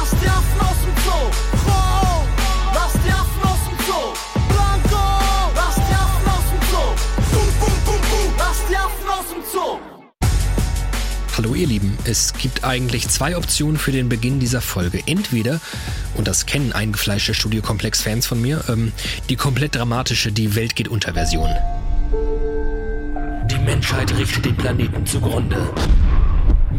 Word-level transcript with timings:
Lass 0.00 0.12
die 0.12 0.28
Affen 0.28 0.60
aus 0.60 0.76
dem 0.82 0.94
Zoo. 1.04 1.28
Wow. 1.66 2.26
Lass 2.72 2.94
aus 2.94 3.60
dem 3.68 3.78
Zoo. 3.84 4.14
Blanco. 4.48 4.96
Lass 5.54 5.76
aus 5.76 6.44
dem 6.50 6.62
Zoo. 6.70 6.94
Bum, 7.30 7.46
bum, 7.60 7.72
bum, 7.84 8.00
bum. 8.08 8.34
Lass 8.38 9.18
aus 9.18 9.28
dem 9.28 9.42
Zoo. 9.52 9.78
Hallo 11.36 11.54
ihr 11.54 11.66
Lieben, 11.66 11.98
es 12.04 12.32
gibt 12.32 12.64
eigentlich 12.64 13.10
zwei 13.10 13.36
Optionen 13.36 13.76
für 13.76 13.92
den 13.92 14.08
Beginn 14.08 14.40
dieser 14.40 14.62
Folge. 14.62 15.02
Entweder, 15.04 15.60
und 16.14 16.26
das 16.26 16.46
kennen 16.46 16.72
eingefleischte 16.72 17.34
Studiokomplex-Fans 17.34 18.26
von 18.26 18.40
mir, 18.40 18.64
ähm, 18.70 18.92
die 19.28 19.36
komplett 19.36 19.74
dramatische 19.74 20.32
Die 20.32 20.54
Welt 20.54 20.76
geht 20.76 20.88
unter 20.88 21.12
Version. 21.12 21.50
Die 23.50 23.58
Menschheit 23.58 24.16
richtet 24.16 24.46
den 24.46 24.56
Planeten 24.56 25.04
zugrunde. 25.04 25.70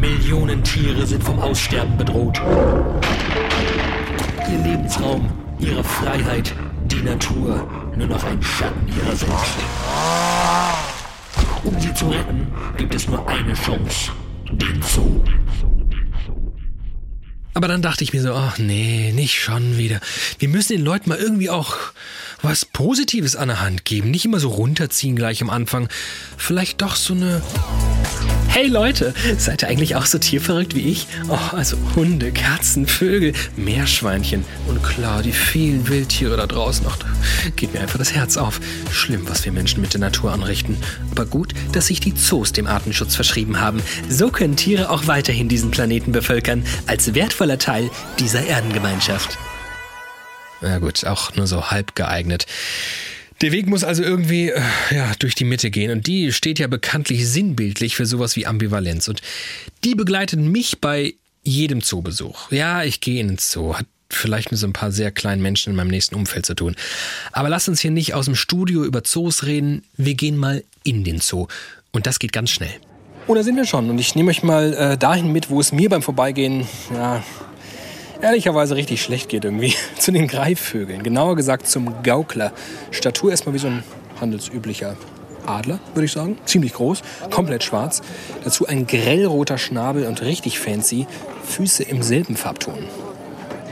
Millionen 0.02 0.64
Tiere 0.64 1.06
sind 1.06 1.22
vom 1.22 1.38
Aussterben 1.38 1.96
bedroht. 1.96 2.36
Ihr 4.50 4.58
Lebensraum, 4.58 5.30
ihre 5.60 5.84
Freiheit, 5.84 6.52
die 6.86 7.02
Natur, 7.02 7.70
nur 7.96 8.08
noch 8.08 8.24
ein 8.24 8.42
Schatten 8.42 8.88
ihrer 8.88 9.14
selbst. 9.14 9.58
Um 11.62 11.78
sie 11.78 11.94
zu 11.94 12.08
retten, 12.08 12.48
gibt 12.76 12.92
es 12.96 13.06
nur 13.06 13.28
eine 13.28 13.54
Chance. 13.54 14.10
Den 14.50 14.82
Zoo. 14.82 15.22
Aber 17.54 17.68
dann 17.68 17.80
dachte 17.80 18.02
ich 18.02 18.12
mir 18.12 18.22
so, 18.22 18.34
ach 18.34 18.58
nee, 18.58 19.12
nicht 19.14 19.40
schon 19.40 19.78
wieder. 19.78 20.00
Wir 20.40 20.48
müssen 20.48 20.72
den 20.72 20.84
Leuten 20.84 21.10
mal 21.10 21.18
irgendwie 21.18 21.48
auch 21.48 21.76
was 22.42 22.64
Positives 22.64 23.36
an 23.36 23.46
der 23.46 23.60
Hand 23.60 23.84
geben. 23.84 24.10
Nicht 24.10 24.24
immer 24.24 24.40
so 24.40 24.48
runterziehen 24.48 25.14
gleich 25.14 25.42
am 25.42 25.50
Anfang. 25.50 25.88
Vielleicht 26.36 26.82
doch 26.82 26.96
so 26.96 27.14
eine 27.14 27.40
Hey 28.54 28.66
Leute, 28.66 29.14
seid 29.38 29.62
ihr 29.62 29.68
eigentlich 29.68 29.96
auch 29.96 30.04
so 30.04 30.18
tierverrückt 30.18 30.74
wie 30.74 30.82
ich? 30.82 31.06
Oh, 31.30 31.56
also 31.56 31.78
Hunde, 31.96 32.32
Katzen, 32.32 32.86
Vögel, 32.86 33.32
Meerschweinchen 33.56 34.44
und 34.68 34.82
klar, 34.82 35.22
die 35.22 35.32
vielen 35.32 35.88
Wildtiere 35.88 36.36
da 36.36 36.46
draußen. 36.46 36.84
Ach, 36.86 36.98
da 36.98 37.06
geht 37.56 37.72
mir 37.72 37.80
einfach 37.80 37.98
das 37.98 38.12
Herz 38.12 38.36
auf. 38.36 38.60
Schlimm, 38.90 39.26
was 39.26 39.46
wir 39.46 39.52
Menschen 39.52 39.80
mit 39.80 39.94
der 39.94 40.00
Natur 40.00 40.32
anrichten. 40.32 40.76
Aber 41.12 41.24
gut, 41.24 41.54
dass 41.72 41.86
sich 41.86 42.00
die 42.00 42.14
Zoos 42.14 42.52
dem 42.52 42.66
Artenschutz 42.66 43.16
verschrieben 43.16 43.58
haben. 43.58 43.82
So 44.10 44.28
können 44.30 44.54
Tiere 44.54 44.90
auch 44.90 45.06
weiterhin 45.06 45.48
diesen 45.48 45.70
Planeten 45.70 46.12
bevölkern, 46.12 46.62
als 46.86 47.14
wertvoller 47.14 47.56
Teil 47.56 47.90
dieser 48.18 48.46
Erdengemeinschaft. 48.46 49.38
Ja 50.60 50.78
gut, 50.78 51.06
auch 51.06 51.34
nur 51.36 51.46
so 51.46 51.70
halb 51.70 51.94
geeignet. 51.94 52.44
Der 53.42 53.50
Weg 53.50 53.66
muss 53.66 53.82
also 53.82 54.04
irgendwie 54.04 54.50
äh, 54.50 54.60
ja, 54.92 55.12
durch 55.18 55.34
die 55.34 55.44
Mitte 55.44 55.70
gehen 55.70 55.90
und 55.90 56.06
die 56.06 56.32
steht 56.32 56.60
ja 56.60 56.68
bekanntlich 56.68 57.28
sinnbildlich 57.28 57.96
für 57.96 58.06
sowas 58.06 58.36
wie 58.36 58.46
Ambivalenz 58.46 59.08
und 59.08 59.20
die 59.82 59.96
begleitet 59.96 60.38
mich 60.38 60.80
bei 60.80 61.14
jedem 61.42 61.82
Zoobesuch. 61.82 62.52
Ja, 62.52 62.84
ich 62.84 63.00
gehe 63.00 63.20
in 63.20 63.26
den 63.26 63.38
Zoo, 63.38 63.74
hat 63.74 63.86
vielleicht 64.08 64.52
mit 64.52 64.60
so 64.60 64.66
ein 64.68 64.72
paar 64.72 64.92
sehr 64.92 65.10
kleinen 65.10 65.42
Menschen 65.42 65.70
in 65.70 65.76
meinem 65.76 65.88
nächsten 65.88 66.14
Umfeld 66.14 66.46
zu 66.46 66.54
tun. 66.54 66.76
Aber 67.32 67.48
lass 67.48 67.66
uns 67.66 67.80
hier 67.80 67.90
nicht 67.90 68.14
aus 68.14 68.26
dem 68.26 68.36
Studio 68.36 68.84
über 68.84 69.02
Zoos 69.02 69.44
reden, 69.44 69.82
wir 69.96 70.14
gehen 70.14 70.36
mal 70.36 70.62
in 70.84 71.02
den 71.02 71.20
Zoo 71.20 71.48
und 71.90 72.06
das 72.06 72.20
geht 72.20 72.32
ganz 72.32 72.50
schnell. 72.50 72.74
Oh, 73.26 73.34
da 73.34 73.42
sind 73.42 73.56
wir 73.56 73.66
schon 73.66 73.90
und 73.90 73.98
ich 73.98 74.14
nehme 74.14 74.30
euch 74.30 74.44
mal 74.44 74.72
äh, 74.72 74.96
dahin 74.96 75.32
mit, 75.32 75.50
wo 75.50 75.58
es 75.58 75.72
mir 75.72 75.88
beim 75.88 76.02
Vorbeigehen 76.02 76.68
ja, 76.94 77.24
ehrlicherweise 78.22 78.76
richtig 78.76 79.02
schlecht 79.02 79.28
geht 79.28 79.44
irgendwie. 79.44 79.74
Zu 79.98 80.12
den 80.12 80.28
Greifvögeln. 80.28 81.02
Genauer 81.02 81.36
gesagt 81.36 81.68
zum 81.68 82.02
Gaukler. 82.02 82.52
Statur 82.90 83.30
erstmal 83.30 83.54
wie 83.54 83.58
so 83.58 83.66
ein 83.66 83.82
handelsüblicher 84.20 84.96
Adler, 85.44 85.80
würde 85.94 86.06
ich 86.06 86.12
sagen. 86.12 86.38
Ziemlich 86.46 86.72
groß, 86.72 87.02
komplett 87.30 87.64
schwarz. 87.64 88.00
Dazu 88.44 88.66
ein 88.66 88.86
grellroter 88.86 89.58
Schnabel 89.58 90.06
und 90.06 90.22
richtig 90.22 90.58
fancy 90.58 91.06
Füße 91.44 91.82
im 91.82 92.02
Silbenfarbton. 92.02 92.84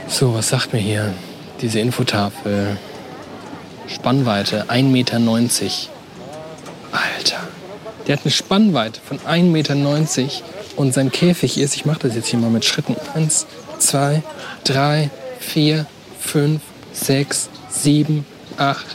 So, 0.07 0.33
was 0.33 0.49
sagt 0.49 0.73
mir 0.73 0.79
hier 0.79 1.13
diese 1.61 1.79
Infotafel? 1.79 2.77
Spannweite 3.87 4.65
1,90 4.69 4.83
Meter. 4.83 5.17
Alter, 6.91 7.39
der 8.07 8.17
hat 8.17 8.25
eine 8.25 8.31
Spannweite 8.31 8.99
von 8.99 9.19
1,90 9.19 9.43
Meter 9.43 9.75
und 10.75 10.93
sein 10.93 11.11
Käfig 11.11 11.57
ist, 11.57 11.75
ich 11.75 11.85
mache 11.85 11.99
das 11.99 12.15
jetzt 12.15 12.27
hier 12.27 12.39
mal 12.39 12.49
mit 12.49 12.65
Schritten, 12.65 12.95
1, 13.13 13.47
2, 13.81 14.23
3, 14.63 15.09
4, 15.39 15.85
5, 16.19 16.61
6, 16.93 17.49
7, 17.69 18.25
8, 18.57 18.85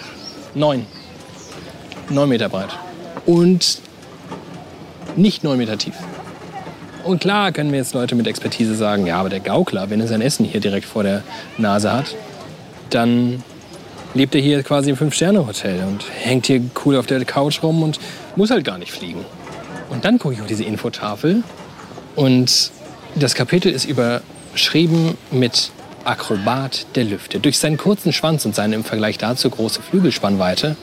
9. 0.55 0.87
9 2.09 2.29
Meter 2.29 2.49
breit. 2.49 2.71
Und 3.27 3.81
nicht 5.17 5.45
9 5.45 5.59
Meter 5.59 5.77
tief. 5.77 5.95
Und 7.05 7.21
klar 7.21 7.53
können 7.53 7.71
mir 7.71 7.79
jetzt 7.79 7.95
Leute 7.95 8.15
mit 8.15 8.27
Expertise 8.27 8.75
sagen, 8.75 9.07
ja, 9.07 9.19
aber 9.19 9.29
der 9.29 9.41
Gaukler, 9.41 9.91
wenn 9.91 10.01
er 10.01 10.09
sein 10.09 10.21
Essen 10.21 10.45
hier 10.45 10.61
direkt 10.61 10.87
vor 10.87 11.03
der 11.03 11.23
Nase 11.57 11.93
hat, 11.93 12.15
dann 12.91 13.43
lebt 14.15 14.35
er 14.35 14.41
hier 14.41 14.63
quasi 14.63 14.91
im 14.91 14.97
Fünf-Sterne-Hotel 14.97 15.85
und 15.85 16.05
hängt 16.11 16.47
hier 16.47 16.63
cool 16.85 16.97
auf 16.97 17.07
der 17.07 17.25
Couch 17.25 17.63
rum 17.63 17.83
und 17.83 18.01
muss 18.35 18.51
halt 18.51 18.65
gar 18.65 18.79
nicht 18.79 18.93
fliegen. 18.93 19.25
Und 19.91 20.05
dann 20.05 20.19
gucke 20.19 20.35
ich 20.35 20.41
auf 20.41 20.47
diese 20.47 20.65
Infotafel 20.65 21.43
und 22.17 22.73
das 23.15 23.35
Kapitel 23.35 23.71
ist 23.71 23.85
überschrieben 24.57 25.19
mit 25.31 25.71
Akrobat 26.05 26.87
der 26.95 27.05
Lüfte. 27.05 27.41
Durch 27.41 27.59
seinen 27.59 27.77
kurzen 27.77 28.11
Schwanz 28.15 28.47
und 28.47 28.55
seine 28.55 28.75
im 28.75 28.85
Vergleich 28.85 29.19
dazu 29.19 29.51
große 29.51 29.83
Flügelspannweite, 29.83 30.77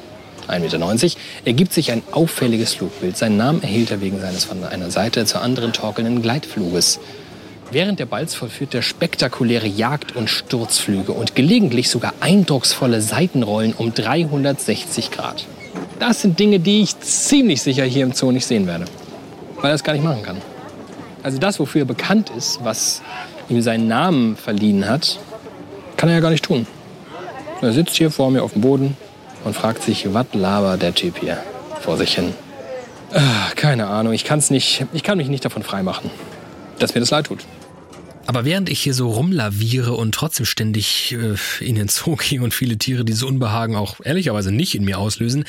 1,90 0.48 0.60
Meter, 0.60 1.18
ergibt 1.46 1.74
sich 1.74 1.92
ein 1.92 2.04
auffälliges 2.12 2.76
Flugbild. 2.76 3.18
Seinen 3.18 3.38
Namen 3.38 3.64
erhielt 3.64 3.90
er 3.90 4.00
wegen 4.00 4.22
seines 4.22 4.46
von 4.46 4.64
einer 4.64 4.92
Seite 4.92 5.26
zur 5.26 5.42
anderen 5.42 5.74
torkelnden 5.74 6.22
Gleitfluges. 6.22 7.00
Während 7.72 8.00
der 8.00 8.06
Balz 8.06 8.36
vollführt 8.36 8.76
er 8.76 8.84
spektakuläre 8.84 9.66
Jagd- 9.66 10.16
und 10.16 10.30
Sturzflüge 10.30 11.12
und 11.12 11.34
gelegentlich 11.34 11.90
sogar 11.90 12.14
eindrucksvolle 12.20 13.02
Seitenrollen 13.02 13.74
um 13.74 13.92
360 13.92 15.10
Grad. 15.10 15.48
Das 15.98 16.22
sind 16.22 16.38
Dinge, 16.40 16.60
die 16.60 16.84
ich 16.84 17.00
ziemlich 17.00 17.64
sicher 17.64 17.86
hier 17.86 18.04
im 18.04 18.14
Zoo 18.14 18.32
nicht 18.32 18.46
sehen 18.46 18.68
werde, 18.68 18.86
weil 19.62 19.72
er 19.72 19.76
es 19.76 19.84
gar 19.84 19.94
nicht 19.94 20.04
machen 20.04 20.22
kann. 20.22 20.38
Also 21.24 21.38
das, 21.40 21.58
wofür 21.60 21.84
er 21.84 21.86
bekannt 21.86 22.30
ist, 22.38 22.60
was 22.64 23.02
ihm 23.50 23.62
seinen 23.62 23.88
Namen 23.88 24.36
verliehen 24.36 24.88
hat, 24.90 25.20
kann 25.98 26.10
er 26.10 26.16
ja 26.16 26.22
gar 26.22 26.32
nicht 26.32 26.46
tun. 26.46 26.68
Er 27.62 27.72
sitzt 27.72 27.96
hier 27.96 28.12
vor 28.12 28.30
mir 28.30 28.44
auf 28.44 28.54
dem 28.54 28.62
Boden 28.62 28.98
und 29.44 29.56
fragt 29.56 29.84
sich, 29.84 30.14
was 30.14 30.28
labert 30.34 30.82
der 30.82 30.94
Typ 30.94 31.20
hier 31.20 31.38
vor 31.82 31.98
sich 31.98 32.16
hin. 32.16 32.34
Ah, 33.14 33.52
keine 33.56 33.88
Ahnung, 33.88 34.14
ich, 34.14 34.24
kann's 34.24 34.50
nicht, 34.50 34.86
ich 34.92 35.04
kann 35.04 35.18
mich 35.18 35.28
nicht 35.28 35.46
davon 35.46 35.64
freimachen, 35.64 36.10
dass 36.80 36.94
mir 36.94 37.00
das 37.00 37.12
leid 37.12 37.28
tut. 37.28 37.40
Aber 38.26 38.46
während 38.46 38.70
ich 38.70 38.82
hier 38.82 38.94
so 38.94 39.10
rumlaviere 39.10 39.94
und 39.94 40.16
trotzdem 40.16 40.46
ständig 40.46 41.14
äh, 41.14 41.36
in 41.64 41.76
den 41.76 41.90
Zoo 41.90 42.16
gehe 42.30 42.42
und 42.42 42.54
viele 42.54 42.78
Tiere 42.78 43.04
diese 43.04 43.26
Unbehagen 43.26 43.76
auch 43.76 44.00
ehrlicherweise 44.04 44.52
nicht 44.52 44.76
in 44.76 44.86
mir 44.86 44.98
auslösen, 44.98 45.46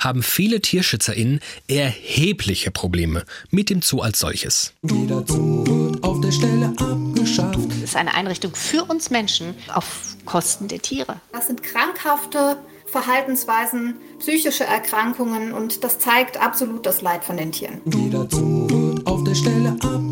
haben 0.00 0.22
viele 0.22 0.60
TierschützerInnen 0.60 1.40
erhebliche 1.68 2.70
Probleme 2.70 3.24
mit 3.50 3.70
dem 3.70 3.82
Zoo 3.82 4.00
als 4.00 4.18
solches. 4.18 4.74
Jeder 4.82 5.24
Zoo 5.26 5.64
wird 5.66 6.04
auf 6.04 6.20
der 6.20 6.32
Stelle 6.32 6.72
abgeschafft. 6.76 7.58
Es 7.70 7.90
ist 7.90 7.96
eine 7.96 8.14
Einrichtung 8.14 8.54
für 8.54 8.84
uns 8.84 9.10
Menschen 9.10 9.54
auf 9.72 10.16
Kosten 10.24 10.68
der 10.68 10.80
Tiere. 10.80 11.16
Das 11.32 11.46
sind 11.46 11.62
krankhafte 11.62 12.58
Verhaltensweisen, 12.86 13.96
psychische 14.18 14.64
Erkrankungen 14.64 15.52
und 15.52 15.84
das 15.84 15.98
zeigt 15.98 16.40
absolut 16.40 16.86
das 16.86 17.02
Leid 17.02 17.24
von 17.24 17.36
den 17.36 17.52
Tieren. 17.52 17.80
Jeder 17.84 18.26
Zoo 18.30 18.68
wird 18.68 19.06
auf 19.06 19.24
der 19.24 19.34
Stelle 19.34 19.70
abgeschafft. 19.70 20.07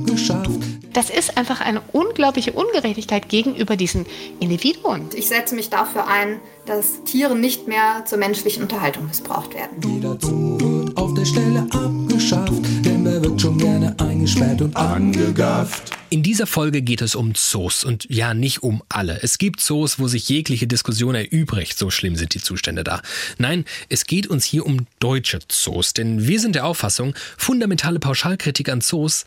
Das 0.97 1.11
ist 1.11 1.37
einfach 1.37 1.61
eine 1.61 1.83
unglaubliche 1.93 2.53
Ungerechtigkeit 2.53 3.29
gegenüber 3.29 3.77
diesen 3.77 4.07
Individuen. 4.41 5.11
Ich 5.15 5.29
setze 5.29 5.55
mich 5.55 5.69
dafür 5.69 6.07
ein, 6.07 6.41
dass 6.65 7.05
Tiere 7.05 7.37
nicht 7.37 7.69
mehr 7.69 8.07
zur 8.07 8.17
menschlichen 8.17 8.63
Unterhaltung 8.63 9.07
missbraucht 9.07 9.53
werden. 9.53 9.77
Jeder 9.87 10.17
Zoo 10.19 10.59
wird 10.59 10.97
auf 10.97 11.13
der 11.13 11.27
Stelle 11.27 11.67
abgeschafft. 11.71 12.65
Denn 12.83 13.05
wer 13.05 13.23
wird 13.23 13.39
schon 13.39 13.59
gerne 13.59 13.95
eingesperrt 14.01 14.63
und 14.63 14.75
angegafft? 14.75 15.93
In 16.09 16.23
dieser 16.23 16.47
Folge 16.47 16.81
geht 16.81 17.03
es 17.03 17.15
um 17.15 17.35
Zoos 17.35 17.85
und 17.85 18.07
ja, 18.09 18.33
nicht 18.33 18.63
um 18.63 18.83
alle. 18.89 19.19
Es 19.23 19.37
gibt 19.37 19.61
Zoos, 19.61 19.99
wo 19.99 20.09
sich 20.09 20.31
jegliche 20.31 20.67
Diskussion 20.67 21.15
erübrigt, 21.15 21.77
so 21.77 21.91
schlimm 21.91 22.17
sind 22.17 22.33
die 22.33 22.41
Zustände 22.41 22.85
da. 22.85 23.03
Nein, 23.37 23.67
es 23.91 24.07
geht 24.07 24.29
uns 24.29 24.47
hier 24.47 24.65
um 24.65 24.87
deutsche 24.99 25.41
Zoos, 25.49 25.93
denn 25.93 26.27
wir 26.27 26.41
sind 26.41 26.55
der 26.55 26.65
Auffassung, 26.65 27.15
fundamentale 27.37 27.99
Pauschalkritik 27.99 28.71
an 28.71 28.81
Zoos 28.81 29.27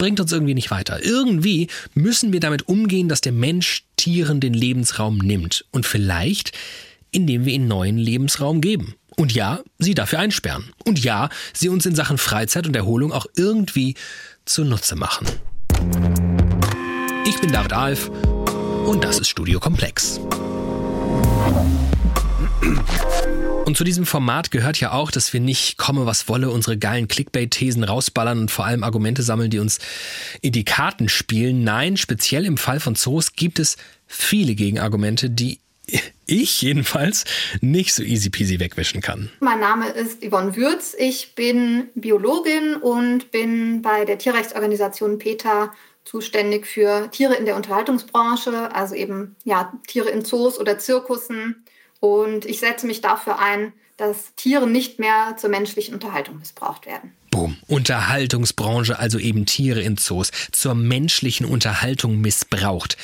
bringt 0.00 0.18
uns 0.18 0.32
irgendwie 0.32 0.54
nicht 0.54 0.70
weiter. 0.70 1.04
Irgendwie 1.04 1.68
müssen 1.94 2.32
wir 2.32 2.40
damit 2.40 2.66
umgehen, 2.68 3.08
dass 3.08 3.20
der 3.20 3.32
Mensch 3.32 3.84
Tieren 3.96 4.40
den 4.40 4.54
Lebensraum 4.54 5.18
nimmt 5.18 5.66
und 5.70 5.86
vielleicht 5.86 6.52
indem 7.12 7.44
wir 7.44 7.52
ihnen 7.52 7.68
neuen 7.68 7.98
Lebensraum 7.98 8.60
geben. 8.60 8.94
Und 9.16 9.32
ja, 9.32 9.60
sie 9.78 9.94
dafür 9.94 10.20
einsperren. 10.20 10.70
Und 10.84 11.02
ja, 11.02 11.28
sie 11.52 11.68
uns 11.68 11.84
in 11.86 11.94
Sachen 11.94 12.18
Freizeit 12.18 12.66
und 12.66 12.76
Erholung 12.76 13.12
auch 13.12 13.26
irgendwie 13.36 13.94
zunutze 14.44 14.96
machen. 14.96 15.26
Ich 17.26 17.38
bin 17.40 17.52
David 17.52 17.72
Alf 17.72 18.10
und 18.86 19.04
das 19.04 19.18
ist 19.18 19.28
Studio 19.28 19.60
Komplex. 19.60 20.20
Und 23.70 23.76
zu 23.76 23.84
diesem 23.84 24.04
Format 24.04 24.50
gehört 24.50 24.80
ja 24.80 24.90
auch, 24.90 25.12
dass 25.12 25.32
wir 25.32 25.38
nicht 25.38 25.78
komme, 25.78 26.04
was 26.04 26.28
wolle, 26.28 26.50
unsere 26.50 26.76
geilen 26.76 27.06
Clickbait-Thesen 27.06 27.84
rausballern 27.84 28.40
und 28.40 28.50
vor 28.50 28.64
allem 28.64 28.82
Argumente 28.82 29.22
sammeln, 29.22 29.48
die 29.48 29.60
uns 29.60 29.78
in 30.40 30.50
die 30.50 30.64
Karten 30.64 31.08
spielen. 31.08 31.62
Nein, 31.62 31.96
speziell 31.96 32.46
im 32.46 32.56
Fall 32.56 32.80
von 32.80 32.96
Zoos 32.96 33.34
gibt 33.34 33.60
es 33.60 33.76
viele 34.08 34.56
Gegenargumente, 34.56 35.30
die 35.30 35.60
ich 36.26 36.60
jedenfalls 36.62 37.24
nicht 37.60 37.94
so 37.94 38.02
easy 38.02 38.28
peasy 38.28 38.58
wegwischen 38.58 39.02
kann. 39.02 39.30
Mein 39.38 39.60
Name 39.60 39.88
ist 39.90 40.20
Yvonne 40.20 40.56
Würz. 40.56 40.96
Ich 40.98 41.36
bin 41.36 41.90
Biologin 41.94 42.74
und 42.74 43.30
bin 43.30 43.82
bei 43.82 44.04
der 44.04 44.18
Tierrechtsorganisation 44.18 45.18
PETA 45.18 45.72
zuständig 46.04 46.66
für 46.66 47.08
Tiere 47.12 47.36
in 47.36 47.44
der 47.44 47.54
Unterhaltungsbranche, 47.54 48.74
also 48.74 48.96
eben 48.96 49.36
ja, 49.44 49.72
Tiere 49.86 50.10
in 50.10 50.24
Zoos 50.24 50.58
oder 50.58 50.76
Zirkussen. 50.80 51.64
Und 52.00 52.46
ich 52.46 52.60
setze 52.60 52.86
mich 52.86 53.00
dafür 53.00 53.38
ein, 53.38 53.72
dass 53.96 54.34
Tiere 54.34 54.66
nicht 54.66 54.98
mehr 54.98 55.36
zur 55.36 55.50
menschlichen 55.50 55.94
Unterhaltung 55.94 56.38
missbraucht 56.38 56.86
werden. 56.86 57.12
Boom. 57.30 57.58
Unterhaltungsbranche, 57.68 58.98
also 58.98 59.18
eben 59.18 59.46
Tiere 59.46 59.82
in 59.82 59.98
Zoos, 59.98 60.30
zur 60.52 60.74
menschlichen 60.74 61.46
Unterhaltung 61.46 62.20
missbraucht. 62.20 62.96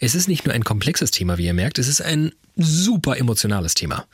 Es 0.00 0.14
ist 0.14 0.28
nicht 0.28 0.46
nur 0.46 0.54
ein 0.54 0.64
komplexes 0.64 1.10
Thema, 1.10 1.38
wie 1.38 1.46
ihr 1.46 1.54
merkt, 1.54 1.78
es 1.78 1.88
ist 1.88 2.00
ein 2.00 2.32
super 2.54 3.16
emotionales 3.16 3.74
Thema. 3.74 4.06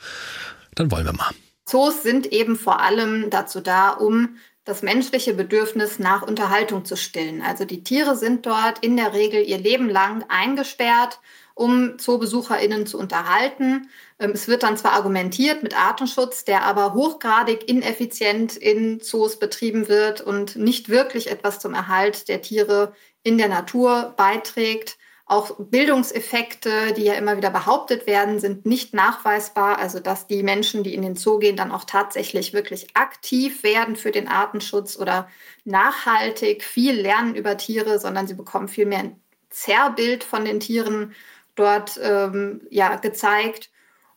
Dann 0.75 0.91
wollen 0.91 1.05
wir 1.05 1.13
mal. 1.13 1.31
Zoos 1.65 2.03
sind 2.03 2.25
eben 2.27 2.57
vor 2.57 2.81
allem 2.81 3.29
dazu 3.29 3.61
da, 3.61 3.91
um 3.91 4.37
das 4.65 4.81
menschliche 4.81 5.33
Bedürfnis 5.33 5.99
nach 5.99 6.21
Unterhaltung 6.21 6.85
zu 6.85 6.95
stillen. 6.95 7.41
Also 7.41 7.65
die 7.65 7.83
Tiere 7.83 8.15
sind 8.15 8.45
dort 8.45 8.79
in 8.79 8.95
der 8.97 9.13
Regel 9.13 9.43
ihr 9.43 9.57
Leben 9.57 9.89
lang 9.89 10.23
eingesperrt, 10.29 11.19
um 11.53 11.99
ZoobesucherInnen 11.99 12.87
zu 12.87 12.97
unterhalten. 12.97 13.89
Ähm, 14.23 14.31
es 14.31 14.47
wird 14.47 14.63
dann 14.63 14.77
zwar 14.77 14.93
argumentiert 14.93 15.63
mit 15.63 15.77
Artenschutz, 15.77 16.45
der 16.45 16.63
aber 16.63 16.93
hochgradig 16.93 17.67
ineffizient 17.69 18.55
in 18.55 18.99
Zoos 19.01 19.37
betrieben 19.37 19.89
wird 19.89 20.21
und 20.21 20.55
nicht 20.55 20.89
wirklich 20.89 21.29
etwas 21.29 21.59
zum 21.59 21.73
Erhalt 21.73 22.29
der 22.29 22.41
Tiere 22.41 22.93
in 23.23 23.37
der 23.37 23.49
Natur 23.49 24.13
beiträgt. 24.17 24.97
Auch 25.25 25.55
Bildungseffekte, 25.57 26.93
die 26.95 27.03
ja 27.03 27.13
immer 27.13 27.37
wieder 27.37 27.49
behauptet 27.49 28.07
werden, 28.07 28.39
sind 28.39 28.65
nicht 28.65 28.93
nachweisbar. 28.93 29.77
Also 29.79 29.99
dass 29.99 30.27
die 30.27 30.43
Menschen, 30.43 30.83
die 30.83 30.93
in 30.93 31.01
den 31.01 31.15
Zoo 31.15 31.39
gehen, 31.39 31.55
dann 31.55 31.71
auch 31.71 31.85
tatsächlich 31.85 32.53
wirklich 32.53 32.95
aktiv 32.95 33.63
werden 33.63 33.95
für 33.95 34.11
den 34.11 34.27
Artenschutz 34.27 34.97
oder 34.97 35.29
nachhaltig 35.63 36.63
viel 36.63 36.93
lernen 36.99 37.35
über 37.35 37.57
Tiere, 37.57 37.99
sondern 37.99 38.27
sie 38.27 38.35
bekommen 38.35 38.67
vielmehr 38.67 38.99
ein 38.99 39.21
Zerrbild 39.49 40.23
von 40.23 40.45
den 40.45 40.59
Tieren 40.59 41.13
dort 41.55 41.99
ähm, 42.01 42.61
ja, 42.69 42.95
gezeigt. 42.97 43.69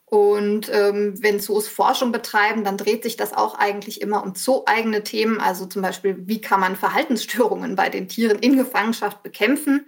Und 0.09 0.71
ähm, 0.71 1.21
wenn 1.21 1.41
Zoos 1.41 1.67
Forschung 1.67 2.13
betreiben, 2.13 2.63
dann 2.63 2.77
dreht 2.77 3.03
sich 3.03 3.17
das 3.17 3.33
auch 3.33 3.55
eigentlich 3.55 3.99
immer 3.99 4.23
um 4.23 4.35
zoo-eigene 4.35 5.03
Themen. 5.03 5.41
Also 5.41 5.65
zum 5.65 5.81
Beispiel, 5.81 6.15
wie 6.27 6.39
kann 6.39 6.61
man 6.61 6.77
Verhaltensstörungen 6.77 7.75
bei 7.75 7.89
den 7.89 8.07
Tieren 8.07 8.39
in 8.39 8.55
Gefangenschaft 8.55 9.21
bekämpfen? 9.21 9.85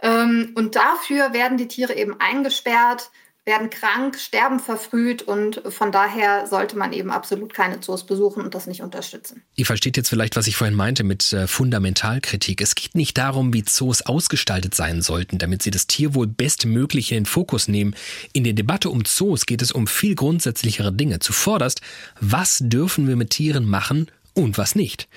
Ähm, 0.00 0.52
und 0.54 0.76
dafür 0.76 1.32
werden 1.32 1.56
die 1.56 1.68
Tiere 1.68 1.94
eben 1.94 2.20
eingesperrt, 2.20 3.10
werden 3.44 3.68
krank, 3.68 4.18
sterben 4.18 4.58
verfrüht 4.58 5.20
und 5.22 5.60
von 5.68 5.92
daher 5.92 6.46
sollte 6.46 6.78
man 6.78 6.94
eben 6.94 7.10
absolut 7.10 7.52
keine 7.52 7.80
Zoos 7.80 8.04
besuchen 8.04 8.42
und 8.42 8.54
das 8.54 8.66
nicht 8.66 8.80
unterstützen. 8.80 9.42
Ihr 9.54 9.66
versteht 9.66 9.98
jetzt 9.98 10.08
vielleicht, 10.08 10.36
was 10.36 10.46
ich 10.46 10.56
vorhin 10.56 10.76
meinte 10.76 11.04
mit 11.04 11.30
äh, 11.34 11.46
Fundamentalkritik. 11.46 12.62
Es 12.62 12.74
geht 12.74 12.94
nicht 12.94 13.18
darum, 13.18 13.52
wie 13.52 13.62
Zoos 13.62 14.00
ausgestaltet 14.00 14.74
sein 14.74 15.02
sollten, 15.02 15.36
damit 15.36 15.62
sie 15.62 15.70
das 15.70 15.86
Tierwohl 15.86 16.26
bestmöglich 16.26 17.12
in 17.12 17.18
den 17.18 17.26
Fokus 17.26 17.68
nehmen. 17.68 17.94
In 18.32 18.44
der 18.44 18.54
Debatte 18.54 18.88
um 18.88 19.04
Zoos 19.04 19.44
geht 19.44 19.60
es 19.60 19.72
um 19.72 19.86
viel 19.86 20.14
grundsätzlichere 20.14 20.92
Dinge. 20.92 21.18
Zuvorderst, 21.18 21.82
was 22.20 22.60
dürfen 22.62 23.08
wir 23.08 23.16
mit 23.16 23.30
Tieren 23.30 23.66
machen 23.66 24.10
und 24.34 24.58
was 24.58 24.74
nicht. 24.74 25.08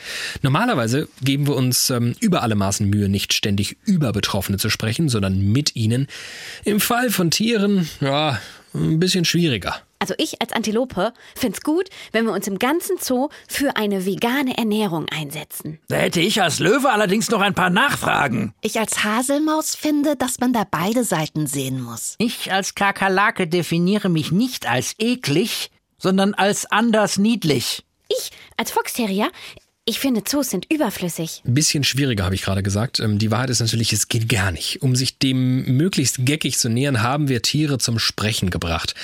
Normalerweise 0.41 1.09
geben 1.21 1.47
wir 1.47 1.55
uns 1.55 1.89
ähm, 1.89 2.15
über 2.19 2.43
alle 2.43 2.55
Maßen 2.55 2.89
Mühe, 2.89 3.09
nicht 3.09 3.33
ständig 3.33 3.77
über 3.85 4.11
Betroffene 4.11 4.57
zu 4.57 4.69
sprechen, 4.69 5.09
sondern 5.09 5.39
mit 5.39 5.75
ihnen. 5.75 6.07
Im 6.63 6.79
Fall 6.79 7.09
von 7.09 7.31
Tieren, 7.31 7.89
ja, 7.99 8.39
ein 8.73 8.99
bisschen 8.99 9.25
schwieriger. 9.25 9.75
Also 9.99 10.13
ich 10.19 10.41
als 10.41 10.53
Antilope 10.53 11.11
find's 11.35 11.61
gut, 11.61 11.89
wenn 12.11 12.25
wir 12.25 12.33
uns 12.33 12.47
im 12.47 12.59
ganzen 12.59 12.97
Zoo 12.99 13.29
für 13.47 13.75
eine 13.75 14.05
vegane 14.05 14.55
Ernährung 14.57 15.07
einsetzen. 15.09 15.79
Da 15.87 15.95
hätte 15.95 16.21
ich 16.21 16.41
als 16.41 16.59
Löwe 16.59 16.91
allerdings 16.91 17.31
noch 17.31 17.41
ein 17.41 17.55
paar 17.55 17.71
Nachfragen. 17.71 18.53
Ich 18.61 18.79
als 18.79 19.03
Haselmaus 19.03 19.75
finde, 19.75 20.15
dass 20.15 20.39
man 20.39 20.53
da 20.53 20.65
beide 20.69 21.03
Seiten 21.03 21.47
sehen 21.47 21.81
muss. 21.81 22.15
Ich 22.19 22.51
als 22.51 22.75
Kakerlake 22.75 23.47
definiere 23.47 24.09
mich 24.09 24.31
nicht 24.31 24.69
als 24.69 24.93
eklig, 24.99 25.71
sondern 25.97 26.35
als 26.35 26.71
anders 26.71 27.17
niedlich. 27.17 27.83
Ich 28.09 28.31
als 28.57 28.71
Foxterrier, 28.71 29.31
ich 29.89 30.00
finde 30.00 30.24
Zoos 30.25 30.50
sind 30.50 30.69
überflüssig. 30.69 31.42
Ein 31.45 31.54
bisschen 31.54 31.86
schwieriger, 31.86 32.25
habe 32.25 32.36
ich 32.36 32.42
gerade 32.42 32.62
gesagt. 32.62 33.00
Ähm, 33.00 33.19
die 33.19 33.31
Wahrheit 33.31 33.50
ist 33.50 33.62
natürlich, 33.62 33.94
es 33.94 34.09
geht 34.09 34.27
gar 34.27 34.51
nicht. 34.51 34.81
Um 34.81 34.98
sich 34.98 35.18
dem 35.18 35.77
möglichst 35.77 36.25
geckig 36.25 36.57
zu 36.57 36.68
nähern, 36.68 37.01
haben 37.01 37.30
wir 37.30 37.42
Tiere 37.42 37.77
zum 37.77 37.98
Sprechen 37.98 38.50
gebracht. 38.50 38.95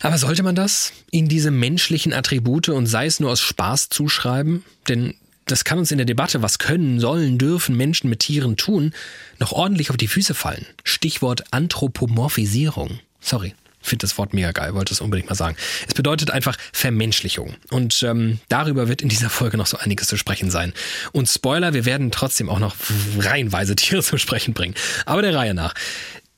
Aber 0.00 0.18
sollte 0.18 0.42
man 0.42 0.54
das 0.54 0.92
ihnen 1.10 1.28
diese 1.28 1.50
menschlichen 1.50 2.12
Attribute 2.12 2.68
und 2.68 2.86
sei 2.86 3.06
es 3.06 3.20
nur 3.20 3.30
aus 3.30 3.40
Spaß 3.40 3.88
zuschreiben? 3.88 4.64
Denn 4.86 5.14
das 5.46 5.64
kann 5.64 5.78
uns 5.78 5.90
in 5.90 5.98
der 5.98 6.04
Debatte, 6.04 6.42
was 6.42 6.58
können, 6.58 7.00
sollen, 7.00 7.38
dürfen 7.38 7.74
Menschen 7.74 8.10
mit 8.10 8.20
Tieren 8.20 8.58
tun, 8.58 8.92
noch 9.38 9.52
ordentlich 9.52 9.88
auf 9.88 9.96
die 9.96 10.08
Füße 10.08 10.34
fallen. 10.34 10.66
Stichwort 10.84 11.44
Anthropomorphisierung. 11.52 13.00
Sorry 13.20 13.54
finde 13.88 14.02
das 14.02 14.18
Wort 14.18 14.34
mega 14.34 14.52
geil, 14.52 14.74
wollte 14.74 14.92
es 14.92 15.00
unbedingt 15.00 15.28
mal 15.28 15.34
sagen. 15.34 15.56
Es 15.86 15.94
bedeutet 15.94 16.30
einfach 16.30 16.56
Vermenschlichung. 16.72 17.54
Und 17.70 18.02
ähm, 18.02 18.38
darüber 18.48 18.88
wird 18.88 19.02
in 19.02 19.08
dieser 19.08 19.30
Folge 19.30 19.56
noch 19.56 19.66
so 19.66 19.78
einiges 19.78 20.08
zu 20.08 20.16
sprechen 20.16 20.50
sein. 20.50 20.72
Und 21.12 21.28
Spoiler, 21.28 21.72
wir 21.74 21.84
werden 21.84 22.10
trotzdem 22.10 22.48
auch 22.48 22.58
noch 22.58 22.76
reihenweise 23.18 23.76
Tiere 23.76 24.02
zum 24.02 24.18
Sprechen 24.18 24.54
bringen. 24.54 24.74
Aber 25.06 25.22
der 25.22 25.34
Reihe 25.34 25.54
nach. 25.54 25.74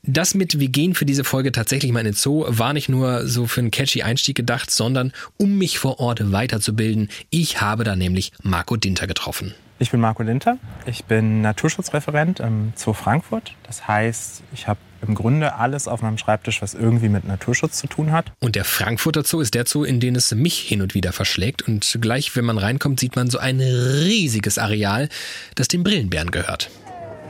Das 0.02 0.34
mit 0.34 0.58
Wir 0.58 0.70
gehen 0.70 0.94
für 0.94 1.04
diese 1.04 1.24
Folge 1.24 1.52
tatsächlich 1.52 1.92
mal 1.92 2.00
in 2.00 2.06
den 2.06 2.14
Zoo 2.14 2.46
war 2.48 2.72
nicht 2.72 2.88
nur 2.88 3.26
so 3.26 3.46
für 3.46 3.60
einen 3.60 3.70
catchy 3.70 4.02
Einstieg 4.02 4.34
gedacht, 4.34 4.70
sondern 4.70 5.12
um 5.36 5.58
mich 5.58 5.78
vor 5.78 6.00
Ort 6.00 6.32
weiterzubilden. 6.32 7.10
Ich 7.28 7.60
habe 7.60 7.84
da 7.84 7.96
nämlich 7.96 8.32
Marco 8.42 8.76
Dinter 8.76 9.06
getroffen. 9.06 9.54
Ich 9.78 9.90
bin 9.90 10.00
Marco 10.00 10.22
Dinter. 10.22 10.58
Ich 10.86 11.04
bin 11.04 11.42
Naturschutzreferent 11.42 12.40
im 12.40 12.72
Zoo 12.76 12.94
Frankfurt. 12.94 13.54
Das 13.62 13.86
heißt, 13.86 14.42
ich 14.54 14.68
habe 14.68 14.80
im 15.06 15.14
Grunde 15.14 15.54
alles 15.54 15.88
auf 15.88 16.02
meinem 16.02 16.18
Schreibtisch, 16.18 16.62
was 16.62 16.74
irgendwie 16.74 17.08
mit 17.08 17.24
Naturschutz 17.24 17.78
zu 17.78 17.86
tun 17.86 18.12
hat. 18.12 18.32
Und 18.40 18.56
der 18.56 18.64
Frankfurter 18.64 19.24
Zoo 19.24 19.40
ist 19.40 19.54
der 19.54 19.66
Zoo, 19.66 19.84
in 19.84 20.00
den 20.00 20.16
es 20.16 20.34
mich 20.34 20.60
hin 20.60 20.82
und 20.82 20.94
wieder 20.94 21.12
verschlägt. 21.12 21.62
Und 21.62 21.98
gleich, 22.00 22.34
wenn 22.36 22.44
man 22.44 22.58
reinkommt, 22.58 23.00
sieht 23.00 23.16
man 23.16 23.30
so 23.30 23.38
ein 23.38 23.60
riesiges 23.60 24.58
Areal, 24.58 25.08
das 25.54 25.68
dem 25.68 25.82
Brillenbären 25.82 26.30
gehört. 26.30 26.70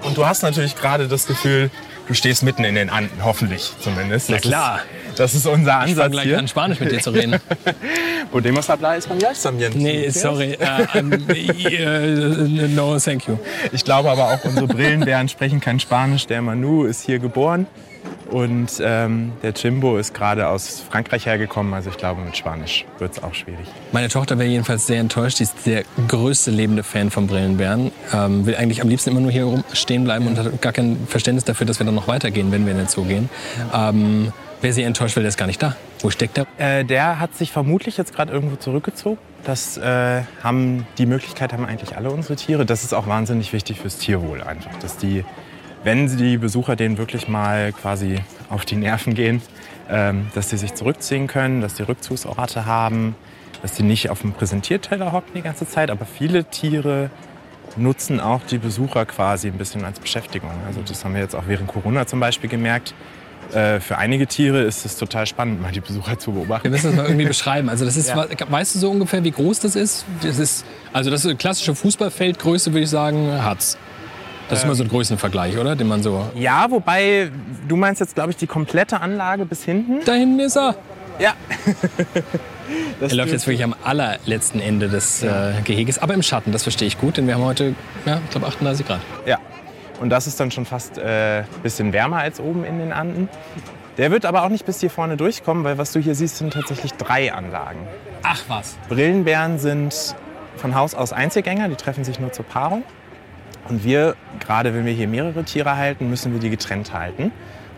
Und 0.02 0.16
du 0.16 0.26
hast 0.26 0.42
natürlich 0.42 0.76
gerade 0.76 1.08
das 1.08 1.26
Gefühl, 1.26 1.70
du 2.08 2.14
stehst 2.14 2.42
mitten 2.42 2.64
in 2.64 2.74
den 2.74 2.90
Anden, 2.90 3.10
hoffentlich 3.22 3.72
zumindest. 3.80 4.30
Na 4.30 4.38
klar. 4.38 4.80
Ist, 5.08 5.18
das 5.18 5.34
ist 5.34 5.46
unser 5.46 5.74
Ansatz 5.74 5.90
ich 5.90 5.96
fang 5.96 6.10
gleich 6.12 6.24
hier. 6.24 6.38
an, 6.38 6.48
Spanisch 6.48 6.80
mit 6.80 6.92
dir 6.92 7.00
zu 7.00 7.10
reden. 7.10 7.40
Podemos 8.32 8.68
hablar 8.68 8.96
español 8.96 9.34
también. 9.42 9.72
Nee, 9.74 10.08
sorry. 10.10 10.56
Uh, 10.60 11.02
no, 12.68 12.98
thank 12.98 13.26
you. 13.26 13.38
Ich 13.72 13.84
glaube 13.84 14.10
aber 14.10 14.32
auch, 14.32 14.44
unsere 14.44 14.66
Brillenbären 14.66 15.28
sprechen 15.28 15.60
kein 15.60 15.80
Spanisch. 15.80 16.26
Der 16.26 16.40
Manu 16.40 16.84
ist 16.84 17.04
hier 17.04 17.18
geboren 17.18 17.66
und 18.30 18.70
ähm, 18.82 19.32
der 19.42 19.52
Jimbo 19.52 19.98
ist 19.98 20.14
gerade 20.14 20.48
aus 20.48 20.82
Frankreich 20.90 21.26
hergekommen. 21.26 21.74
Also 21.74 21.90
ich 21.90 21.96
glaube, 21.96 22.22
mit 22.22 22.36
Spanisch 22.36 22.84
wird 22.98 23.12
es 23.12 23.22
auch 23.22 23.34
schwierig. 23.34 23.66
Meine 23.92 24.08
Tochter 24.08 24.38
wäre 24.38 24.48
jedenfalls 24.48 24.86
sehr 24.86 25.00
enttäuscht. 25.00 25.38
Die 25.40 25.44
ist 25.44 25.66
der 25.66 25.84
größte 26.08 26.50
lebende 26.50 26.82
Fan 26.82 27.10
von 27.10 27.26
Brillenbären. 27.26 27.90
Ähm, 28.12 28.46
will 28.46 28.56
eigentlich 28.56 28.82
am 28.82 28.88
liebsten 28.88 29.10
immer 29.10 29.20
nur 29.20 29.30
hier 29.30 29.62
stehen 29.72 30.04
bleiben 30.04 30.26
und 30.26 30.38
hat 30.38 30.62
gar 30.62 30.72
kein 30.72 30.98
Verständnis 31.06 31.44
dafür, 31.44 31.66
dass 31.66 31.78
wir 31.78 31.86
dann 31.86 31.94
noch 31.94 32.08
weitergehen, 32.08 32.52
wenn 32.52 32.64
wir 32.64 32.72
in 32.72 32.78
den 32.78 32.88
Zoo 32.88 33.04
gehen. 33.04 33.28
Ähm, 33.74 34.32
Wer 34.62 34.74
sie 34.74 34.82
enttäuscht, 34.82 35.16
weil 35.16 35.22
der 35.22 35.30
ist 35.30 35.38
gar 35.38 35.46
nicht 35.46 35.62
da. 35.62 35.74
Wo 36.00 36.10
steckt 36.10 36.36
der? 36.36 36.46
Äh, 36.58 36.84
der 36.84 37.18
hat 37.18 37.34
sich 37.34 37.50
vermutlich 37.50 37.96
jetzt 37.96 38.14
gerade 38.14 38.30
irgendwo 38.30 38.56
zurückgezogen. 38.56 39.18
Das 39.44 39.78
äh, 39.78 40.22
haben 40.42 40.86
die 40.98 41.06
Möglichkeit 41.06 41.54
haben 41.54 41.64
eigentlich 41.64 41.96
alle 41.96 42.10
unsere 42.10 42.36
Tiere. 42.36 42.66
Das 42.66 42.84
ist 42.84 42.92
auch 42.92 43.06
wahnsinnig 43.06 43.54
wichtig 43.54 43.80
fürs 43.80 43.96
Tierwohl 43.96 44.42
einfach, 44.42 44.74
dass 44.80 44.98
die, 44.98 45.24
wenn 45.84 46.16
die 46.16 46.38
Besucher 46.38 46.76
denen 46.76 46.98
wirklich 46.98 47.28
mal 47.28 47.72
quasi 47.72 48.16
auf 48.48 48.64
die 48.64 48.76
Nerven 48.76 49.14
gehen, 49.14 49.42
ähm, 49.88 50.28
dass 50.34 50.50
sie 50.50 50.56
sich 50.56 50.74
zurückziehen 50.74 51.26
können, 51.26 51.60
dass 51.60 51.74
die 51.74 51.82
Rückzugsorte 51.82 52.66
haben, 52.66 53.14
dass 53.62 53.72
die 53.72 53.82
nicht 53.82 54.10
auf 54.10 54.20
dem 54.20 54.32
Präsentierteller 54.32 55.12
hocken 55.12 55.32
die 55.34 55.42
ganze 55.42 55.66
Zeit. 55.66 55.90
Aber 55.90 56.04
viele 56.04 56.44
Tiere 56.44 57.10
nutzen 57.76 58.20
auch 58.20 58.42
die 58.42 58.58
Besucher 58.58 59.06
quasi 59.06 59.48
ein 59.48 59.58
bisschen 59.58 59.84
als 59.84 60.00
Beschäftigung. 60.00 60.50
Also 60.66 60.80
das 60.86 61.04
haben 61.04 61.14
wir 61.14 61.20
jetzt 61.20 61.34
auch 61.34 61.44
während 61.46 61.68
Corona 61.68 62.06
zum 62.06 62.20
Beispiel 62.20 62.50
gemerkt 62.50 62.94
äh, 63.52 63.80
für 63.80 63.98
einige 63.98 64.26
Tiere 64.26 64.62
ist 64.62 64.84
es 64.84 64.96
total 64.96 65.26
spannend, 65.26 65.60
mal 65.60 65.72
die 65.72 65.80
Besucher 65.80 66.18
zu 66.18 66.32
beobachten. 66.32 66.64
Wir 66.64 66.70
müssen 66.70 66.88
das 66.88 66.96
mal 66.96 67.06
irgendwie 67.06 67.26
beschreiben. 67.26 67.68
Also 67.68 67.84
das 67.84 67.96
ist, 67.96 68.08
ja. 68.08 68.26
weißt 68.48 68.74
du 68.74 68.78
so 68.78 68.90
ungefähr, 68.90 69.24
wie 69.24 69.30
groß 69.30 69.60
das 69.60 69.76
ist? 69.76 70.04
Das 70.22 70.38
ist 70.38 70.64
also 70.92 71.10
das 71.10 71.20
ist 71.20 71.26
eine 71.26 71.36
klassische 71.36 71.74
Fußballfeldgröße, 71.74 72.72
würde 72.72 72.84
ich 72.84 72.90
sagen, 72.90 73.42
hat's. 73.42 73.76
Das 74.50 74.58
ist 74.58 74.64
immer 74.64 74.74
so 74.74 74.82
ein 74.82 74.88
Größenvergleich, 74.88 75.56
oder? 75.58 75.76
Den 75.76 75.86
man 75.86 76.02
so. 76.02 76.28
Ja, 76.34 76.66
wobei 76.70 77.30
du 77.68 77.76
meinst 77.76 78.00
jetzt, 78.00 78.16
glaube 78.16 78.30
ich, 78.30 78.36
die 78.36 78.48
komplette 78.48 79.00
Anlage 79.00 79.46
bis 79.46 79.64
hinten. 79.64 80.00
Da 80.04 80.12
hinten 80.12 80.40
ist 80.40 80.56
er. 80.56 80.74
Ja. 81.20 81.34
er 83.00 83.14
läuft 83.14 83.32
jetzt 83.32 83.46
wirklich 83.46 83.62
am 83.62 83.74
allerletzten 83.84 84.60
Ende 84.60 84.88
des 84.88 85.22
äh, 85.22 85.52
Geheges, 85.64 85.98
aber 85.98 86.14
im 86.14 86.22
Schatten, 86.22 86.50
das 86.50 86.64
verstehe 86.64 86.88
ich 86.88 86.98
gut, 86.98 87.16
denn 87.16 87.26
wir 87.26 87.34
haben 87.34 87.44
heute, 87.44 87.74
ja, 88.06 88.20
ich 88.24 88.30
glaube 88.30 88.46
38 88.46 88.86
Grad. 88.86 89.00
Ja. 89.26 89.38
Und 90.00 90.08
das 90.08 90.26
ist 90.26 90.40
dann 90.40 90.50
schon 90.50 90.64
fast 90.64 90.98
ein 90.98 91.06
äh, 91.06 91.44
bisschen 91.62 91.92
wärmer 91.92 92.18
als 92.18 92.40
oben 92.40 92.64
in 92.64 92.78
den 92.78 92.92
Anden. 92.92 93.28
Der 93.98 94.10
wird 94.10 94.24
aber 94.24 94.44
auch 94.44 94.48
nicht 94.48 94.64
bis 94.64 94.80
hier 94.80 94.88
vorne 94.88 95.16
durchkommen, 95.18 95.62
weil 95.62 95.76
was 95.76 95.92
du 95.92 96.00
hier 96.00 96.14
siehst, 96.14 96.38
sind 96.38 96.54
tatsächlich 96.54 96.94
drei 96.94 97.32
Anlagen. 97.32 97.80
Ach 98.22 98.42
was. 98.48 98.78
Brillenbären 98.88 99.58
sind 99.58 100.16
von 100.56 100.74
Haus 100.74 100.94
aus 100.94 101.12
Einzelgänger, 101.12 101.68
die 101.68 101.76
treffen 101.76 102.02
sich 102.02 102.18
nur 102.18 102.32
zur 102.32 102.46
Paarung. 102.46 102.82
Und 103.70 103.84
wir, 103.84 104.16
gerade 104.40 104.74
wenn 104.74 104.84
wir 104.84 104.92
hier 104.92 105.06
mehrere 105.06 105.44
Tiere 105.44 105.76
halten, 105.76 106.10
müssen 106.10 106.32
wir 106.32 106.40
die 106.40 106.50
getrennt 106.50 106.92
halten. 106.92 107.30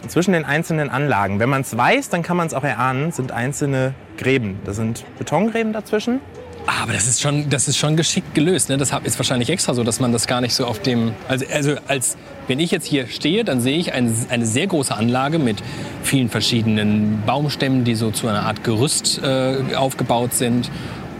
Und 0.02 0.10
zwischen 0.10 0.32
den 0.32 0.44
einzelnen 0.44 0.88
Anlagen, 0.88 1.38
wenn 1.38 1.50
man 1.50 1.60
es 1.60 1.76
weiß, 1.76 2.08
dann 2.08 2.22
kann 2.22 2.36
man 2.36 2.46
es 2.46 2.54
auch 2.54 2.64
erahnen, 2.64 3.12
sind 3.12 3.30
einzelne 3.30 3.94
Gräben. 4.16 4.58
Da 4.64 4.72
sind 4.72 5.04
Betongräben 5.18 5.72
dazwischen. 5.72 6.20
Ah, 6.66 6.84
aber 6.84 6.92
das 6.92 7.06
ist 7.06 7.20
schon, 7.20 7.50
das 7.50 7.68
ist 7.68 7.76
schon 7.76 7.96
geschickt 7.96 8.34
gelöst. 8.34 8.68
Ne? 8.68 8.78
Das 8.78 8.92
ist 9.04 9.18
wahrscheinlich 9.18 9.50
extra 9.50 9.74
so, 9.74 9.84
dass 9.84 10.00
man 10.00 10.12
das 10.12 10.26
gar 10.26 10.40
nicht 10.40 10.54
so 10.54 10.64
auf 10.64 10.80
dem. 10.80 11.12
Also, 11.28 11.44
also 11.52 11.74
als 11.88 12.16
wenn 12.46 12.58
ich 12.58 12.70
jetzt 12.70 12.86
hier 12.86 13.06
stehe, 13.08 13.44
dann 13.44 13.60
sehe 13.60 13.76
ich 13.76 13.92
eine, 13.92 14.12
eine 14.30 14.46
sehr 14.46 14.68
große 14.68 14.94
Anlage 14.94 15.38
mit 15.38 15.58
vielen 16.02 16.30
verschiedenen 16.30 17.22
Baumstämmen, 17.26 17.84
die 17.84 17.96
so 17.96 18.10
zu 18.10 18.28
einer 18.28 18.44
Art 18.44 18.64
Gerüst 18.64 19.20
äh, 19.22 19.74
aufgebaut 19.74 20.34
sind. 20.34 20.70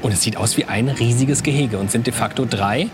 Und 0.01 0.13
es 0.13 0.23
sieht 0.23 0.37
aus 0.37 0.57
wie 0.57 0.65
ein 0.65 0.89
riesiges 0.89 1.43
Gehege 1.43 1.79
und 1.79 1.91
sind 1.91 2.07
de 2.07 2.15
facto 2.15 2.47
drei. 2.49 2.89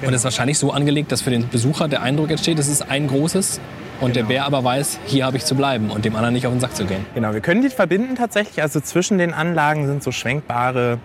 Und 0.00 0.08
es 0.10 0.20
ist 0.20 0.24
wahrscheinlich 0.24 0.58
so 0.58 0.72
angelegt, 0.72 1.10
dass 1.10 1.22
für 1.22 1.30
den 1.30 1.48
Besucher 1.48 1.88
der 1.88 2.02
Eindruck 2.02 2.30
entsteht, 2.30 2.58
es 2.58 2.68
ist 2.68 2.82
ein 2.88 3.08
großes 3.08 3.60
und 4.00 4.14
der 4.14 4.22
Bär 4.22 4.44
aber 4.44 4.62
weiß, 4.62 5.00
hier 5.06 5.26
habe 5.26 5.36
ich 5.36 5.44
zu 5.44 5.56
bleiben 5.56 5.90
und 5.90 6.04
dem 6.04 6.14
anderen 6.14 6.34
nicht 6.34 6.46
auf 6.46 6.52
den 6.52 6.60
Sack 6.60 6.76
zu 6.76 6.84
gehen. 6.84 7.04
Genau, 7.14 7.32
wir 7.32 7.40
können 7.40 7.62
die 7.62 7.68
verbinden 7.68 8.14
tatsächlich. 8.14 8.62
Also 8.62 8.80
zwischen 8.80 9.18
den 9.18 9.34
Anlagen 9.34 9.86
sind 9.86 10.04
so 10.04 10.12
schwenkbare 10.12 10.98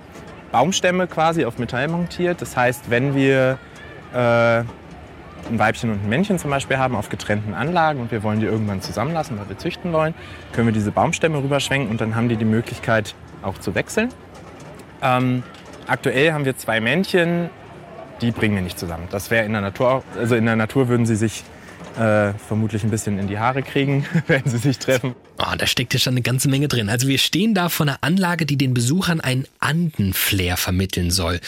Baumstämme 0.51 1.07
quasi 1.07 1.45
auf 1.45 1.57
Metall 1.57 1.87
montiert. 1.87 2.39
Das 2.41 2.55
heißt, 2.55 2.91
wenn 2.91 3.15
wir 3.15 3.57
äh, 4.13 4.17
ein 4.17 4.67
Weibchen 5.49 5.91
und 5.91 6.03
ein 6.03 6.09
Männchen 6.09 6.37
zum 6.37 6.51
Beispiel 6.51 6.77
haben 6.77 6.95
auf 6.95 7.09
getrennten 7.09 7.55
Anlagen 7.55 7.99
und 7.99 8.11
wir 8.11 8.21
wollen 8.21 8.39
die 8.39 8.45
irgendwann 8.45 8.81
zusammenlassen, 8.81 9.39
weil 9.39 9.49
wir 9.49 9.57
züchten 9.57 9.91
wollen, 9.91 10.13
können 10.53 10.67
wir 10.67 10.73
diese 10.73 10.91
Baumstämme 10.91 11.39
rüberschwenken 11.39 11.89
und 11.89 11.99
dann 11.99 12.15
haben 12.15 12.29
die 12.29 12.35
die 12.37 12.45
Möglichkeit 12.45 13.15
auch 13.41 13.57
zu 13.57 13.73
wechseln. 13.73 14.09
Ähm, 15.01 15.41
aktuell 15.87 16.31
haben 16.31 16.45
wir 16.45 16.55
zwei 16.55 16.79
Männchen, 16.79 17.49
die 18.23 18.31
bringen 18.31 18.55
wir 18.55 18.61
nicht 18.61 18.79
zusammen. 18.79 19.07
Das 19.11 19.29
wäre 19.29 19.45
in 19.45 19.51
der 19.51 19.61
Natur, 19.61 20.03
also 20.17 20.35
in 20.35 20.45
der 20.45 20.55
Natur 20.55 20.87
würden 20.87 21.05
sie 21.05 21.15
sich 21.15 21.43
äh, 21.97 22.33
vermutlich 22.47 22.83
ein 22.83 22.89
bisschen 22.89 23.19
in 23.19 23.27
die 23.27 23.37
Haare 23.37 23.61
kriegen, 23.61 24.05
wenn 24.27 24.43
sie 24.45 24.57
sich 24.57 24.79
treffen. 24.79 25.13
Oh, 25.37 25.55
da 25.57 25.67
steckt 25.67 25.93
ja 25.93 25.99
schon 25.99 26.13
eine 26.13 26.21
ganze 26.21 26.49
Menge 26.49 26.67
drin. 26.67 26.89
Also 26.89 27.07
wir 27.07 27.17
stehen 27.17 27.53
da 27.53 27.69
vor 27.69 27.85
einer 27.85 27.97
Anlage, 28.01 28.45
die 28.45 28.57
den 28.57 28.73
Besuchern 28.73 29.19
einen 29.19 29.45
Andenflair 29.59 30.57
vermitteln 30.57 31.11
soll. 31.11 31.39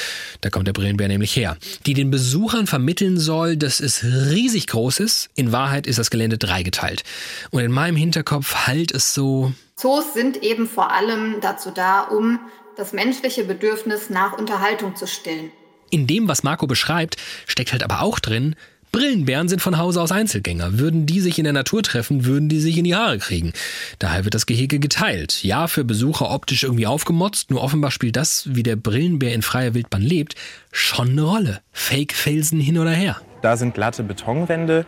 Da 0.42 0.50
kommt 0.50 0.68
der 0.68 0.74
Brillenbär 0.74 1.08
nämlich 1.08 1.36
her. 1.36 1.58
Die 1.86 1.94
den 1.94 2.12
Besuchern 2.12 2.68
vermitteln 2.68 3.18
soll, 3.18 3.58
dass 3.58 3.80
es 3.80 4.04
riesig 4.04 4.68
groß 4.68 5.00
ist. 5.00 5.30
In 5.36 5.52
Wahrheit 5.52 5.88
ist 5.88 5.98
das 5.98 6.12
Gelände 6.12 6.38
dreigeteilt. 6.38 7.04
Und 7.52 7.62
in 7.62 7.72
meinem 7.72 7.96
Hinterkopf 7.96 8.68
halt 8.68 8.92
es 8.92 9.14
so... 9.14 9.54
Zoos 9.76 10.14
sind 10.14 10.44
eben 10.44 10.68
vor 10.68 10.92
allem 10.92 11.38
dazu 11.42 11.72
da, 11.72 12.02
um 12.02 12.40
das 12.78 12.94
menschliche 12.94 13.46
Bedürfnis 13.46 14.10
nach 14.10 14.38
Unterhaltung 14.38 14.96
zu 14.96 15.08
stillen. 15.08 15.52
In 15.90 16.08
dem, 16.08 16.28
was 16.28 16.44
Marco 16.44 16.68
beschreibt, 16.68 17.18
steckt 17.48 17.72
halt 17.72 17.84
aber 17.84 18.02
auch 18.02 18.20
drin, 18.20 18.56
Brillenbären 18.96 19.50
sind 19.50 19.62
von 19.62 19.78
Hause 19.78 20.02
aus 20.02 20.14
Einzelgänger. 20.14 20.80
Würden 20.80 21.06
die 21.06 21.20
sich 21.20 21.38
in 21.38 21.44
der 21.44 21.52
Natur 21.52 21.84
treffen, 21.84 22.24
würden 22.24 22.48
die 22.48 22.62
sich 22.62 22.78
in 22.78 22.86
die 22.86 22.96
Haare 22.96 23.18
kriegen. 23.18 23.52
Daher 24.00 24.24
wird 24.24 24.36
das 24.36 24.46
Gehege 24.46 24.80
geteilt. 24.80 25.44
Ja, 25.44 25.68
für 25.68 25.84
Besucher 25.84 26.32
optisch 26.32 26.64
irgendwie 26.64 26.88
aufgemotzt, 26.88 27.52
nur 27.52 27.62
offenbar 27.62 27.92
spielt 27.92 28.16
das, 28.16 28.56
wie 28.56 28.64
der 28.64 28.78
Brillenbär 28.78 29.34
in 29.34 29.42
freier 29.42 29.74
Wildbahn 29.74 30.02
lebt, 30.02 30.36
schon 30.72 31.10
eine 31.10 31.24
Rolle. 31.24 31.62
Fake-Felsen 31.74 32.62
hin 32.62 32.78
oder 32.78 32.92
her. 32.92 33.18
Da 33.42 33.58
sind 33.58 33.74
glatte 33.74 34.02
Betonwände, 34.02 34.86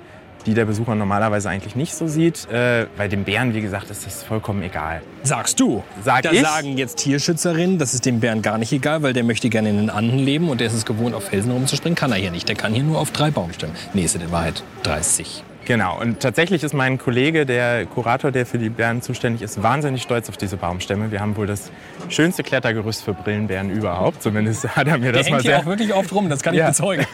die 0.48 0.54
der 0.56 0.66
Besucher 0.66 0.96
normalerweise 0.96 1.50
eigentlich 1.50 1.75
nicht 1.75 1.94
so 1.94 2.08
sieht. 2.08 2.50
Äh, 2.50 2.88
bei 2.98 3.08
dem 3.08 3.24
Bären, 3.25 3.54
wie 3.54 3.62
gesagt, 3.62 3.92
ist 3.92 4.06
das 4.08 4.24
vollkommen 4.24 4.63
egal. 4.63 5.01
Sagst 5.24 5.60
du? 5.60 5.84
Sag 6.04 6.24
da 6.24 6.32
ich? 6.32 6.42
sagen 6.42 6.77
jetzt 6.77 6.98
Tierschützerinnen, 6.98 7.77
das 7.77 7.94
ist 7.94 8.06
dem 8.06 8.20
Bären 8.22 8.42
gar 8.42 8.58
nicht 8.58 8.72
egal, 8.72 9.04
weil 9.04 9.13
der 9.13 9.24
möchte 9.24 9.50
gerne 9.50 9.70
in 9.70 9.77
den 9.77 9.89
Anden 9.92 10.18
leben 10.18 10.50
und 10.50 10.60
der 10.62 10.68
ist 10.68 10.74
es 10.74 10.86
gewohnt, 10.86 11.13
auf 11.13 11.25
Felsen 11.25 11.51
rumzuspringen. 11.51 11.96
Kann 11.96 12.12
er 12.12 12.18
hier 12.18 12.32
nicht. 12.32 12.48
Der 12.48 12.56
kann 12.56 12.74
hier 12.74 12.84
nur 12.84 12.98
auf 13.00 13.12
drei 13.12 13.30
Baumstämmen. 13.30 13.75
Nee, 13.94 14.04
ist 14.06 14.16
in 14.16 14.32
Wahrheit 14.32 14.63
30. 14.84 15.44
Genau, 15.66 16.00
und 16.00 16.22
tatsächlich 16.22 16.63
ist 16.63 16.74
mein 16.74 16.98
Kollege, 16.98 17.46
der 17.46 17.86
Kurator, 17.88 18.32
der 18.32 18.46
für 18.46 18.58
die 18.58 18.70
Bären 18.70 19.01
zuständig 19.01 19.42
ist, 19.42 19.62
wahnsinnig 19.62 20.01
stolz 20.01 20.30
auf 20.30 20.38
diese 20.38 20.56
Baumstämme. 20.56 21.12
Wir 21.12 21.20
haben 21.20 21.36
wohl 21.36 21.46
das 21.46 21.72
schönste 22.08 22.42
Klettergerüst 22.42 23.04
für 23.04 23.13
Brillenbären 23.13 23.70
überhaupt. 23.70 24.24
Zumindest 24.24 24.66
hat 24.77 24.88
er 24.88 24.98
mir 24.98 25.12
Der 25.12 25.24
das 25.24 25.30
mal 25.30 25.42
sehr... 25.42 25.60
auch 25.60 25.66
wirklich 25.66 25.94
oft 25.94 26.13
rum, 26.13 26.30
das 26.30 26.42
kann 26.42 26.54
ich 26.54 26.62
Ja. 26.62 26.70
bezeugen. 26.70 27.06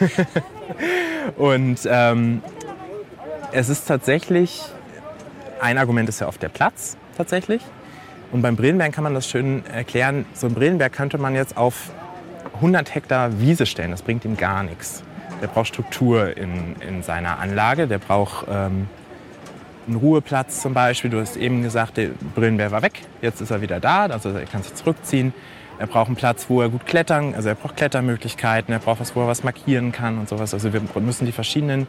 Und 1.38 1.80
ähm, 1.90 2.42
es 3.54 3.70
ist 3.70 3.88
tatsächlich, 3.88 4.64
ein 5.62 5.78
Argument 5.78 6.10
ist 6.10 6.20
ja 6.20 6.28
oft 6.28 6.42
der 6.42 6.50
Platz 6.50 6.98
tatsächlich. 7.16 7.62
Und 8.32 8.42
beim 8.42 8.56
Brillenberg 8.56 8.92
kann 8.92 9.04
man 9.04 9.14
das 9.14 9.28
schön 9.30 9.64
erklären. 9.68 10.26
So 10.34 10.48
ein 10.48 10.56
Brillenberg 10.56 10.92
könnte 10.92 11.20
man 11.20 11.36
jetzt 11.36 11.56
auf 11.56 11.92
100 12.56 12.96
Hektar 12.96 13.40
Wiese 13.40 13.68
stellen. 13.68 13.92
Das 13.92 14.02
bringt 14.02 14.26
ihm 14.26 14.38
gar 14.38 14.64
nichts. 14.64 15.04
Der 15.42 15.48
braucht 15.48 15.68
Struktur 15.68 16.36
in, 16.36 16.76
in 16.88 17.04
seiner 17.04 17.38
Anlage. 17.38 17.88
Der 17.88 18.00
braucht 18.00 18.48
ähm, 18.50 18.88
einen 19.88 19.98
Ruheplatz 19.98 20.62
zum 20.62 20.74
Beispiel. 20.74 21.12
Du 21.12 21.20
hast 21.20 21.38
eben 21.38 21.62
gesagt, 21.62 21.98
der 21.98 22.10
Brillenbär 22.34 22.72
war 22.72 22.82
weg. 22.82 23.02
Jetzt 23.22 23.40
ist 23.40 23.52
er 23.52 23.62
wieder 23.62 23.80
da. 23.80 24.08
Also 24.08 24.30
er 24.30 24.46
kann 24.46 24.64
sich 24.64 24.74
zurückziehen. 24.74 25.32
Er 25.78 25.86
braucht 25.86 26.08
einen 26.08 26.16
Platz, 26.16 26.46
wo 26.50 26.62
er 26.62 26.70
gut 26.70 26.86
klettern, 26.86 27.34
also 27.34 27.50
er 27.50 27.56
braucht 27.56 27.76
Klettermöglichkeiten, 27.78 28.72
er 28.72 28.80
braucht 28.80 29.00
was, 29.00 29.16
wo 29.16 29.22
er 29.22 29.28
was 29.28 29.44
markieren 29.44 29.92
kann 29.92 30.20
und 30.20 30.30
sowas. 30.30 30.54
Also 30.54 30.72
wir 30.72 30.82
müssen 31.02 31.26
die 31.26 31.32
verschiedenen 31.32 31.88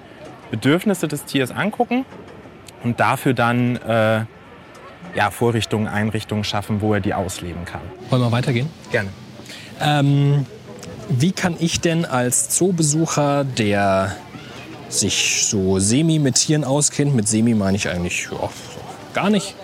Bedürfnisse 0.51 1.09
des 1.09 1.25
Tiers 1.25 1.51
angucken 1.51 2.05
und 2.83 3.01
dafür 3.01 3.35
dann 3.35 3.77
äh, 3.77 4.25
ja, 5.15 5.31
Vorrichtungen, 5.31 5.87
Einrichtungen 5.87 6.45
schaffen, 6.45 6.81
wo 6.81 6.95
er 6.95 7.01
die 7.01 7.15
ausleben 7.15 7.65
kann. 7.65 7.81
Wollen 8.11 8.23
wir 8.23 8.33
weitergehen? 8.33 8.69
Gerne. 8.91 9.11
Ähm, 9.81 10.47
wie 11.09 11.33
kann 11.33 11.57
ich 11.59 11.81
denn 11.81 12.05
als 12.05 12.51
Zoobesucher, 12.51 13.45
der 13.45 14.17
sich 14.89 15.47
so 15.47 15.79
semi 15.79 16.19
mit 16.19 16.37
Tieren 16.37 16.65
auskennt, 16.65 17.15
mit 17.15 17.29
semi 17.29 17.55
meine 17.55 17.77
ich 17.77 17.89
eigentlich 17.89 18.29
ja, 18.31 18.49
gar 19.13 19.31
nicht. 19.31 19.55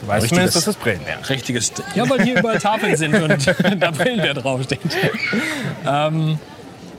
Du 0.00 0.06
weißt 0.06 0.24
Richtiges- 0.24 0.28
zumindest, 0.28 0.56
dass 0.56 0.64
das 0.64 0.76
Brillenbär. 0.76 1.18
Richtiges. 1.28 1.72
Ja, 1.94 2.08
weil 2.08 2.22
hier 2.22 2.38
überall 2.38 2.58
Tafeln 2.58 2.96
sind 2.96 3.14
und 3.14 3.46
da 3.80 3.90
Brillenbär 3.90 4.34
draufsteht. 4.34 4.80
Ähm, 5.86 6.38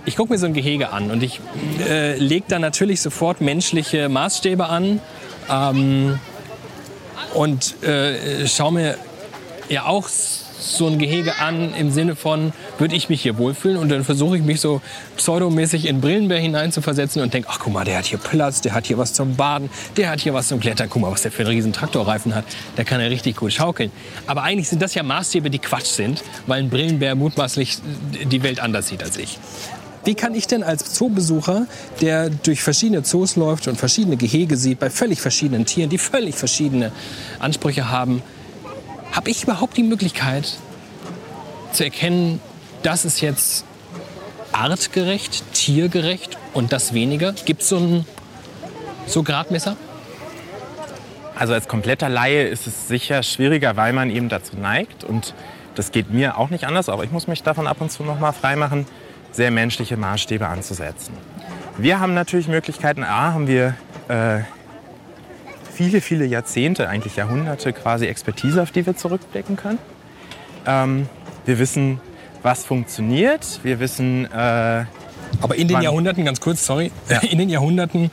ich 0.05 0.15
gucke 0.15 0.31
mir 0.31 0.39
so 0.39 0.45
ein 0.45 0.53
Gehege 0.53 0.91
an 0.91 1.11
und 1.11 1.23
ich 1.23 1.39
äh, 1.87 2.17
lege 2.17 2.45
da 2.47 2.59
natürlich 2.59 3.01
sofort 3.01 3.41
menschliche 3.41 4.09
Maßstäbe 4.09 4.67
an 4.67 5.01
ähm, 5.49 6.19
und 7.33 7.81
äh, 7.83 8.47
schaue 8.47 8.73
mir 8.73 8.97
ja 9.69 9.85
auch 9.85 10.07
so 10.59 10.87
ein 10.87 10.99
Gehege 10.99 11.39
an 11.39 11.73
im 11.73 11.91
Sinne 11.91 12.15
von, 12.15 12.53
würde 12.77 12.95
ich 12.95 13.09
mich 13.09 13.21
hier 13.21 13.37
wohlfühlen? 13.37 13.77
Und 13.77 13.89
dann 13.89 14.03
versuche 14.03 14.37
ich 14.37 14.43
mich 14.43 14.59
so 14.59 14.81
pseudomäßig 15.15 15.87
in 15.87 16.01
Brillenbär 16.01 16.39
hineinzuversetzen 16.39 17.21
und 17.21 17.33
denke, 17.33 17.49
ach 17.51 17.59
guck 17.59 17.73
mal, 17.73 17.85
der 17.85 17.97
hat 17.97 18.05
hier 18.05 18.17
Platz, 18.17 18.61
der 18.61 18.73
hat 18.73 18.87
hier 18.87 18.97
was 18.97 19.13
zum 19.13 19.35
Baden, 19.35 19.69
der 19.97 20.09
hat 20.09 20.19
hier 20.19 20.33
was 20.33 20.49
zum 20.49 20.59
Klettern. 20.59 20.89
Guck 20.89 21.01
mal, 21.01 21.11
was 21.11 21.21
der 21.21 21.31
für 21.31 21.43
einen 21.43 21.51
riesen 21.51 21.73
Traktorreifen 21.73 22.35
hat. 22.35 22.45
Der 22.77 22.85
kann 22.85 22.99
ja 23.01 23.07
richtig 23.07 23.37
gut 23.37 23.53
schaukeln. 23.53 23.91
Aber 24.27 24.43
eigentlich 24.43 24.69
sind 24.69 24.81
das 24.81 24.93
ja 24.93 25.03
Maßstäbe, 25.03 25.49
die 25.49 25.59
Quatsch 25.59 25.87
sind, 25.87 26.23
weil 26.45 26.59
ein 26.59 26.69
Brillenbär 26.69 27.15
mutmaßlich 27.15 27.77
die 28.25 28.43
Welt 28.43 28.59
anders 28.59 28.87
sieht 28.87 29.03
als 29.03 29.17
ich. 29.17 29.39
Wie 30.09 30.15
kann 30.15 30.33
ich 30.33 30.47
denn 30.47 30.63
als 30.63 30.91
Zoobesucher, 30.95 31.67
der 32.01 32.31
durch 32.31 32.63
verschiedene 32.63 33.03
Zoos 33.03 33.35
läuft 33.35 33.67
und 33.67 33.77
verschiedene 33.77 34.17
Gehege 34.17 34.57
sieht, 34.57 34.79
bei 34.79 34.89
völlig 34.89 35.21
verschiedenen 35.21 35.67
Tieren, 35.67 35.91
die 35.91 35.99
völlig 35.99 36.33
verschiedene 36.33 36.91
Ansprüche 37.37 37.91
haben, 37.91 38.23
habe 39.11 39.29
ich 39.29 39.43
überhaupt 39.43 39.77
die 39.77 39.83
Möglichkeit 39.83 40.57
zu 41.73 41.83
erkennen, 41.83 42.41
das 42.81 43.05
ist 43.05 43.21
jetzt 43.21 43.65
artgerecht, 44.51 45.43
tiergerecht 45.53 46.39
und 46.55 46.73
das 46.73 46.95
weniger? 46.95 47.33
Gibt 47.45 47.61
es 47.61 47.69
so 47.69 47.77
ein 47.77 48.05
so 49.05 49.21
Gradmesser? 49.21 49.77
Also 51.35 51.53
als 51.53 51.67
kompletter 51.67 52.09
Laie 52.09 52.47
ist 52.47 52.65
es 52.65 52.87
sicher 52.87 53.21
schwieriger, 53.21 53.77
weil 53.77 53.93
man 53.93 54.09
eben 54.09 54.27
dazu 54.27 54.57
neigt. 54.57 55.03
Und 55.03 55.35
das 55.75 55.91
geht 55.91 56.09
mir 56.09 56.39
auch 56.39 56.49
nicht 56.49 56.63
anders, 56.63 56.89
auch 56.89 57.03
ich 57.03 57.11
muss 57.11 57.27
mich 57.27 57.43
davon 57.43 57.67
ab 57.67 57.79
und 57.79 57.91
zu 57.91 58.01
noch 58.01 58.19
mal 58.19 58.31
freimachen, 58.31 58.87
sehr 59.31 59.51
menschliche 59.51 59.97
Maßstäbe 59.97 60.47
anzusetzen. 60.47 61.13
Wir 61.77 61.99
haben 61.99 62.13
natürlich 62.13 62.47
Möglichkeiten, 62.47 63.03
A, 63.03 63.33
haben 63.33 63.47
wir 63.47 63.75
äh, 64.09 64.39
viele, 65.73 66.01
viele 66.01 66.25
Jahrzehnte, 66.25 66.89
eigentlich 66.89 67.15
Jahrhunderte 67.15 67.71
quasi 67.71 68.05
Expertise, 68.05 68.61
auf 68.61 68.71
die 68.71 68.85
wir 68.85 68.97
zurückblicken 68.97 69.55
können. 69.55 69.79
Ähm, 70.65 71.07
wir 71.45 71.57
wissen, 71.57 72.01
was 72.43 72.65
funktioniert. 72.65 73.61
Wir 73.63 73.79
wissen, 73.79 74.25
äh, 74.25 74.85
Aber 75.41 75.55
in 75.55 75.67
den 75.67 75.81
Jahrhunderten, 75.81 76.25
ganz 76.25 76.41
kurz, 76.41 76.65
sorry, 76.65 76.91
Ja. 77.09 77.19
in 77.29 77.37
den 77.37 77.49
Jahrhunderten 77.49 78.11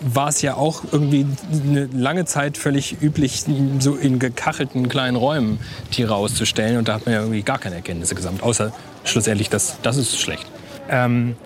war 0.00 0.28
es 0.28 0.42
ja 0.42 0.54
auch 0.54 0.82
irgendwie 0.90 1.26
eine 1.68 1.84
lange 1.86 2.24
Zeit 2.24 2.56
völlig 2.56 3.00
üblich, 3.02 3.44
so 3.78 3.94
in 3.94 4.18
gekachelten 4.18 4.88
kleinen 4.88 5.16
Räumen 5.16 5.60
Tiere 5.90 6.14
auszustellen. 6.14 6.78
Und 6.78 6.88
da 6.88 6.94
hat 6.94 7.06
man 7.06 7.14
ja 7.14 7.20
irgendwie 7.20 7.42
gar 7.42 7.58
keine 7.58 7.76
Erkenntnisse 7.76 8.14
gesammelt, 8.14 8.42
außer 8.42 8.72
schlussendlich, 9.04 9.50
das, 9.50 9.80
das 9.82 9.96
ist 9.96 10.18
schlecht. 10.20 10.46
Ähm, 10.88 11.36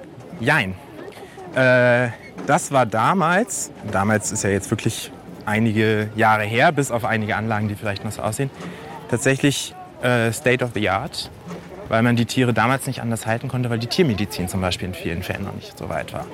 jein. 0.40 0.74
Äh, 1.54 2.08
das 2.46 2.70
war 2.70 2.86
damals, 2.86 3.70
damals 3.90 4.32
ist 4.32 4.44
ja 4.44 4.50
jetzt 4.50 4.70
wirklich 4.70 5.10
einige 5.46 6.10
Jahre 6.16 6.44
her, 6.44 6.72
bis 6.72 6.90
auf 6.90 7.04
einige 7.04 7.36
Anlagen, 7.36 7.68
die 7.68 7.74
vielleicht 7.74 8.04
noch 8.04 8.12
so 8.12 8.22
aussehen, 8.22 8.50
tatsächlich 9.10 9.74
äh, 10.02 10.32
State 10.32 10.64
of 10.64 10.72
the 10.74 10.88
Art, 10.88 11.30
weil 11.88 12.02
man 12.02 12.16
die 12.16 12.26
Tiere 12.26 12.52
damals 12.52 12.86
nicht 12.86 13.00
anders 13.00 13.26
halten 13.26 13.48
konnte, 13.48 13.70
weil 13.70 13.78
die 13.78 13.86
Tiermedizin 13.86 14.48
zum 14.48 14.60
Beispiel 14.60 14.88
in 14.88 14.94
vielen 14.94 15.22
Fällen 15.22 15.44
noch 15.44 15.54
nicht 15.54 15.78
so 15.78 15.88
weit 15.88 16.12
war. 16.12 16.26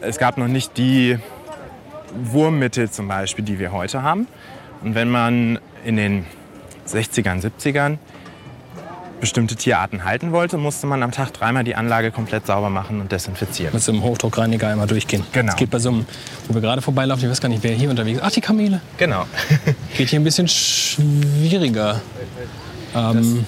Es 0.00 0.18
gab 0.18 0.38
noch 0.38 0.48
nicht 0.48 0.76
die 0.76 1.18
Wurmmittel 2.14 2.90
zum 2.90 3.08
Beispiel, 3.08 3.44
die 3.44 3.58
wir 3.58 3.72
heute 3.72 4.02
haben. 4.02 4.26
Und 4.82 4.94
wenn 4.94 5.10
man 5.10 5.58
in 5.84 5.96
den 5.96 6.26
60ern, 6.88 7.42
70ern 7.42 7.98
bestimmte 9.20 9.56
Tierarten 9.56 10.04
halten 10.04 10.32
wollte, 10.32 10.56
musste 10.56 10.86
man 10.86 11.02
am 11.02 11.12
Tag 11.12 11.32
dreimal 11.32 11.64
die 11.64 11.74
Anlage 11.74 12.10
komplett 12.10 12.46
sauber 12.46 12.70
machen 12.70 13.00
und 13.00 13.12
desinfizieren. 13.12 13.72
Mit 13.72 13.82
so 13.82 13.92
einem 13.92 14.02
Hochdruckreiniger 14.02 14.68
einmal 14.68 14.86
durchgehen. 14.86 15.24
Genau. 15.32 15.46
Das 15.46 15.56
geht 15.56 15.70
bei 15.70 15.78
so 15.78 15.90
einem, 15.90 16.06
wo 16.48 16.54
wir 16.54 16.60
gerade 16.60 16.82
vorbeilaufen, 16.82 17.24
ich 17.24 17.30
weiß 17.30 17.40
gar 17.40 17.48
nicht, 17.48 17.62
wer 17.62 17.72
hier 17.72 17.90
unterwegs 17.90 18.18
ist. 18.18 18.24
Ach, 18.24 18.30
die 18.30 18.40
Kamele. 18.40 18.80
Genau. 18.96 19.26
Geht 19.96 20.08
hier 20.08 20.20
ein 20.20 20.24
bisschen 20.24 20.48
schwieriger. 20.48 22.00
Ähm, 22.94 23.44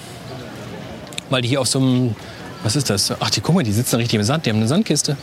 weil 1.30 1.42
die 1.42 1.48
hier 1.48 1.60
auf 1.60 1.68
so 1.68 1.78
einem, 1.78 2.14
was 2.62 2.76
ist 2.76 2.90
das? 2.90 3.12
Ach, 3.18 3.30
die, 3.30 3.40
guck 3.40 3.54
mal, 3.54 3.64
die 3.64 3.72
sitzen 3.72 3.96
richtig 3.96 4.18
im 4.18 4.22
Sand, 4.22 4.46
die 4.46 4.50
haben 4.50 4.58
eine 4.58 4.68
Sandkiste. 4.68 5.16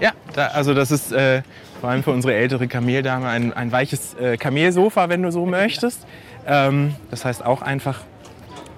Ja, 0.00 0.12
da, 0.34 0.48
also 0.48 0.74
das 0.74 0.90
ist 0.90 1.12
äh, 1.12 1.42
vor 1.80 1.90
allem 1.90 2.02
für 2.02 2.10
unsere 2.10 2.34
ältere 2.34 2.68
Kameldame 2.68 3.28
ein, 3.28 3.52
ein 3.52 3.72
weiches 3.72 4.14
äh, 4.14 4.36
Kamelsofa, 4.36 5.08
wenn 5.08 5.22
du 5.22 5.32
so 5.32 5.46
möchtest. 5.46 6.06
Ähm, 6.46 6.94
das 7.10 7.24
heißt 7.24 7.44
auch 7.44 7.62
einfach 7.62 8.00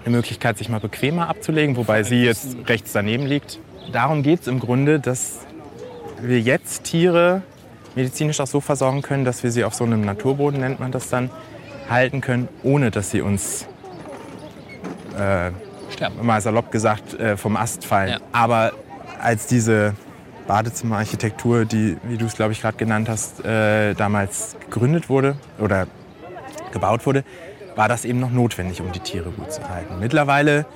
eine 0.09 0.17
Möglichkeit, 0.17 0.59
sich 0.59 0.69
mal 0.69 0.81
bequemer 0.81 1.29
abzulegen, 1.29 1.77
wobei 1.77 2.03
sie 2.03 2.25
jetzt 2.25 2.57
rechts 2.67 2.93
daneben 2.93 3.27
liegt. 3.27 3.61
Darum 3.93 4.23
geht 4.23 4.41
es 4.41 4.47
im 4.47 4.59
Grunde, 4.59 5.01
dass 5.01 5.41
wir 6.21 6.41
jetzt 6.41 6.85
Tiere 6.85 7.43
medizinisch 7.95 8.41
auch 8.41 8.47
so 8.47 8.61
versorgen 8.61 9.03
können, 9.03 9.25
dass 9.25 9.43
wir 9.43 9.51
sie 9.51 9.65
auf 9.65 9.75
so 9.75 9.85
einem 9.85 10.03
Naturboden, 10.03 10.61
nennt 10.61 10.81
man 10.81 10.93
das 10.93 11.09
dann, 11.09 11.31
halten 11.89 12.21
können, 12.21 12.49
ohne 12.63 12.91
dass 12.91 13.11
sie 13.11 13.21
uns, 13.21 13.67
äh, 15.19 15.51
mal 16.23 16.41
salopp 16.41 16.71
gesagt, 16.71 17.15
äh, 17.15 17.37
vom 17.37 17.57
Ast 17.57 17.85
fallen. 17.85 18.11
Ja. 18.11 18.19
Aber 18.33 18.73
als 19.21 19.47
diese 19.47 19.95
Badezimmerarchitektur, 20.47 21.65
die, 21.65 21.97
wie 22.05 22.19
du 22.19 22.27
es 22.27 22.35
glaube 22.35 22.53
ich 22.53 22.61
gerade 22.61 22.77
genannt 22.77 23.09
hast, 23.09 23.45
äh, 23.45 23.95
damals 23.95 24.57
gegründet 24.71 25.09
wurde 25.09 25.37
oder 25.59 25.87
gebaut 26.73 27.07
wurde, 27.07 27.25
war 27.79 27.89
das 27.89 28.05
eben 28.05 28.19
noch 28.19 28.33
notwendig, 28.33 28.81
um 28.81 28.91
die 28.91 28.99
Tiere 28.99 29.31
gut 29.31 29.53
zu 29.53 29.69
halten. 29.69 30.01
Mittlerweile 30.01 30.67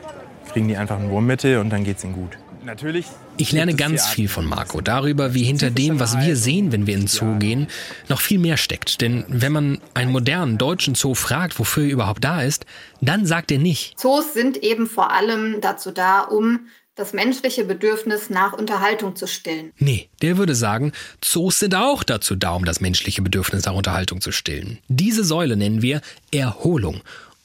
kriegen 0.53 0.69
die 0.69 0.77
einfach 0.77 1.01
ein 1.01 1.11
Wurmmittel 1.11 1.59
und 1.59 1.71
dann 1.71 1.83
geht 1.83 1.99
es 1.99 2.05
ihnen 2.05 2.13
gut. 2.13 2.39
Natürlich. 2.65 3.07
Ich 3.39 3.51
lerne 3.51 3.75
ganz 3.75 4.07
viel 4.07 4.29
von 4.29 4.47
Marco 4.47 4.81
darüber, 4.81 5.35
wie 5.35 5.43
hinter 5.43 5.71
dem, 5.71 5.99
was 5.99 6.17
wir 6.21 6.37
sehen, 6.37 6.71
wenn 6.71 6.87
wir 6.87 6.95
in 6.95 7.01
den 7.01 7.07
Zoo 7.09 7.39
gehen, 7.41 7.67
noch 8.09 8.21
viel 8.21 8.39
mehr 8.39 8.57
steckt. 8.57 9.01
Denn 9.01 9.25
wenn 9.27 9.51
man 9.51 9.79
einen 9.95 10.13
modernen 10.13 10.59
deutschen 10.59 10.95
Zoo 10.95 11.17
fragt, 11.17 11.59
wofür 11.59 11.83
er 11.83 11.91
überhaupt 11.91 12.23
da 12.23 12.41
ist, 12.41 12.67
dann 13.01 13.27
sagt 13.27 13.51
er 13.51 13.59
nicht. 13.59 13.99
Zoos 13.99 14.33
sind 14.33 14.59
eben 14.59 14.87
vor 14.87 15.11
allem 15.11 15.61
dazu 15.61 15.91
da, 15.91 16.21
um 16.21 16.69
das 16.95 17.13
menschliche 17.15 17.65
Bedürfnis 17.65 18.29
nach 18.29 18.53
Unterhaltung 18.53 19.17
zu 19.17 19.27
stillen. 19.27 19.73
Nee, 19.79 20.11
der 20.21 20.37
würde 20.37 20.55
sagen, 20.55 20.93
Zoos 21.23 21.59
sind 21.59 21.75
auch 21.75 22.05
dazu 22.05 22.37
da, 22.37 22.53
um 22.53 22.65
das 22.65 22.81
menschliche 22.81 23.23
Bedürfnis 23.23 23.65
nach 23.65 23.75
Unterhaltung 23.75 24.21
zu 24.21 24.31
stillen. 24.31 24.79
Diese 24.89 25.25
Säule 25.25 25.57
nennen 25.57 25.81
wir 25.81 26.03
Erholung 26.31 27.01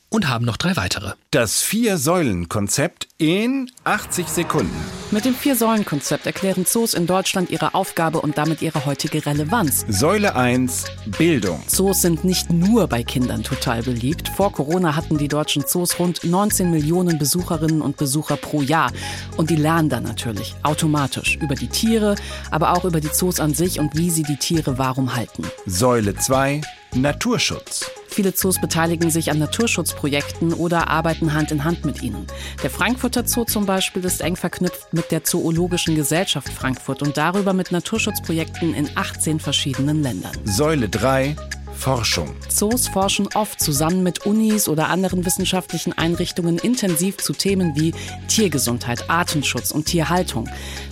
und 0.09 0.29
haben 0.29 0.45
noch 0.45 0.57
drei 0.57 0.75
weitere. 0.77 1.13
Das 1.31 1.61
Vier-Säulen-Konzept 1.61 3.07
in 3.17 3.69
80 3.83 4.27
Sekunden. 4.27 4.75
Mit 5.11 5.25
dem 5.25 5.33
Vier-Säulen-Konzept 5.33 6.25
erklären 6.25 6.65
Zoos 6.65 6.93
in 6.93 7.07
Deutschland 7.07 7.49
ihre 7.49 7.73
Aufgabe 7.73 8.21
und 8.21 8.37
damit 8.37 8.61
ihre 8.61 8.85
heutige 8.85 9.25
Relevanz. 9.25 9.85
Säule 9.87 10.35
1 10.35 10.85
Bildung. 11.17 11.61
Zoos 11.67 12.01
sind 12.01 12.23
nicht 12.23 12.49
nur 12.51 12.87
bei 12.87 13.03
Kindern 13.03 13.43
total 13.43 13.83
beliebt. 13.83 14.29
Vor 14.29 14.51
Corona 14.51 14.95
hatten 14.95 15.17
die 15.17 15.27
deutschen 15.27 15.65
Zoos 15.65 15.99
rund 15.99 16.23
19 16.23 16.71
Millionen 16.71 17.17
Besucherinnen 17.17 17.81
und 17.81 17.97
Besucher 17.97 18.37
pro 18.37 18.61
Jahr. 18.61 18.91
Und 19.37 19.49
die 19.49 19.55
lernen 19.55 19.89
dann 19.89 20.03
natürlich 20.03 20.55
automatisch 20.63 21.37
über 21.41 21.55
die 21.55 21.69
Tiere, 21.69 22.15
aber 22.51 22.73
auch 22.73 22.85
über 22.85 22.99
die 22.99 23.11
Zoos 23.11 23.39
an 23.39 23.53
sich 23.53 23.79
und 23.79 23.95
wie 23.95 24.09
sie 24.09 24.23
die 24.23 24.37
Tiere 24.37 24.77
warum 24.77 25.15
halten. 25.15 25.43
Säule 25.65 26.15
2 26.15 26.61
Naturschutz. 26.93 27.91
Viele 28.17 28.33
Zoos 28.33 28.59
beteiligen 28.59 29.11
sich 29.11 29.29
an 29.29 29.37
Naturschutzprojekten 29.37 30.51
oder 30.51 30.87
arbeiten 30.87 31.35
Hand 31.35 31.51
in 31.51 31.63
Hand 31.63 31.85
mit 31.85 32.01
ihnen. 32.01 32.25
Der 32.63 32.71
Frankfurter 32.71 33.27
Zoo 33.27 33.43
zum 33.43 33.67
Beispiel 33.67 34.03
ist 34.05 34.21
eng 34.21 34.35
verknüpft 34.35 34.91
mit 34.91 35.11
der 35.11 35.23
Zoologischen 35.23 35.93
Gesellschaft 35.93 36.49
Frankfurt 36.49 37.03
und 37.03 37.15
darüber 37.15 37.53
mit 37.53 37.71
Naturschutzprojekten 37.71 38.73
in 38.73 38.89
18 38.95 39.39
verschiedenen 39.39 40.01
Ländern. 40.01 40.31
Säule 40.45 40.89
3 40.89 41.35
Forschung. 41.77 42.35
Zoos 42.49 42.87
forschen 42.87 43.27
oft 43.35 43.61
zusammen 43.61 44.03
mit 44.03 44.25
Unis 44.25 44.67
oder 44.67 44.89
anderen 44.89 45.25
wissenschaftlichen 45.25 45.93
Einrichtungen 45.93 46.57
intensiv 46.57 47.17
zu 47.17 47.33
Themen 47.33 47.75
wie 47.75 47.93
Tiergesundheit, 48.27 49.09
Artenschutz 49.09 49.71
und 49.71 49.85
Tierhaltung. 49.85 50.49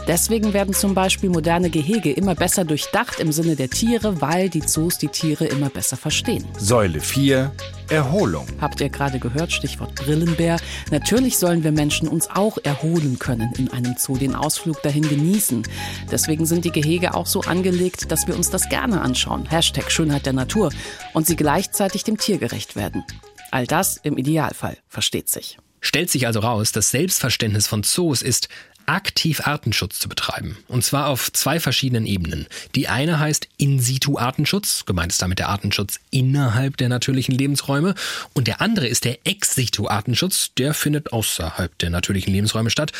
Deswegen 0.07 0.53
werden 0.53 0.73
zum 0.73 0.93
Beispiel 0.93 1.29
moderne 1.29 1.69
Gehege 1.69 2.13
immer 2.13 2.35
besser 2.35 2.63
durchdacht 2.63 3.19
im 3.19 3.31
Sinne 3.31 3.55
der 3.55 3.69
Tiere, 3.69 4.21
weil 4.21 4.49
die 4.49 4.61
Zoos 4.61 4.97
die 4.97 5.09
Tiere 5.09 5.45
immer 5.45 5.69
besser 5.69 5.97
verstehen. 5.97 6.45
Säule 6.57 7.01
4 7.01 7.51
Erholung. 7.89 8.47
Habt 8.59 8.81
ihr 8.81 8.89
gerade 8.89 9.19
gehört, 9.19 9.51
Stichwort 9.51 9.95
Brillenbär? 9.95 10.57
Natürlich 10.91 11.37
sollen 11.37 11.63
wir 11.63 11.71
Menschen 11.71 12.07
uns 12.07 12.29
auch 12.29 12.57
erholen 12.63 13.19
können 13.19 13.51
in 13.57 13.71
einem 13.71 13.95
Zoo, 13.97 14.17
den 14.17 14.35
Ausflug 14.35 14.81
dahin 14.81 15.07
genießen. 15.07 15.63
Deswegen 16.11 16.45
sind 16.45 16.65
die 16.65 16.71
Gehege 16.71 17.13
auch 17.13 17.27
so 17.27 17.41
angelegt, 17.41 18.11
dass 18.11 18.27
wir 18.27 18.35
uns 18.35 18.49
das 18.49 18.69
gerne 18.69 19.01
anschauen. 19.01 19.45
Hashtag 19.45 19.91
Schönheit 19.91 20.25
der 20.25 20.33
Natur. 20.33 20.71
Und 21.13 21.27
sie 21.27 21.35
gleichzeitig 21.35 22.03
dem 22.03 22.17
Tier 22.17 22.37
gerecht 22.37 22.75
werden. 22.75 23.03
All 23.51 23.67
das 23.67 23.97
im 23.97 24.17
Idealfall, 24.17 24.77
versteht 24.87 25.29
sich. 25.29 25.57
Stellt 25.81 26.09
sich 26.09 26.25
also 26.25 26.39
raus, 26.39 26.71
das 26.71 26.89
Selbstverständnis 26.89 27.67
von 27.67 27.83
Zoos 27.83 28.23
ist, 28.23 28.49
aktiv 28.87 29.45
Artenschutz 29.45 29.99
zu 29.99 30.09
betreiben. 30.09 30.57
Und 30.67 30.83
zwar 30.83 31.07
auf 31.07 31.31
zwei 31.31 31.59
verschiedenen 31.59 32.05
Ebenen. 32.05 32.47
Die 32.75 32.87
eine 32.87 33.19
heißt 33.19 33.47
In-situ-Artenschutz, 33.57 34.85
gemeint 34.85 35.11
ist 35.11 35.21
damit 35.21 35.39
der 35.39 35.49
Artenschutz 35.49 35.99
innerhalb 36.11 36.77
der 36.77 36.89
natürlichen 36.89 37.35
Lebensräume. 37.35 37.95
Und 38.33 38.47
der 38.47 38.61
andere 38.61 38.87
ist 38.87 39.05
der 39.05 39.19
Ex-situ-Artenschutz, 39.25 40.53
der 40.57 40.73
findet 40.73 41.13
außerhalb 41.13 41.77
der 41.79 41.89
natürlichen 41.89 42.33
Lebensräume 42.33 42.69
statt. 42.69 42.91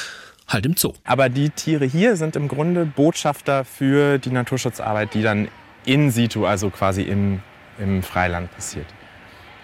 Halt 0.47 0.65
im 0.65 0.77
Zoo. 0.77 0.93
Aber 1.03 1.29
die 1.29 1.49
Tiere 1.49 1.85
hier 1.85 2.17
sind 2.17 2.35
im 2.35 2.47
Grunde 2.47 2.85
Botschafter 2.85 3.65
für 3.65 4.19
die 4.19 4.29
Naturschutzarbeit, 4.29 5.13
die 5.13 5.23
dann 5.23 5.47
in 5.85 6.11
situ, 6.11 6.45
also 6.45 6.69
quasi 6.69 7.01
im, 7.01 7.41
im 7.79 8.03
Freiland 8.03 8.51
passiert. 8.53 8.85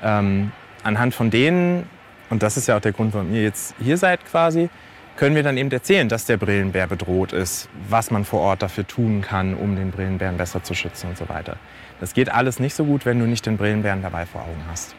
Ähm, 0.03 0.51
anhand 0.83 1.13
von 1.13 1.29
denen, 1.29 1.87
und 2.29 2.41
das 2.41 2.57
ist 2.57 2.67
ja 2.67 2.77
auch 2.77 2.81
der 2.81 2.93
Grund, 2.93 3.13
warum 3.13 3.33
ihr 3.33 3.43
jetzt 3.43 3.75
hier 3.83 3.97
seid 3.97 4.25
quasi, 4.25 4.69
können 5.17 5.35
wir 5.35 5.43
dann 5.43 5.57
eben 5.57 5.71
erzählen, 5.71 6.09
dass 6.09 6.25
der 6.25 6.37
Brillenbär 6.37 6.87
bedroht 6.87 7.33
ist, 7.33 7.69
was 7.89 8.11
man 8.11 8.25
vor 8.25 8.41
Ort 8.41 8.61
dafür 8.61 8.87
tun 8.87 9.21
kann, 9.21 9.53
um 9.53 9.75
den 9.75 9.91
Brillenbären 9.91 10.37
besser 10.37 10.63
zu 10.63 10.73
schützen 10.73 11.09
und 11.09 11.17
so 11.17 11.29
weiter. 11.29 11.57
Das 11.99 12.13
geht 12.13 12.31
alles 12.31 12.59
nicht 12.59 12.73
so 12.73 12.85
gut, 12.85 13.05
wenn 13.05 13.19
du 13.19 13.25
nicht 13.25 13.45
den 13.45 13.57
Brillenbären 13.57 14.01
dabei 14.01 14.25
vor 14.25 14.41
Augen 14.41 14.63
hast. 14.69 14.95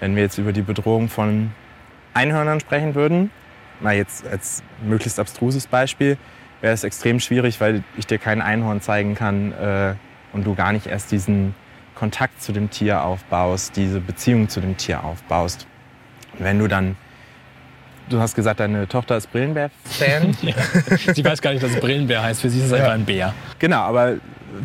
Wenn 0.00 0.16
wir 0.16 0.22
jetzt 0.22 0.38
über 0.38 0.52
die 0.52 0.62
Bedrohung 0.62 1.08
von 1.08 1.52
Einhörnern 2.14 2.60
sprechen 2.60 2.94
würden, 2.94 3.30
mal 3.80 3.94
jetzt 3.94 4.26
als 4.26 4.62
möglichst 4.82 5.20
abstruses 5.20 5.66
Beispiel, 5.66 6.16
wäre 6.60 6.74
es 6.74 6.84
extrem 6.84 7.20
schwierig, 7.20 7.60
weil 7.60 7.84
ich 7.96 8.06
dir 8.06 8.18
kein 8.18 8.40
Einhorn 8.40 8.80
zeigen 8.80 9.14
kann 9.14 9.52
äh, 9.52 9.94
und 10.32 10.44
du 10.46 10.54
gar 10.54 10.72
nicht 10.72 10.86
erst 10.86 11.12
diesen 11.12 11.54
Kontakt 11.94 12.42
zu 12.42 12.52
dem 12.52 12.70
Tier 12.70 13.02
aufbaust, 13.02 13.76
diese 13.76 14.00
Beziehung 14.00 14.48
zu 14.48 14.60
dem 14.60 14.76
Tier 14.76 15.04
aufbaust. 15.04 15.66
Und 16.32 16.44
wenn 16.44 16.58
du 16.58 16.68
dann 16.68 16.96
Du 18.08 18.20
hast 18.20 18.34
gesagt, 18.34 18.60
deine 18.60 18.86
Tochter 18.86 19.16
ist 19.16 19.32
Brillenbär-Fan. 19.32 20.36
sie 21.14 21.24
weiß 21.24 21.42
gar 21.42 21.50
nicht, 21.50 21.62
dass 21.62 21.72
es 21.72 21.80
Brillenbär 21.80 22.22
heißt. 22.22 22.40
Für 22.40 22.50
sie 22.50 22.58
ist 22.60 22.66
es 22.66 22.72
einfach 22.72 22.92
ein 22.92 23.04
Bär. 23.04 23.34
Genau, 23.58 23.80
aber 23.80 24.14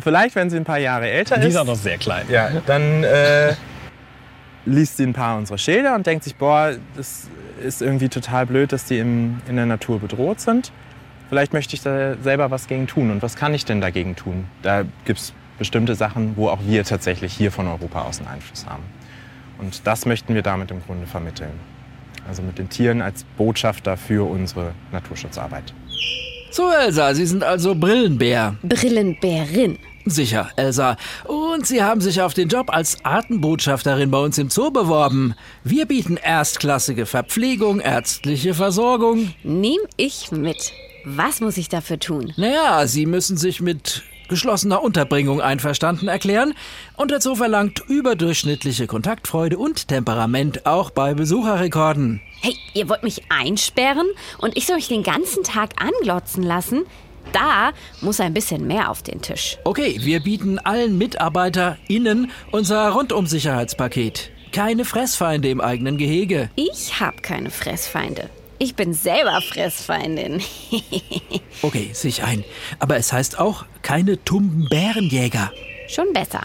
vielleicht, 0.00 0.36
wenn 0.36 0.48
sie 0.48 0.56
ein 0.56 0.64
paar 0.64 0.78
Jahre 0.78 1.10
älter 1.10 1.36
ist. 1.36 1.44
Die 1.44 1.48
ist 1.48 1.56
auch 1.56 1.64
noch 1.64 1.76
sehr 1.76 1.98
klein. 1.98 2.26
Ja, 2.28 2.50
dann 2.66 3.02
äh, 3.02 3.54
liest 4.64 4.96
sie 4.96 5.04
ein 5.04 5.12
paar 5.12 5.38
unserer 5.38 5.58
Schilder 5.58 5.94
und 5.94 6.06
denkt 6.06 6.24
sich, 6.24 6.36
boah, 6.36 6.72
das 6.96 7.28
ist 7.62 7.82
irgendwie 7.82 8.08
total 8.08 8.46
blöd, 8.46 8.72
dass 8.72 8.84
die 8.84 8.98
im, 8.98 9.40
in 9.48 9.56
der 9.56 9.66
Natur 9.66 9.98
bedroht 9.98 10.40
sind. 10.40 10.70
Vielleicht 11.28 11.52
möchte 11.52 11.74
ich 11.74 11.82
da 11.82 12.14
selber 12.22 12.50
was 12.50 12.68
gegen 12.68 12.86
tun. 12.86 13.10
Und 13.10 13.22
was 13.22 13.36
kann 13.36 13.54
ich 13.54 13.64
denn 13.64 13.80
dagegen 13.80 14.14
tun? 14.16 14.46
Da 14.62 14.84
gibt 15.04 15.18
es 15.18 15.32
bestimmte 15.58 15.94
Sachen, 15.94 16.36
wo 16.36 16.48
auch 16.48 16.60
wir 16.64 16.84
tatsächlich 16.84 17.32
hier 17.32 17.50
von 17.50 17.66
Europa 17.66 18.02
aus 18.02 18.18
einen 18.18 18.28
Einfluss 18.28 18.66
haben. 18.66 18.82
Und 19.58 19.86
das 19.86 20.06
möchten 20.06 20.34
wir 20.34 20.42
damit 20.42 20.70
im 20.70 20.82
Grunde 20.82 21.06
vermitteln. 21.06 21.52
Also 22.28 22.42
mit 22.42 22.58
den 22.58 22.68
Tieren 22.68 23.02
als 23.02 23.24
Botschafter 23.36 23.96
für 23.96 24.28
unsere 24.28 24.74
Naturschutzarbeit. 24.92 25.74
So, 26.50 26.70
Elsa, 26.70 27.14
Sie 27.14 27.26
sind 27.26 27.42
also 27.42 27.74
Brillenbär. 27.74 28.56
Brillenbärin. 28.62 29.78
Sicher, 30.04 30.50
Elsa. 30.56 30.96
Und 31.24 31.66
Sie 31.66 31.82
haben 31.82 32.00
sich 32.00 32.20
auf 32.20 32.34
den 32.34 32.48
Job 32.48 32.74
als 32.74 33.04
Artenbotschafterin 33.04 34.10
bei 34.10 34.18
uns 34.18 34.36
im 34.36 34.50
Zoo 34.50 34.70
beworben. 34.70 35.34
Wir 35.64 35.86
bieten 35.86 36.16
erstklassige 36.16 37.06
Verpflegung, 37.06 37.80
ärztliche 37.80 38.54
Versorgung. 38.54 39.32
Nehm 39.44 39.80
ich 39.96 40.32
mit. 40.32 40.72
Was 41.04 41.40
muss 41.40 41.56
ich 41.56 41.68
dafür 41.68 41.98
tun? 41.98 42.32
Naja, 42.36 42.86
Sie 42.86 43.06
müssen 43.06 43.36
sich 43.36 43.60
mit 43.60 44.02
geschlossener 44.32 44.82
Unterbringung 44.82 45.42
einverstanden 45.42 46.08
erklären 46.08 46.54
und 46.96 47.12
Zoo 47.22 47.34
verlangt 47.34 47.82
überdurchschnittliche 47.86 48.86
Kontaktfreude 48.86 49.58
und 49.58 49.88
Temperament 49.88 50.64
auch 50.64 50.88
bei 50.88 51.12
Besucherrekorden. 51.12 52.22
Hey, 52.40 52.56
ihr 52.72 52.88
wollt 52.88 53.02
mich 53.02 53.20
einsperren 53.28 54.06
und 54.38 54.56
ich 54.56 54.64
soll 54.64 54.76
mich 54.76 54.88
den 54.88 55.02
ganzen 55.02 55.44
Tag 55.44 55.72
anglotzen 55.82 56.42
lassen? 56.42 56.86
Da 57.34 57.72
muss 58.00 58.20
ein 58.20 58.32
bisschen 58.32 58.66
mehr 58.66 58.90
auf 58.90 59.02
den 59.02 59.20
Tisch. 59.20 59.58
Okay, 59.64 59.98
wir 60.00 60.20
bieten 60.20 60.58
allen 60.58 60.96
MitarbeiterInnen 60.96 62.30
unser 62.52 62.88
Rundum-Sicherheitspaket. 62.88 64.30
Keine 64.50 64.86
Fressfeinde 64.86 65.50
im 65.50 65.60
eigenen 65.60 65.98
Gehege. 65.98 66.48
Ich 66.56 67.00
hab 67.00 67.22
keine 67.22 67.50
Fressfeinde. 67.50 68.30
Ich 68.62 68.76
bin 68.76 68.94
selber 68.94 69.40
Fressfeindin. 69.40 70.40
okay, 71.62 71.90
sich 71.94 72.22
ein. 72.22 72.44
Aber 72.78 72.96
es 72.96 73.12
heißt 73.12 73.40
auch 73.40 73.64
keine 73.82 74.22
tumben 74.22 74.68
Bärenjäger. 74.68 75.50
Schon 75.88 76.12
besser. 76.12 76.42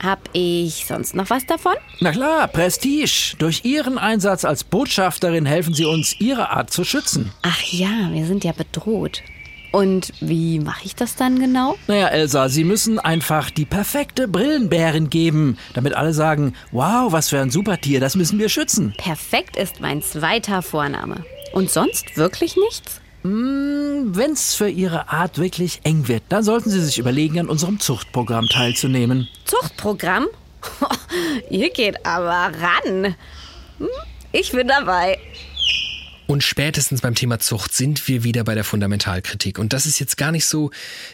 Hab 0.00 0.20
ich 0.32 0.86
sonst 0.86 1.16
noch 1.16 1.28
was 1.28 1.44
davon? 1.44 1.74
Na 1.98 2.12
klar, 2.12 2.46
Prestige. 2.46 3.34
Durch 3.40 3.64
Ihren 3.64 3.98
Einsatz 3.98 4.44
als 4.44 4.62
Botschafterin 4.62 5.44
helfen 5.44 5.74
Sie 5.74 5.86
uns, 5.86 6.14
Ihre 6.20 6.50
Art 6.50 6.70
zu 6.70 6.84
schützen. 6.84 7.32
Ach 7.42 7.60
ja, 7.64 8.10
wir 8.12 8.26
sind 8.26 8.44
ja 8.44 8.52
bedroht. 8.52 9.24
Und 9.72 10.12
wie 10.20 10.60
mache 10.60 10.84
ich 10.84 10.94
das 10.94 11.16
dann 11.16 11.40
genau? 11.40 11.74
Naja, 11.88 12.06
Elsa, 12.06 12.48
Sie 12.48 12.62
müssen 12.62 13.00
einfach 13.00 13.50
die 13.50 13.64
perfekte 13.64 14.28
Brillenbärin 14.28 15.10
geben, 15.10 15.58
damit 15.74 15.94
alle 15.94 16.14
sagen, 16.14 16.54
wow, 16.70 17.10
was 17.10 17.28
für 17.28 17.40
ein 17.40 17.50
super 17.50 17.80
Tier, 17.80 17.98
das 17.98 18.14
müssen 18.14 18.38
wir 18.38 18.50
schützen. 18.50 18.94
Perfekt 18.98 19.56
ist 19.56 19.80
mein 19.80 20.00
zweiter 20.00 20.62
Vorname. 20.62 21.24
Und 21.52 21.70
sonst 21.70 22.16
wirklich 22.16 22.56
nichts? 22.56 23.00
Hm, 23.22 24.10
Wenn 24.14 24.32
es 24.32 24.54
für 24.54 24.68
Ihre 24.68 25.08
Art 25.10 25.38
wirklich 25.38 25.80
eng 25.84 26.06
wird, 26.08 26.22
dann 26.28 26.44
sollten 26.44 26.70
Sie 26.70 26.80
sich 26.84 26.98
überlegen, 26.98 27.38
an 27.40 27.48
unserem 27.48 27.80
Zuchtprogramm 27.80 28.46
teilzunehmen. 28.48 29.28
Zuchtprogramm? 29.44 30.26
Ihr 31.50 31.70
geht 31.70 32.04
aber 32.06 32.52
ran. 32.58 33.14
Hm, 33.78 33.88
Ich 34.32 34.52
bin 34.52 34.68
dabei. 34.68 35.18
Und 36.26 36.42
spätestens 36.42 37.02
beim 37.02 37.14
Thema 37.14 37.38
Zucht 37.38 37.72
sind 37.72 38.06
wir 38.08 38.24
wieder 38.24 38.42
bei 38.42 38.54
der 38.54 38.64
Fundamentalkritik. 38.64 39.58
Und 39.58 39.72
das 39.72 39.86
ist 39.86 40.00
jetzt 40.00 40.16
gar 40.16 40.32
nicht 40.32 40.44
so 40.44 40.70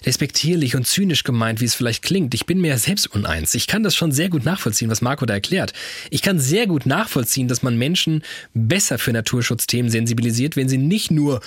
respektierlich 0.06 0.74
und 0.74 0.86
zynisch 0.86 1.22
gemeint, 1.22 1.60
wie 1.60 1.66
es 1.66 1.74
vielleicht 1.74 2.02
klingt. 2.02 2.32
Ich 2.34 2.46
bin 2.46 2.60
mir 2.60 2.68
ja 2.68 2.78
selbst 2.78 3.06
uneins. 3.08 3.54
Ich 3.54 3.66
kann 3.66 3.82
das 3.82 3.94
schon 3.94 4.12
sehr 4.12 4.30
gut 4.30 4.44
nachvollziehen, 4.44 4.90
was 4.90 5.02
Marco 5.02 5.26
da 5.26 5.34
erklärt. 5.34 5.74
Ich 6.10 6.22
kann 6.22 6.38
sehr 6.38 6.66
gut 6.66 6.86
nachvollziehen, 6.86 7.46
dass 7.46 7.62
man 7.62 7.76
Menschen 7.76 8.22
besser 8.54 8.98
für 8.98 9.12
Naturschutzthemen 9.12 9.90
sensibilisiert, 9.90 10.56
wenn 10.56 10.68
sie 10.68 10.78
nicht 10.78 11.10
nur 11.10 11.40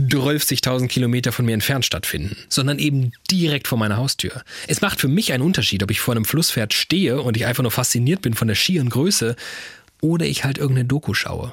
12.000 0.00 0.88
Kilometer 0.88 1.32
von 1.32 1.44
mir 1.44 1.54
entfernt 1.54 1.84
stattfinden, 1.84 2.36
sondern 2.48 2.78
eben 2.78 3.12
direkt 3.30 3.68
vor 3.68 3.76
meiner 3.76 3.98
Haustür. 3.98 4.42
Es 4.68 4.80
macht 4.80 5.00
für 5.00 5.08
mich 5.08 5.34
einen 5.34 5.42
Unterschied, 5.42 5.82
ob 5.82 5.90
ich 5.90 6.00
vor 6.00 6.14
einem 6.14 6.24
Flusspferd 6.24 6.72
stehe 6.72 7.20
und 7.20 7.36
ich 7.36 7.44
einfach 7.44 7.62
nur 7.62 7.72
fasziniert 7.72 8.22
bin 8.22 8.32
von 8.32 8.48
der 8.48 8.54
schieren 8.54 8.88
Größe 8.88 9.36
oder 10.00 10.24
ich 10.24 10.44
halt 10.44 10.56
irgendeine 10.56 10.88
Doku 10.88 11.12
schaue. 11.12 11.52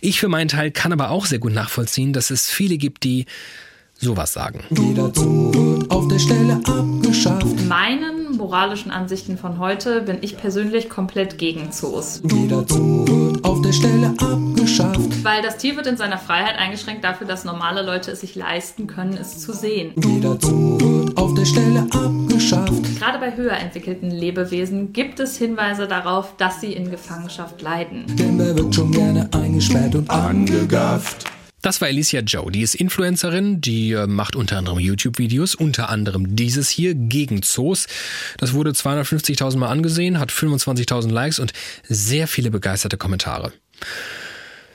Ich 0.00 0.20
für 0.20 0.28
meinen 0.28 0.48
Teil 0.48 0.70
kann 0.70 0.92
aber 0.92 1.10
auch 1.10 1.26
sehr 1.26 1.38
gut 1.38 1.52
nachvollziehen, 1.52 2.12
dass 2.12 2.30
es 2.30 2.50
viele 2.50 2.76
gibt, 2.76 3.04
die 3.04 3.26
sowas 4.02 4.32
sagen. 4.32 4.64
Jeder 4.70 5.12
Zoo 5.14 5.52
wird 5.54 5.90
auf 5.90 6.08
der 6.08 6.18
Stelle 6.18 6.60
abgeschafft. 6.64 7.66
Meinen 7.68 8.36
moralischen 8.36 8.90
Ansichten 8.90 9.38
von 9.38 9.58
heute 9.58 10.02
bin 10.02 10.18
ich 10.22 10.36
persönlich 10.36 10.90
komplett 10.90 11.38
gegen 11.38 11.70
Zoos. 11.70 12.20
Jeder 12.30 12.64
Zoo 12.68 13.06
wird 13.06 13.44
auf 13.44 13.62
der 13.62 13.72
Stelle 13.72 14.14
abgeschafft. 14.18 15.22
Weil 15.22 15.42
das 15.42 15.58
Tier 15.58 15.76
wird 15.76 15.86
in 15.86 15.96
seiner 15.96 16.18
Freiheit 16.18 16.58
eingeschränkt 16.58 17.04
dafür, 17.04 17.26
dass 17.26 17.44
normale 17.44 17.82
Leute 17.82 18.10
es 18.10 18.20
sich 18.20 18.34
leisten 18.34 18.86
können, 18.88 19.16
es 19.16 19.38
zu 19.38 19.52
sehen. 19.52 19.92
Jeder 20.04 20.36
Zoo 20.40 20.91
auf 21.16 21.34
der 21.34 21.44
Stelle 21.44 21.86
abgeschafft. 21.90 22.98
Gerade 22.98 23.18
bei 23.18 23.36
höher 23.36 23.56
entwickelten 23.56 24.10
Lebewesen 24.10 24.92
gibt 24.92 25.20
es 25.20 25.36
Hinweise 25.36 25.86
darauf, 25.86 26.36
dass 26.36 26.60
sie 26.60 26.72
in 26.72 26.90
Gefangenschaft 26.90 27.60
leiden. 27.62 28.04
Denn 28.16 28.38
wer 28.38 28.56
wird 28.56 28.74
schon 28.74 28.90
gerne 28.92 29.28
eingesperrt 29.32 29.94
und 29.94 30.10
angegafft? 30.10 31.26
Das 31.62 31.80
war 31.80 31.86
Alicia 31.86 32.20
Joe. 32.20 32.50
Die 32.50 32.62
ist 32.62 32.74
Influencerin, 32.74 33.60
die 33.60 33.92
äh, 33.92 34.08
macht 34.08 34.34
unter 34.34 34.58
anderem 34.58 34.80
YouTube-Videos, 34.80 35.54
unter 35.54 35.90
anderem 35.90 36.34
dieses 36.34 36.68
hier 36.68 36.94
gegen 36.94 37.42
Zoos. 37.42 37.86
Das 38.38 38.52
wurde 38.52 38.72
250.000 38.72 39.58
Mal 39.58 39.68
angesehen, 39.68 40.18
hat 40.18 40.32
25.000 40.32 41.10
Likes 41.10 41.38
und 41.38 41.52
sehr 41.88 42.26
viele 42.26 42.50
begeisterte 42.50 42.96
Kommentare. 42.96 43.52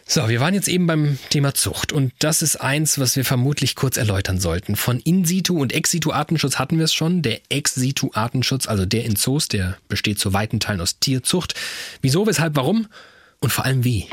So, 0.10 0.30
wir 0.30 0.40
waren 0.40 0.54
jetzt 0.54 0.70
eben 0.70 0.88
beim 0.88 1.20
Thema 1.30 1.54
Zucht 1.54 1.92
und 1.92 2.14
das 2.20 2.42
ist 2.42 2.56
eins, 2.56 2.98
was 2.98 3.18
wir 3.18 3.26
vermutlich 3.26 3.76
kurz 3.76 3.98
erläutern 3.98 4.40
sollten. 4.40 4.78
Von 4.78 5.02
In-situ 5.02 5.60
und 5.60 5.74
Ex-situ-Artenschutz 5.74 6.58
hatten 6.58 6.78
wir 6.78 6.86
es 6.86 6.94
schon. 6.94 7.22
Der 7.22 7.42
Ex-situ-Artenschutz, 7.50 8.68
also 8.68 8.86
der 8.86 9.04
in 9.04 9.18
Zoos, 9.18 9.50
der 9.50 9.78
besteht 9.90 10.18
zu 10.18 10.32
weiten 10.32 10.62
Teilen 10.62 10.80
aus 10.80 11.00
Tierzucht. 11.00 11.56
Wieso, 12.02 12.26
weshalb, 12.26 12.56
warum 12.56 12.88
und 13.42 13.52
vor 13.52 13.66
allem 13.66 13.84
wie? 13.84 14.08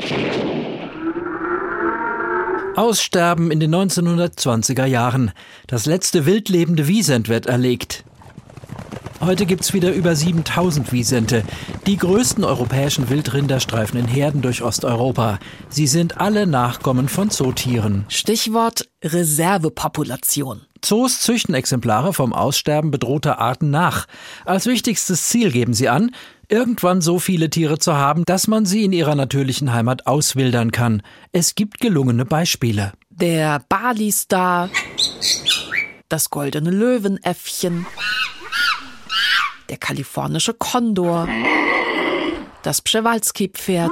Aussterben 2.75 3.49
in 3.49 3.61
den 3.61 3.73
1920er 3.73 4.85
Jahren. 4.85 5.31
Das 5.67 5.85
letzte 5.85 6.25
wildlebende 6.25 6.89
Wiesent 6.89 7.29
wird 7.29 7.45
erlegt. 7.45 8.03
Heute 9.25 9.47
gibt's 9.47 9.73
wieder 9.73 9.91
über 9.91 10.15
7000 10.15 10.91
Wiesente. 10.91 11.43
Die 11.87 11.97
größten 11.97 12.43
europäischen 12.43 13.09
Wildrinder 13.09 13.59
streifen 13.59 13.97
in 13.97 14.07
Herden 14.07 14.43
durch 14.43 14.61
Osteuropa. 14.61 15.39
Sie 15.67 15.87
sind 15.87 16.19
alle 16.19 16.45
Nachkommen 16.45 17.09
von 17.09 17.31
Zootieren. 17.31 18.05
Stichwort 18.07 18.87
Reservepopulation. 19.03 20.61
Zoos 20.83 21.21
züchten 21.21 21.55
Exemplare 21.55 22.13
vom 22.13 22.33
Aussterben 22.33 22.91
bedrohter 22.91 23.39
Arten 23.39 23.71
nach. 23.71 24.05
Als 24.45 24.67
wichtigstes 24.67 25.27
Ziel 25.27 25.51
geben 25.51 25.73
sie 25.73 25.89
an, 25.89 26.11
irgendwann 26.47 27.01
so 27.01 27.17
viele 27.17 27.49
Tiere 27.49 27.79
zu 27.79 27.95
haben, 27.95 28.25
dass 28.25 28.47
man 28.47 28.67
sie 28.67 28.83
in 28.83 28.93
ihrer 28.93 29.15
natürlichen 29.15 29.73
Heimat 29.73 30.05
auswildern 30.05 30.71
kann. 30.71 31.01
Es 31.31 31.55
gibt 31.55 31.79
gelungene 31.79 32.25
Beispiele. 32.25 32.93
Der 33.09 33.63
Bali-Star, 33.69 34.69
das 36.09 36.29
goldene 36.29 36.69
Löwenäffchen, 36.69 37.87
der 39.69 39.77
kalifornische 39.77 40.53
Kondor, 40.53 41.27
das 42.63 42.81
Przewalski-Pferd. 42.81 43.91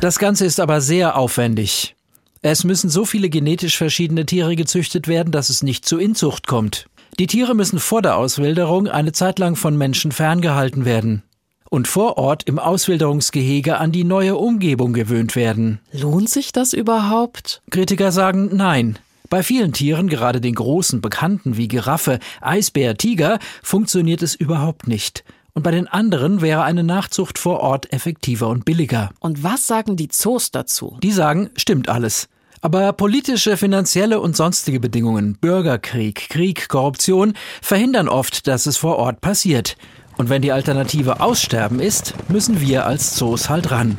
Das 0.00 0.18
Ganze 0.18 0.44
ist 0.44 0.60
aber 0.60 0.80
sehr 0.80 1.16
aufwendig. 1.16 1.94
Es 2.42 2.64
müssen 2.64 2.90
so 2.90 3.04
viele 3.04 3.30
genetisch 3.30 3.78
verschiedene 3.78 4.26
Tiere 4.26 4.54
gezüchtet 4.54 5.08
werden, 5.08 5.32
dass 5.32 5.48
es 5.48 5.62
nicht 5.62 5.86
zu 5.86 5.98
Inzucht 5.98 6.46
kommt. 6.46 6.86
Die 7.18 7.26
Tiere 7.26 7.54
müssen 7.54 7.78
vor 7.78 8.02
der 8.02 8.16
Auswilderung 8.16 8.88
eine 8.88 9.12
Zeit 9.12 9.38
lang 9.38 9.56
von 9.56 9.76
Menschen 9.76 10.12
ferngehalten 10.12 10.84
werden 10.84 11.22
und 11.70 11.88
vor 11.88 12.18
Ort 12.18 12.44
im 12.44 12.58
Auswilderungsgehege 12.58 13.78
an 13.78 13.92
die 13.92 14.04
neue 14.04 14.36
Umgebung 14.36 14.92
gewöhnt 14.92 15.34
werden. 15.36 15.80
Lohnt 15.92 16.28
sich 16.28 16.52
das 16.52 16.72
überhaupt? 16.72 17.62
Kritiker 17.70 18.12
sagen 18.12 18.50
nein. 18.52 18.98
Bei 19.30 19.42
vielen 19.42 19.72
Tieren, 19.72 20.08
gerade 20.08 20.40
den 20.40 20.54
großen 20.54 21.00
Bekannten 21.00 21.56
wie 21.56 21.68
Giraffe, 21.68 22.18
Eisbär, 22.40 22.96
Tiger, 22.96 23.38
funktioniert 23.62 24.22
es 24.22 24.34
überhaupt 24.34 24.86
nicht. 24.86 25.24
Und 25.54 25.62
bei 25.62 25.70
den 25.70 25.88
anderen 25.88 26.42
wäre 26.42 26.64
eine 26.64 26.84
Nachzucht 26.84 27.38
vor 27.38 27.60
Ort 27.60 27.92
effektiver 27.92 28.48
und 28.48 28.64
billiger. 28.64 29.10
Und 29.20 29.42
was 29.42 29.66
sagen 29.66 29.96
die 29.96 30.08
Zoos 30.08 30.50
dazu? 30.50 30.98
Die 31.02 31.12
sagen, 31.12 31.50
stimmt 31.56 31.88
alles. 31.88 32.28
Aber 32.60 32.92
politische, 32.92 33.56
finanzielle 33.56 34.20
und 34.20 34.36
sonstige 34.36 34.80
Bedingungen, 34.80 35.36
Bürgerkrieg, 35.40 36.28
Krieg, 36.28 36.68
Korruption 36.68 37.34
verhindern 37.62 38.08
oft, 38.08 38.46
dass 38.46 38.66
es 38.66 38.76
vor 38.76 38.96
Ort 38.96 39.20
passiert. 39.20 39.76
Und 40.16 40.28
wenn 40.28 40.42
die 40.42 40.52
Alternative 40.52 41.20
Aussterben 41.20 41.80
ist, 41.80 42.14
müssen 42.28 42.60
wir 42.60 42.86
als 42.86 43.14
Zoos 43.14 43.48
halt 43.48 43.70
ran. 43.70 43.98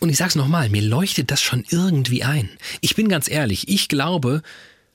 Und 0.00 0.10
ich 0.10 0.16
sag's 0.16 0.36
nochmal, 0.36 0.68
mir 0.68 0.82
leuchtet 0.82 1.30
das 1.30 1.42
schon 1.42 1.64
irgendwie 1.70 2.22
ein. 2.22 2.48
Ich 2.80 2.94
bin 2.94 3.08
ganz 3.08 3.28
ehrlich, 3.28 3.68
ich 3.68 3.88
glaube, 3.88 4.42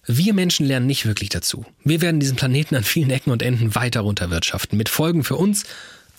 wir 0.05 0.33
Menschen 0.33 0.65
lernen 0.65 0.87
nicht 0.87 1.05
wirklich 1.05 1.29
dazu. 1.29 1.65
Wir 1.83 2.01
werden 2.01 2.19
diesen 2.19 2.35
Planeten 2.35 2.75
an 2.75 2.83
vielen 2.83 3.09
Ecken 3.09 3.31
und 3.31 3.41
Enden 3.41 3.75
weiter 3.75 4.01
runterwirtschaften, 4.01 4.77
mit 4.77 4.89
Folgen 4.89 5.23
für 5.23 5.35
uns, 5.35 5.63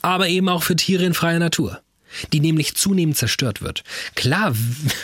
aber 0.02 0.28
eben 0.28 0.48
auch 0.48 0.62
für 0.62 0.76
Tiere 0.76 1.04
in 1.04 1.14
freier 1.14 1.38
Natur, 1.38 1.80
die 2.32 2.40
nämlich 2.40 2.74
zunehmend 2.74 3.16
zerstört 3.16 3.62
wird. 3.62 3.84
Klar, 4.14 4.54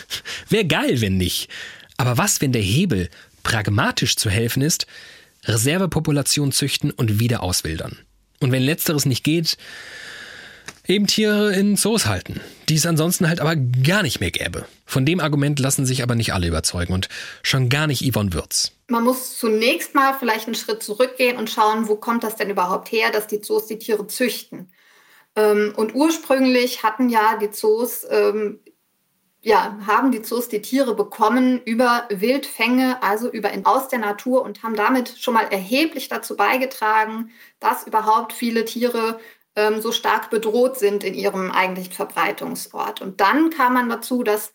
wäre 0.49 0.67
geil, 0.67 1.01
wenn 1.01 1.17
nicht. 1.17 1.49
Aber 1.97 2.19
was, 2.19 2.41
wenn 2.41 2.53
der 2.53 2.63
Hebel 2.63 3.09
pragmatisch 3.43 4.17
zu 4.17 4.31
helfen 4.31 4.63
ist, 4.63 4.87
Reservepopulation 5.45 6.53
züchten 6.53 6.91
und 6.91 7.19
wieder 7.19 7.43
auswildern? 7.43 7.99
Und 8.41 8.53
wenn 8.53 8.63
letzteres 8.63 9.05
nicht 9.05 9.25
geht, 9.25 9.59
eben 10.91 11.07
Tiere 11.07 11.55
in 11.55 11.77
Zoos 11.77 12.07
halten, 12.07 12.41
die 12.69 12.75
es 12.75 12.85
ansonsten 12.85 13.29
halt 13.29 13.41
aber 13.41 13.57
gar 13.57 14.03
nicht 14.03 14.21
mehr 14.21 14.31
gäbe. 14.31 14.67
Von 14.85 15.07
dem 15.07 15.21
Argument 15.21 15.59
lassen 15.61 15.87
sich 15.87 16.03
aber 16.03 16.17
nicht 16.17 16.35
alle 16.35 16.49
überzeugen 16.49 16.93
und 16.93 17.09
schon 17.43 17.69
gar 17.69 17.87
nicht 17.87 18.03
Yvonne 18.03 18.33
Würz. 18.33 18.73
man 18.89 19.05
muss 19.05 19.39
zunächst 19.39 19.95
mal 19.95 20.15
vielleicht 20.19 20.47
einen 20.47 20.57
Schritt 20.57 20.83
zurückgehen 20.83 21.37
und 21.37 21.49
schauen, 21.49 21.89
wo 21.89 21.97
kommt 21.97 22.25
das 22.25 22.37
denn 22.37 22.51
überhaupt 22.51 22.91
her, 22.91 23.11
dass 23.13 23.29
die 23.29 23.41
Zoos 23.41 23.67
die 23.67 23.79
Tiere 23.79 24.07
züchten. 24.09 24.73
Ähm, 25.37 25.73
und 25.77 25.95
ursprünglich 25.95 26.83
hatten 26.83 27.09
ja 27.09 27.37
die 27.37 27.51
Zoos, 27.51 28.05
ähm, 28.11 28.59
ja, 29.43 29.79
haben 29.87 30.11
die 30.11 30.23
Zoos 30.23 30.49
die 30.49 30.61
Tiere 30.61 30.95
bekommen 30.95 31.63
über 31.65 32.07
Wildfänge, 32.11 33.03
also 33.03 33.31
über 33.31 33.51
aus 33.65 33.89
der 33.89 34.01
Natur 34.01 34.43
und 34.43 34.63
haben 34.63 34.75
damit 34.75 35.15
schon 35.19 35.35
mal 35.35 35.47
erheblich 35.51 36.09
dazu 36.09 36.37
beigetragen, 36.37 37.31
dass 37.59 37.87
überhaupt 37.87 38.33
viele 38.33 38.65
Tiere 38.65 39.19
ähm, 39.61 39.83
so 39.83 39.93
stark 39.93 40.31
bedroht 40.31 40.79
sind 40.79 41.05
in 41.05 41.15
ihrem 41.15 41.51
eigentlichen 41.51 41.93
Verbreitungsort. 41.93 43.03
Und 43.03 43.21
dann 43.21 43.51
kam 43.51 43.75
man 43.75 43.89
dazu, 43.89 44.23
dass 44.23 44.53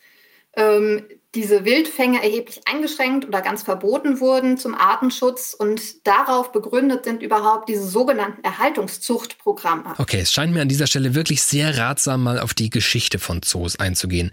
ähm, 0.55 1.03
diese 1.35 1.65
Wildfänge 1.65 2.23
erheblich 2.23 2.61
eingeschränkt 2.65 3.25
oder 3.25 3.41
ganz 3.41 3.61
verboten 3.61 4.19
wurden 4.19 4.57
zum 4.57 4.73
Artenschutz 4.73 5.53
und 5.53 6.07
darauf 6.07 6.51
begründet 6.51 7.03
sind 7.03 7.21
überhaupt 7.21 7.67
diese 7.67 7.85
sogenannten 7.85 8.43
Erhaltungszuchtprogramme. 8.43 9.95
Okay, 9.97 10.21
es 10.21 10.31
scheint 10.31 10.53
mir 10.53 10.61
an 10.61 10.69
dieser 10.69 10.87
Stelle 10.87 11.13
wirklich 11.13 11.43
sehr 11.43 11.77
ratsam, 11.77 12.23
mal 12.23 12.39
auf 12.39 12.53
die 12.53 12.69
Geschichte 12.69 13.19
von 13.19 13.41
Zoos 13.41 13.77
einzugehen. 13.77 14.31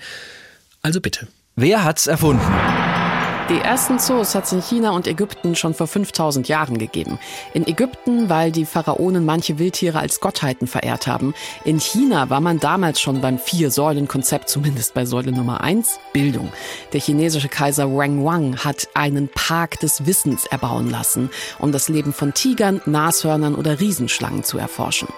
Also 0.80 1.00
bitte. 1.00 1.26
Wer 1.56 1.84
hat's 1.84 2.06
erfunden? 2.06 3.11
Die 3.48 3.58
ersten 3.58 3.98
Zoos 3.98 4.36
hat 4.36 4.44
es 4.44 4.52
in 4.52 4.62
China 4.62 4.92
und 4.92 5.08
Ägypten 5.08 5.56
schon 5.56 5.74
vor 5.74 5.88
5000 5.88 6.46
Jahren 6.46 6.78
gegeben. 6.78 7.18
In 7.54 7.66
Ägypten, 7.66 8.28
weil 8.28 8.52
die 8.52 8.64
Pharaonen 8.64 9.24
manche 9.24 9.58
Wildtiere 9.58 9.98
als 9.98 10.20
Gottheiten 10.20 10.68
verehrt 10.68 11.08
haben. 11.08 11.34
In 11.64 11.80
China 11.80 12.30
war 12.30 12.40
man 12.40 12.60
damals 12.60 13.00
schon 13.00 13.20
beim 13.20 13.38
Vier-Säulen-Konzept, 13.38 14.48
zumindest 14.48 14.94
bei 14.94 15.04
Säule 15.04 15.32
Nummer 15.32 15.60
1, 15.60 15.98
Bildung. 16.12 16.52
Der 16.92 17.00
chinesische 17.00 17.48
Kaiser 17.48 17.94
Wang 17.94 18.24
Wang 18.24 18.58
hat 18.58 18.88
einen 18.94 19.28
Park 19.28 19.80
des 19.80 20.06
Wissens 20.06 20.46
erbauen 20.46 20.88
lassen, 20.88 21.28
um 21.58 21.72
das 21.72 21.88
Leben 21.88 22.12
von 22.12 22.34
Tigern, 22.34 22.80
Nashörnern 22.86 23.56
oder 23.56 23.80
Riesenschlangen 23.80 24.44
zu 24.44 24.56
erforschen. 24.56 25.08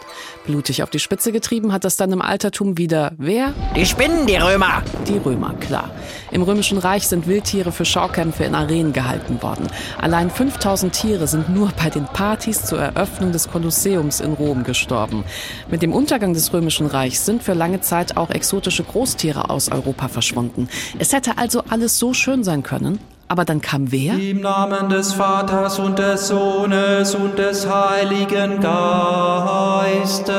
Blutig 0.46 0.82
auf 0.82 0.90
die 0.90 0.98
Spitze 0.98 1.30
getrieben 1.30 1.72
hat 1.72 1.84
das 1.84 1.96
dann 1.96 2.12
im 2.12 2.22
Altertum 2.22 2.78
wieder 2.78 3.12
wer? 3.18 3.52
Die 3.76 3.86
Spinnen, 3.86 4.26
die 4.26 4.36
Römer. 4.36 4.82
Die 5.06 5.18
Römer, 5.18 5.54
klar. 5.54 5.90
Im 6.30 6.42
Römischen 6.42 6.78
Reich 6.78 7.06
sind 7.06 7.26
Wildtiere 7.26 7.70
für 7.70 7.84
Schaukämpfe 8.14 8.44
in 8.44 8.54
Arenen 8.54 8.92
gehalten 8.92 9.42
worden. 9.42 9.66
Allein 10.00 10.30
5000 10.30 10.92
Tiere 10.92 11.26
sind 11.26 11.48
nur 11.48 11.72
bei 11.76 11.90
den 11.90 12.04
Partys 12.04 12.64
zur 12.64 12.78
Eröffnung 12.78 13.32
des 13.32 13.48
Kolosseums 13.48 14.20
in 14.20 14.34
Rom 14.34 14.62
gestorben. 14.62 15.24
Mit 15.68 15.82
dem 15.82 15.92
Untergang 15.92 16.32
des 16.32 16.52
Römischen 16.52 16.86
Reichs 16.86 17.26
sind 17.26 17.42
für 17.42 17.54
lange 17.54 17.80
Zeit 17.80 18.16
auch 18.16 18.30
exotische 18.30 18.84
Großtiere 18.84 19.50
aus 19.50 19.70
Europa 19.70 20.08
verschwunden. 20.08 20.68
Es 20.98 21.12
hätte 21.12 21.38
also 21.38 21.64
alles 21.68 21.98
so 21.98 22.14
schön 22.14 22.44
sein 22.44 22.62
können, 22.62 23.00
aber 23.28 23.44
dann 23.44 23.60
kam 23.60 23.90
wer? 23.90 24.14
Im 24.14 24.40
Namen 24.40 24.88
des 24.88 25.12
Vaters 25.14 25.78
und 25.78 25.98
des 25.98 26.28
Sohnes 26.28 27.14
und 27.14 27.38
des 27.38 27.68
Heiligen 27.68 28.60
Geistes. 28.60 30.34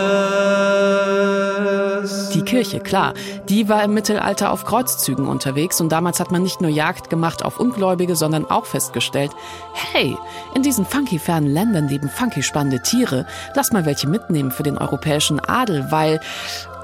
Die 2.29 2.43
Kirche, 2.43 2.79
klar, 2.79 3.13
die 3.49 3.69
war 3.69 3.83
im 3.83 3.93
Mittelalter 3.93 4.51
auf 4.51 4.65
Kreuzzügen 4.65 5.27
unterwegs 5.27 5.81
und 5.81 5.91
damals 5.91 6.19
hat 6.19 6.31
man 6.31 6.43
nicht 6.43 6.61
nur 6.61 6.69
Jagd 6.69 7.09
gemacht 7.09 7.43
auf 7.43 7.59
Ungläubige, 7.59 8.15
sondern 8.15 8.45
auch 8.45 8.65
festgestellt, 8.65 9.31
hey, 9.73 10.15
in 10.53 10.61
diesen 10.61 10.85
funky 10.85 11.17
fernen 11.17 11.47
Ländern 11.47 11.87
leben 11.87 12.09
funky 12.09 12.43
spannende 12.43 12.81
Tiere, 12.81 13.25
lass 13.55 13.71
mal 13.71 13.85
welche 13.85 14.07
mitnehmen 14.07 14.51
für 14.51 14.63
den 14.63 14.77
europäischen 14.77 15.39
Adel, 15.39 15.87
weil 15.89 16.19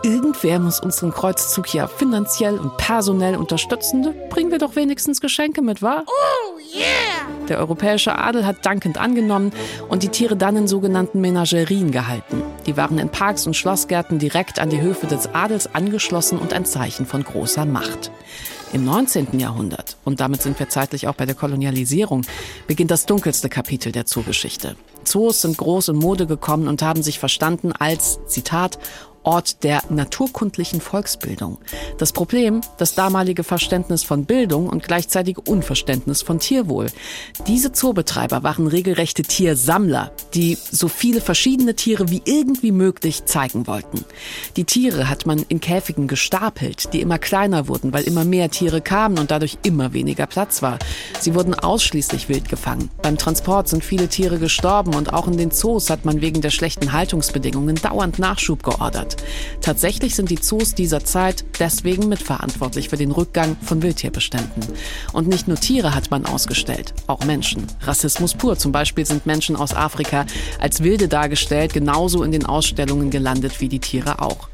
Irgendwer 0.03 0.57
muss 0.57 0.79
unseren 0.79 1.11
Kreuzzug 1.11 1.73
ja 1.75 1.87
finanziell 1.87 2.57
und 2.57 2.75
personell 2.77 3.35
unterstützen. 3.35 4.15
Bringen 4.29 4.49
wir 4.49 4.57
doch 4.57 4.75
wenigstens 4.75 5.21
Geschenke 5.21 5.61
mit, 5.61 5.83
wa? 5.83 6.03
Oh, 6.07 6.59
yeah! 6.75 7.47
Der 7.47 7.59
europäische 7.59 8.17
Adel 8.17 8.47
hat 8.47 8.65
dankend 8.65 8.97
angenommen 8.97 9.51
und 9.89 10.01
die 10.01 10.09
Tiere 10.09 10.35
dann 10.35 10.55
in 10.55 10.67
sogenannten 10.67 11.21
Menagerien 11.21 11.91
gehalten. 11.91 12.41
Die 12.65 12.77
waren 12.77 12.97
in 12.97 13.09
Parks 13.09 13.45
und 13.45 13.55
Schlossgärten 13.55 14.17
direkt 14.17 14.57
an 14.57 14.71
die 14.71 14.81
Höfe 14.81 15.05
des 15.05 15.35
Adels 15.35 15.75
angeschlossen 15.75 16.39
und 16.39 16.51
ein 16.51 16.65
Zeichen 16.65 17.05
von 17.05 17.23
großer 17.23 17.67
Macht. 17.67 18.09
Im 18.73 18.85
19. 18.85 19.37
Jahrhundert, 19.37 19.97
und 20.05 20.21
damit 20.21 20.41
sind 20.41 20.57
wir 20.57 20.69
zeitlich 20.69 21.07
auch 21.07 21.15
bei 21.15 21.25
der 21.25 21.35
Kolonialisierung, 21.35 22.25
beginnt 22.67 22.89
das 22.89 23.05
dunkelste 23.05 23.49
Kapitel 23.49 23.91
der 23.91 24.05
Zoogeschichte. 24.05 24.77
Zoos 25.03 25.41
sind 25.41 25.57
groß 25.57 25.89
in 25.89 25.97
Mode 25.97 26.25
gekommen 26.25 26.67
und 26.67 26.81
haben 26.81 27.03
sich 27.03 27.19
verstanden 27.19 27.73
als, 27.73 28.19
Zitat, 28.27 28.79
Ort 29.23 29.63
der 29.63 29.83
naturkundlichen 29.89 30.81
Volksbildung. 30.81 31.57
Das 31.97 32.11
Problem, 32.11 32.61
das 32.77 32.95
damalige 32.95 33.43
Verständnis 33.43 34.03
von 34.03 34.25
Bildung 34.25 34.67
und 34.67 34.83
gleichzeitig 34.83 35.37
Unverständnis 35.37 36.21
von 36.21 36.39
Tierwohl. 36.39 36.87
Diese 37.47 37.71
Zoobetreiber 37.71 38.43
waren 38.43 38.67
regelrechte 38.67 39.23
Tiersammler, 39.23 40.11
die 40.33 40.57
so 40.71 40.87
viele 40.87 41.21
verschiedene 41.21 41.75
Tiere 41.75 42.09
wie 42.09 42.21
irgendwie 42.25 42.71
möglich 42.71 43.25
zeigen 43.25 43.67
wollten. 43.67 44.05
Die 44.55 44.63
Tiere 44.63 45.09
hat 45.09 45.25
man 45.25 45.45
in 45.47 45.59
Käfigen 45.59 46.07
gestapelt, 46.07 46.93
die 46.93 47.01
immer 47.01 47.19
kleiner 47.19 47.67
wurden, 47.67 47.93
weil 47.93 48.03
immer 48.03 48.25
mehr 48.25 48.49
Tiere 48.49 48.81
kamen 48.81 49.19
und 49.19 49.31
dadurch 49.31 49.57
immer 49.63 49.93
weniger 49.93 50.25
Platz 50.25 50.61
war. 50.61 50.79
Sie 51.19 51.35
wurden 51.35 51.53
ausschließlich 51.53 52.29
wild 52.29 52.49
gefangen. 52.49 52.89
Beim 53.01 53.17
Transport 53.17 53.67
sind 53.67 53.83
viele 53.83 54.07
Tiere 54.07 54.39
gestorben 54.39 54.95
und 54.95 55.13
auch 55.13 55.27
in 55.27 55.37
den 55.37 55.51
Zoos 55.51 55.89
hat 55.89 56.05
man 56.05 56.21
wegen 56.21 56.41
der 56.41 56.49
schlechten 56.49 56.91
Haltungsbedingungen 56.91 57.75
dauernd 57.75 58.19
Nachschub 58.19 58.63
geordert. 58.63 59.10
Tatsächlich 59.61 60.15
sind 60.15 60.29
die 60.29 60.39
Zoos 60.39 60.75
dieser 60.75 61.03
Zeit 61.03 61.45
deswegen 61.59 62.09
mitverantwortlich 62.09 62.89
für 62.89 62.97
den 62.97 63.11
Rückgang 63.11 63.57
von 63.61 63.81
Wildtierbeständen. 63.81 64.63
Und 65.13 65.27
nicht 65.27 65.47
nur 65.47 65.57
Tiere 65.57 65.95
hat 65.95 66.11
man 66.11 66.25
ausgestellt, 66.25 66.93
auch 67.07 67.23
Menschen. 67.25 67.67
Rassismus 67.81 68.33
pur. 68.33 68.57
Zum 68.57 68.71
Beispiel 68.71 69.05
sind 69.05 69.25
Menschen 69.25 69.55
aus 69.55 69.73
Afrika 69.73 70.25
als 70.59 70.83
Wilde 70.83 71.07
dargestellt, 71.07 71.73
genauso 71.73 72.23
in 72.23 72.31
den 72.31 72.45
Ausstellungen 72.45 73.09
gelandet 73.09 73.61
wie 73.61 73.69
die 73.69 73.79
Tiere 73.79 74.21
auch. 74.21 74.49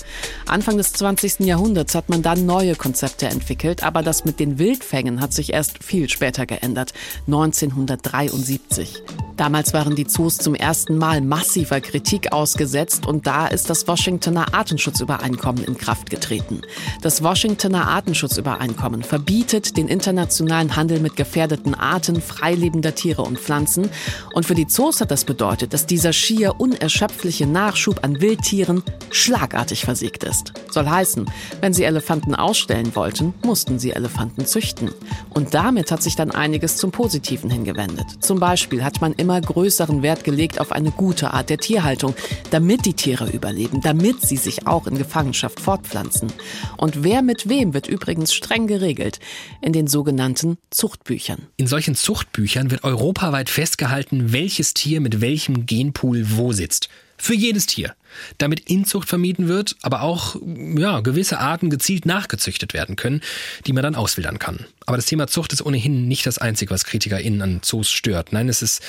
Anfang 0.46 0.78
des 0.78 0.94
20. 0.94 1.40
Jahrhunderts 1.42 1.96
hat 1.96 2.10
man 2.10 2.22
dann 2.22 2.46
neue 2.46 2.76
Konzepte 2.76 3.28
entwickelt, 3.28 3.84
aber 3.84 4.04
das 4.04 4.26
mit 4.26 4.40
den 4.40 4.60
Wildfängen 4.60 5.22
hat 5.22 5.34
sich 5.34 5.54
erst 5.54 5.84
viel 5.84 6.10
später 6.10 6.46
geändert, 6.46 6.94
1973. 7.28 9.04
Damals 9.38 9.72
waren 9.74 9.96
die 9.96 10.08
Zoos 10.08 10.38
zum 10.38 10.56
ersten 10.56 10.98
Mal 10.98 11.22
massiver 11.22 11.80
Kritik 11.80 12.34
ausgesetzt 12.34 13.06
und 13.06 13.28
da 13.28 13.46
ist 13.46 13.70
das 13.70 13.88
Washingtoner 13.88 14.56
Artenschutzübereinkommen 14.56 15.64
in 15.64 15.78
Kraft 15.78 16.10
getreten. 16.10 16.62
Das 17.04 17.22
Washingtoner 17.22 17.88
Artenschutzübereinkommen 17.88 19.04
verbietet 19.04 19.78
den 19.78 19.88
internationalen 19.88 20.76
Handel 20.76 21.00
mit 21.00 21.16
gefährdeten 21.16 21.76
Arten 21.76 22.20
freilebender 22.20 22.96
Tiere 22.96 23.22
und 23.22 23.38
Pflanzen 23.38 23.90
und 24.34 24.48
für 24.48 24.56
die 24.56 24.66
Zoos 24.66 25.02
hat 25.02 25.12
das 25.12 25.24
bedeutet, 25.24 25.72
dass 25.72 25.86
dieser 25.86 26.14
schier 26.14 26.60
unerschöpfliche 26.60 27.46
Nachschub 27.46 28.04
an 28.04 28.20
Wildtieren 28.20 28.82
schlagartig 29.12 29.86
versiegt 29.86 30.24
ist. 30.24 30.54
Soll 30.72 30.88
heißen, 30.88 31.30
wenn 31.62 31.74
sie 31.74 31.84
Elefanten 31.84 32.34
ausstellen 32.34 32.96
wollten, 32.96 33.36
mussten 33.46 33.78
sie 33.78 33.92
Elefanten 33.92 34.48
züchten. 34.48 34.90
Und 35.30 35.54
damit 35.54 35.92
hat 35.92 36.02
sich 36.02 36.16
dann 36.16 36.32
einiges 36.32 36.78
zum 36.78 36.92
Positiven 36.92 37.50
hingewendet. 37.52 38.08
Zum 38.20 38.40
Beispiel 38.40 38.84
hat 38.84 39.00
man 39.00 39.14
immer 39.28 39.42
größeren 39.42 40.04
Wert 40.04 40.24
gelegt 40.24 40.62
auf 40.62 40.72
eine 40.72 40.90
gute 40.90 41.34
Art 41.34 41.50
der 41.50 41.58
Tierhaltung, 41.58 42.16
damit 42.50 42.86
die 42.86 42.94
Tiere 42.94 43.30
überleben, 43.30 43.82
damit 43.82 44.22
sie 44.22 44.38
sich 44.38 44.68
auch 44.68 44.88
in 44.88 44.98
Gefangenschaft 44.98 45.60
fortpflanzen. 45.60 46.32
Und 46.78 47.04
wer 47.04 47.22
mit 47.22 47.50
wem 47.50 47.74
wird 47.74 47.88
übrigens 47.88 48.34
streng 48.34 48.68
geregelt 48.68 49.20
in 49.62 49.74
den 49.74 49.88
sogenannten 49.88 50.58
Zuchtbüchern. 50.70 51.48
In 51.58 51.68
solchen 51.68 51.94
Zuchtbüchern 51.94 52.72
wird 52.72 52.86
europaweit 52.86 53.50
festgehalten, 53.50 54.32
welches 54.32 54.74
Tier 54.74 55.02
mit 55.02 55.20
welchem 55.20 55.66
Genpool 55.66 56.38
wo 56.38 56.54
sitzt. 56.54 56.88
Für 57.18 57.34
jedes 57.34 57.66
Tier. 57.66 57.96
Damit 58.38 58.70
Inzucht 58.70 59.10
vermieden 59.10 59.48
wird, 59.48 59.76
aber 59.82 60.02
auch 60.02 60.36
ja, 60.78 61.02
gewisse 61.02 61.40
Arten 61.40 61.70
gezielt 61.70 62.06
nachgezüchtet 62.06 62.74
werden 62.74 62.96
können, 62.96 63.22
die 63.66 63.74
man 63.74 63.84
dann 63.84 63.96
auswildern 63.96 64.40
kann. 64.40 64.66
Aber 64.86 64.98
das 64.98 65.08
Thema 65.08 65.28
Zucht 65.28 65.52
ist 65.54 65.66
ohnehin 65.66 66.08
nicht 66.08 66.26
das 66.26 66.38
Einzige, 66.38 66.72
was 66.72 66.86
KritikerInnen 66.86 67.42
an 67.42 67.60
Zoos 67.64 67.92
stört. 67.92 68.34
Nein, 68.34 68.50
es 68.50 68.62
ist 68.62 68.82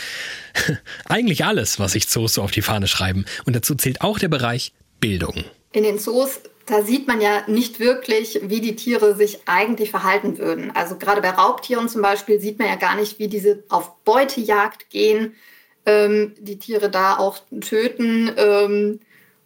eigentlich 1.07 1.45
alles, 1.45 1.79
was 1.79 1.93
sich 1.93 2.09
Zoos 2.09 2.35
so 2.35 2.43
auf 2.43 2.51
die 2.51 2.63
Fahne 2.63 2.87
schreiben. 2.87 3.25
Und 3.47 3.57
dazu 3.57 3.75
zählt 3.75 4.03
auch 4.03 4.19
der 4.19 4.29
Bereich 4.29 4.73
Bildung. 5.01 5.45
In 5.73 5.85
den 5.85 5.99
Zoos 5.99 6.41
da 6.69 6.83
sieht 6.83 7.09
man 7.09 7.21
ja 7.21 7.45
nicht 7.47 7.81
wirklich, 7.81 8.41
wie 8.43 8.61
die 8.61 8.77
Tiere 8.77 9.17
sich 9.17 9.39
eigentlich 9.47 9.91
verhalten 9.91 10.37
würden. 10.37 10.71
Also 10.75 10.97
gerade 10.97 11.23
bei 11.23 11.31
Raubtieren 11.31 11.89
zum 11.89 12.03
Beispiel 12.03 12.41
sieht 12.41 12.59
man 12.59 12.69
ja 12.69 12.77
gar 12.77 12.95
nicht, 12.95 13.19
wie 13.19 13.29
diese 13.29 13.65
auf 13.71 13.97
Beutejagd 14.05 14.91
gehen 14.91 15.35
ähm, 15.89 16.35
die 16.39 16.59
Tiere 16.59 16.91
da 16.91 17.17
auch 17.17 17.39
töten. 17.61 18.31
Ähm, 18.37 19.01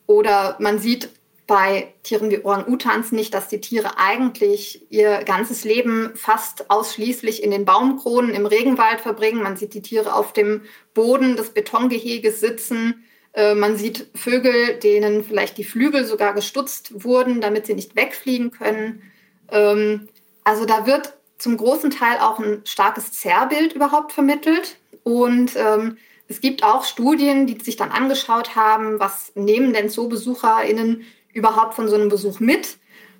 oder 0.06 0.56
man 0.58 0.80
sieht 0.80 1.10
bei 1.46 1.94
Tieren 2.02 2.30
wie 2.30 2.44
Orang-Utans 2.44 3.12
nicht, 3.12 3.32
dass 3.32 3.48
die 3.48 3.60
Tiere 3.60 3.98
eigentlich 3.98 4.86
ihr 4.90 5.22
ganzes 5.24 5.64
Leben 5.64 6.12
fast 6.14 6.70
ausschließlich 6.70 7.42
in 7.42 7.50
den 7.50 7.64
Baumkronen 7.64 8.34
im 8.34 8.46
Regenwald 8.46 9.00
verbringen. 9.00 9.42
Man 9.42 9.56
sieht 9.56 9.74
die 9.74 9.82
Tiere 9.82 10.14
auf 10.14 10.32
dem 10.32 10.62
Boden 10.94 11.36
des 11.36 11.50
Betongeheges 11.50 12.40
sitzen. 12.40 13.04
Äh, 13.34 13.54
man 13.54 13.76
sieht 13.76 14.08
Vögel, 14.14 14.78
denen 14.78 15.22
vielleicht 15.24 15.58
die 15.58 15.64
Flügel 15.64 16.04
sogar 16.04 16.34
gestutzt 16.34 17.04
wurden, 17.04 17.40
damit 17.40 17.66
sie 17.66 17.74
nicht 17.74 17.94
wegfliegen 17.94 18.50
können. 18.50 19.02
Ähm, 19.50 20.08
also 20.42 20.64
da 20.64 20.86
wird 20.86 21.14
zum 21.38 21.56
großen 21.56 21.90
Teil 21.90 22.18
auch 22.18 22.40
ein 22.40 22.62
starkes 22.64 23.12
Zerrbild 23.12 23.74
überhaupt 23.74 24.12
vermittelt. 24.12 24.76
Und 25.04 25.56
ähm, 25.56 25.96
es 26.28 26.40
gibt 26.40 26.64
auch 26.64 26.84
Studien, 26.84 27.46
die 27.46 27.62
sich 27.62 27.76
dann 27.76 27.90
angeschaut 27.90 28.56
haben, 28.56 28.98
was 29.00 29.32
nehmen 29.34 29.72
denn 29.72 29.88
ZoobesucherInnen 29.88 31.04
überhaupt 31.32 31.74
von 31.74 31.88
so 31.88 31.94
einem 31.94 32.08
Besuch 32.08 32.40
mit. 32.40 32.78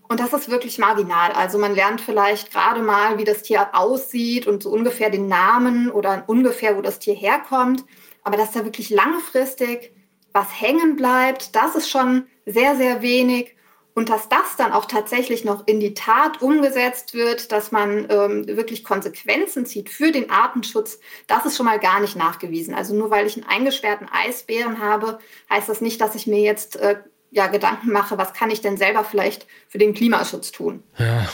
Und 0.09 0.21
das 0.21 0.33
ist 0.33 0.51
wirklich 0.51 0.79
marginal. 0.79 1.33
Also 1.33 1.59
man 1.59 1.75
lernt 1.75 2.01
vielleicht 2.01 2.53
gerade 2.53 2.83
mal, 2.83 3.19
wie 3.19 3.25
das 3.25 3.43
Tier 3.43 3.69
aussieht 3.73 4.47
und 4.47 4.62
so 4.62 4.71
ungefähr 4.71 5.11
den 5.11 5.27
Namen 5.27 5.91
oder 5.91 6.25
ungefähr, 6.27 6.77
wo 6.77 6.83
das 6.83 6.99
Tier 6.99 7.15
herkommt. 7.15 7.85
Aber 8.23 8.37
dass 8.37 8.53
da 8.53 8.65
wirklich 8.65 8.91
langfristig 8.91 9.93
was 10.33 10.49
hängen 10.61 10.97
bleibt, 10.97 11.55
das 11.57 11.77
ist 11.77 11.88
schon 11.88 12.27
sehr, 12.47 12.77
sehr 12.77 13.03
wenig. 13.03 13.55
Und 13.94 14.09
dass 14.09 14.28
das 14.28 14.57
dann 14.57 14.72
auch 14.72 14.87
tatsächlich 14.87 15.44
noch 15.44 15.66
in 15.66 15.78
die 15.78 15.92
Tat 15.92 16.40
umgesetzt 16.40 17.12
wird, 17.12 17.52
dass 17.52 17.72
man 17.72 18.07
ähm, 18.09 18.46
wirklich 18.46 18.85
Konsequenzen 18.85 19.66
zieht 19.66 19.90
für 19.90 20.12
den 20.12 20.31
Artenschutz, 20.31 20.98
das 21.26 21.44
ist 21.44 21.57
schon 21.57 21.66
mal 21.66 21.78
gar 21.78 22.00
nicht 22.00 22.16
nachgewiesen. 22.16 22.74
Also 22.74 22.94
nur 22.94 23.11
weil 23.11 23.26
ich 23.26 23.37
einen 23.37 23.46
eingesperrten 23.46 24.09
Eisbären 24.11 24.81
habe, 24.81 25.18
heißt 25.50 25.68
das 25.68 25.83
nicht, 25.83 26.00
dass 26.00 26.14
ich 26.14 26.26
mir 26.26 26.40
jetzt 26.40 26.76
äh, 26.76 26.96
ja, 27.33 27.46
Gedanken 27.46 27.92
mache, 27.92 28.18
was 28.18 28.35
kann 28.35 28.50
ich 28.50 28.61
denn 28.61 28.76
selber 28.76 29.05
vielleicht 29.05 29.46
für 29.68 29.78
den 29.78 29.94
Klimaschutz 29.94 30.52
tun. 30.52 30.83
Ja, 30.98 31.28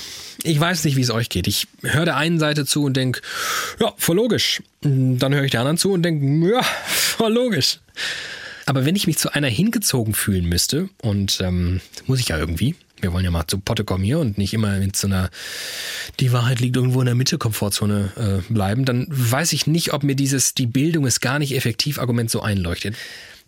ich 0.44 0.58
weiß 0.58 0.84
nicht, 0.84 0.96
wie 0.96 1.00
es 1.00 1.10
euch 1.10 1.28
geht. 1.28 1.48
Ich 1.48 1.66
höre 1.82 2.04
der 2.04 2.16
einen 2.16 2.38
Seite 2.38 2.64
zu 2.64 2.84
und 2.84 2.96
denke, 2.96 3.20
ja, 3.80 3.92
voll 3.96 4.16
logisch. 4.16 4.62
Dann 4.80 5.34
höre 5.34 5.42
ich 5.42 5.50
der 5.50 5.60
anderen 5.60 5.76
zu 5.76 5.92
und 5.92 6.02
denke, 6.02 6.48
ja, 6.48 6.62
voll 6.62 7.32
logisch. 7.32 7.80
Aber 8.68 8.84
wenn 8.84 8.96
ich 8.96 9.06
mich 9.06 9.16
zu 9.16 9.32
einer 9.32 9.48
hingezogen 9.48 10.12
fühlen 10.12 10.44
müsste, 10.44 10.90
und 11.00 11.40
ähm, 11.40 11.80
muss 12.06 12.20
ich 12.20 12.28
ja 12.28 12.36
irgendwie, 12.36 12.74
wir 13.00 13.14
wollen 13.14 13.24
ja 13.24 13.30
mal 13.30 13.46
zu 13.46 13.56
Potte 13.58 13.82
kommen 13.82 14.04
hier 14.04 14.18
und 14.18 14.36
nicht 14.36 14.52
immer 14.52 14.78
mit 14.78 14.94
so 14.94 15.06
einer, 15.06 15.30
die 16.20 16.32
Wahrheit 16.32 16.60
liegt 16.60 16.76
irgendwo 16.76 17.00
in 17.00 17.06
der 17.06 17.14
Mitte 17.14 17.38
Komfortzone 17.38 18.12
äh, 18.16 18.52
bleiben, 18.52 18.84
dann 18.84 19.06
weiß 19.08 19.54
ich 19.54 19.66
nicht, 19.66 19.94
ob 19.94 20.02
mir 20.02 20.16
dieses, 20.16 20.52
die 20.52 20.66
Bildung 20.66 21.06
ist 21.06 21.20
gar 21.22 21.38
nicht 21.38 21.56
effektiv 21.56 21.98
Argument 21.98 22.30
so 22.30 22.42
einleuchtet. 22.42 22.94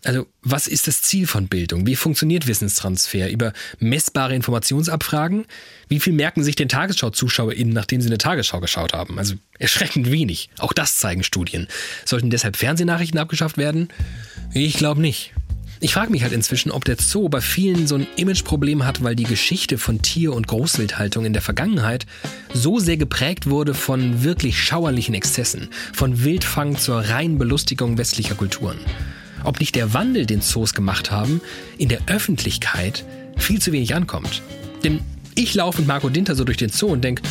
Also, 0.03 0.25
was 0.41 0.67
ist 0.67 0.87
das 0.87 1.01
Ziel 1.03 1.27
von 1.27 1.47
Bildung? 1.47 1.85
Wie 1.85 1.95
funktioniert 1.95 2.47
Wissenstransfer? 2.47 3.29
Über 3.29 3.53
messbare 3.79 4.35
Informationsabfragen? 4.35 5.45
Wie 5.89 5.99
viel 5.99 6.13
merken 6.13 6.43
sich 6.43 6.55
den 6.55 6.69
Tagesschau-ZuschauerInnen, 6.69 7.73
nachdem 7.73 8.01
sie 8.01 8.07
eine 8.07 8.17
Tagesschau 8.17 8.59
geschaut 8.59 8.93
haben? 8.93 9.19
Also 9.19 9.35
erschreckend 9.59 10.11
wenig. 10.11 10.49
Auch 10.57 10.73
das 10.73 10.97
zeigen 10.97 11.23
Studien. 11.23 11.67
Sollten 12.03 12.31
deshalb 12.31 12.57
Fernsehnachrichten 12.57 13.19
abgeschafft 13.19 13.57
werden? 13.57 13.89
Ich 14.53 14.73
glaube 14.73 15.01
nicht. 15.01 15.33
Ich 15.83 15.93
frage 15.93 16.11
mich 16.11 16.23
halt 16.23 16.33
inzwischen, 16.33 16.71
ob 16.71 16.85
der 16.85 16.97
Zoo 16.97 17.29
bei 17.29 17.41
vielen 17.41 17.87
so 17.87 17.95
ein 17.95 18.07
Imageproblem 18.15 18.85
hat, 18.85 19.03
weil 19.03 19.15
die 19.15 19.23
Geschichte 19.23 19.79
von 19.79 20.01
Tier- 20.01 20.33
und 20.33 20.47
Großwildhaltung 20.47 21.25
in 21.25 21.33
der 21.33 21.41
Vergangenheit 21.41 22.05
so 22.53 22.79
sehr 22.79 22.97
geprägt 22.97 23.49
wurde 23.49 23.73
von 23.73 24.23
wirklich 24.23 24.63
schauerlichen 24.63 25.15
Exzessen, 25.15 25.69
von 25.93 26.23
Wildfang 26.23 26.77
zur 26.77 26.99
reinen 26.99 27.39
Belustigung 27.39 27.97
westlicher 27.97 28.35
Kulturen 28.35 28.79
ob 29.43 29.59
nicht 29.59 29.75
der 29.75 29.93
Wandel, 29.93 30.25
den 30.25 30.41
Zoos 30.41 30.73
gemacht 30.73 31.11
haben, 31.11 31.41
in 31.77 31.89
der 31.89 32.01
Öffentlichkeit 32.07 33.05
viel 33.37 33.61
zu 33.61 33.71
wenig 33.71 33.95
ankommt. 33.95 34.41
Denn 34.83 35.01
ich 35.35 35.53
laufe 35.53 35.79
mit 35.79 35.87
Marco 35.87 36.09
Dinter 36.09 36.35
so 36.35 36.43
durch 36.43 36.57
den 36.57 36.69
Zoo 36.69 36.87
und 36.87 37.03
denke, 37.03 37.23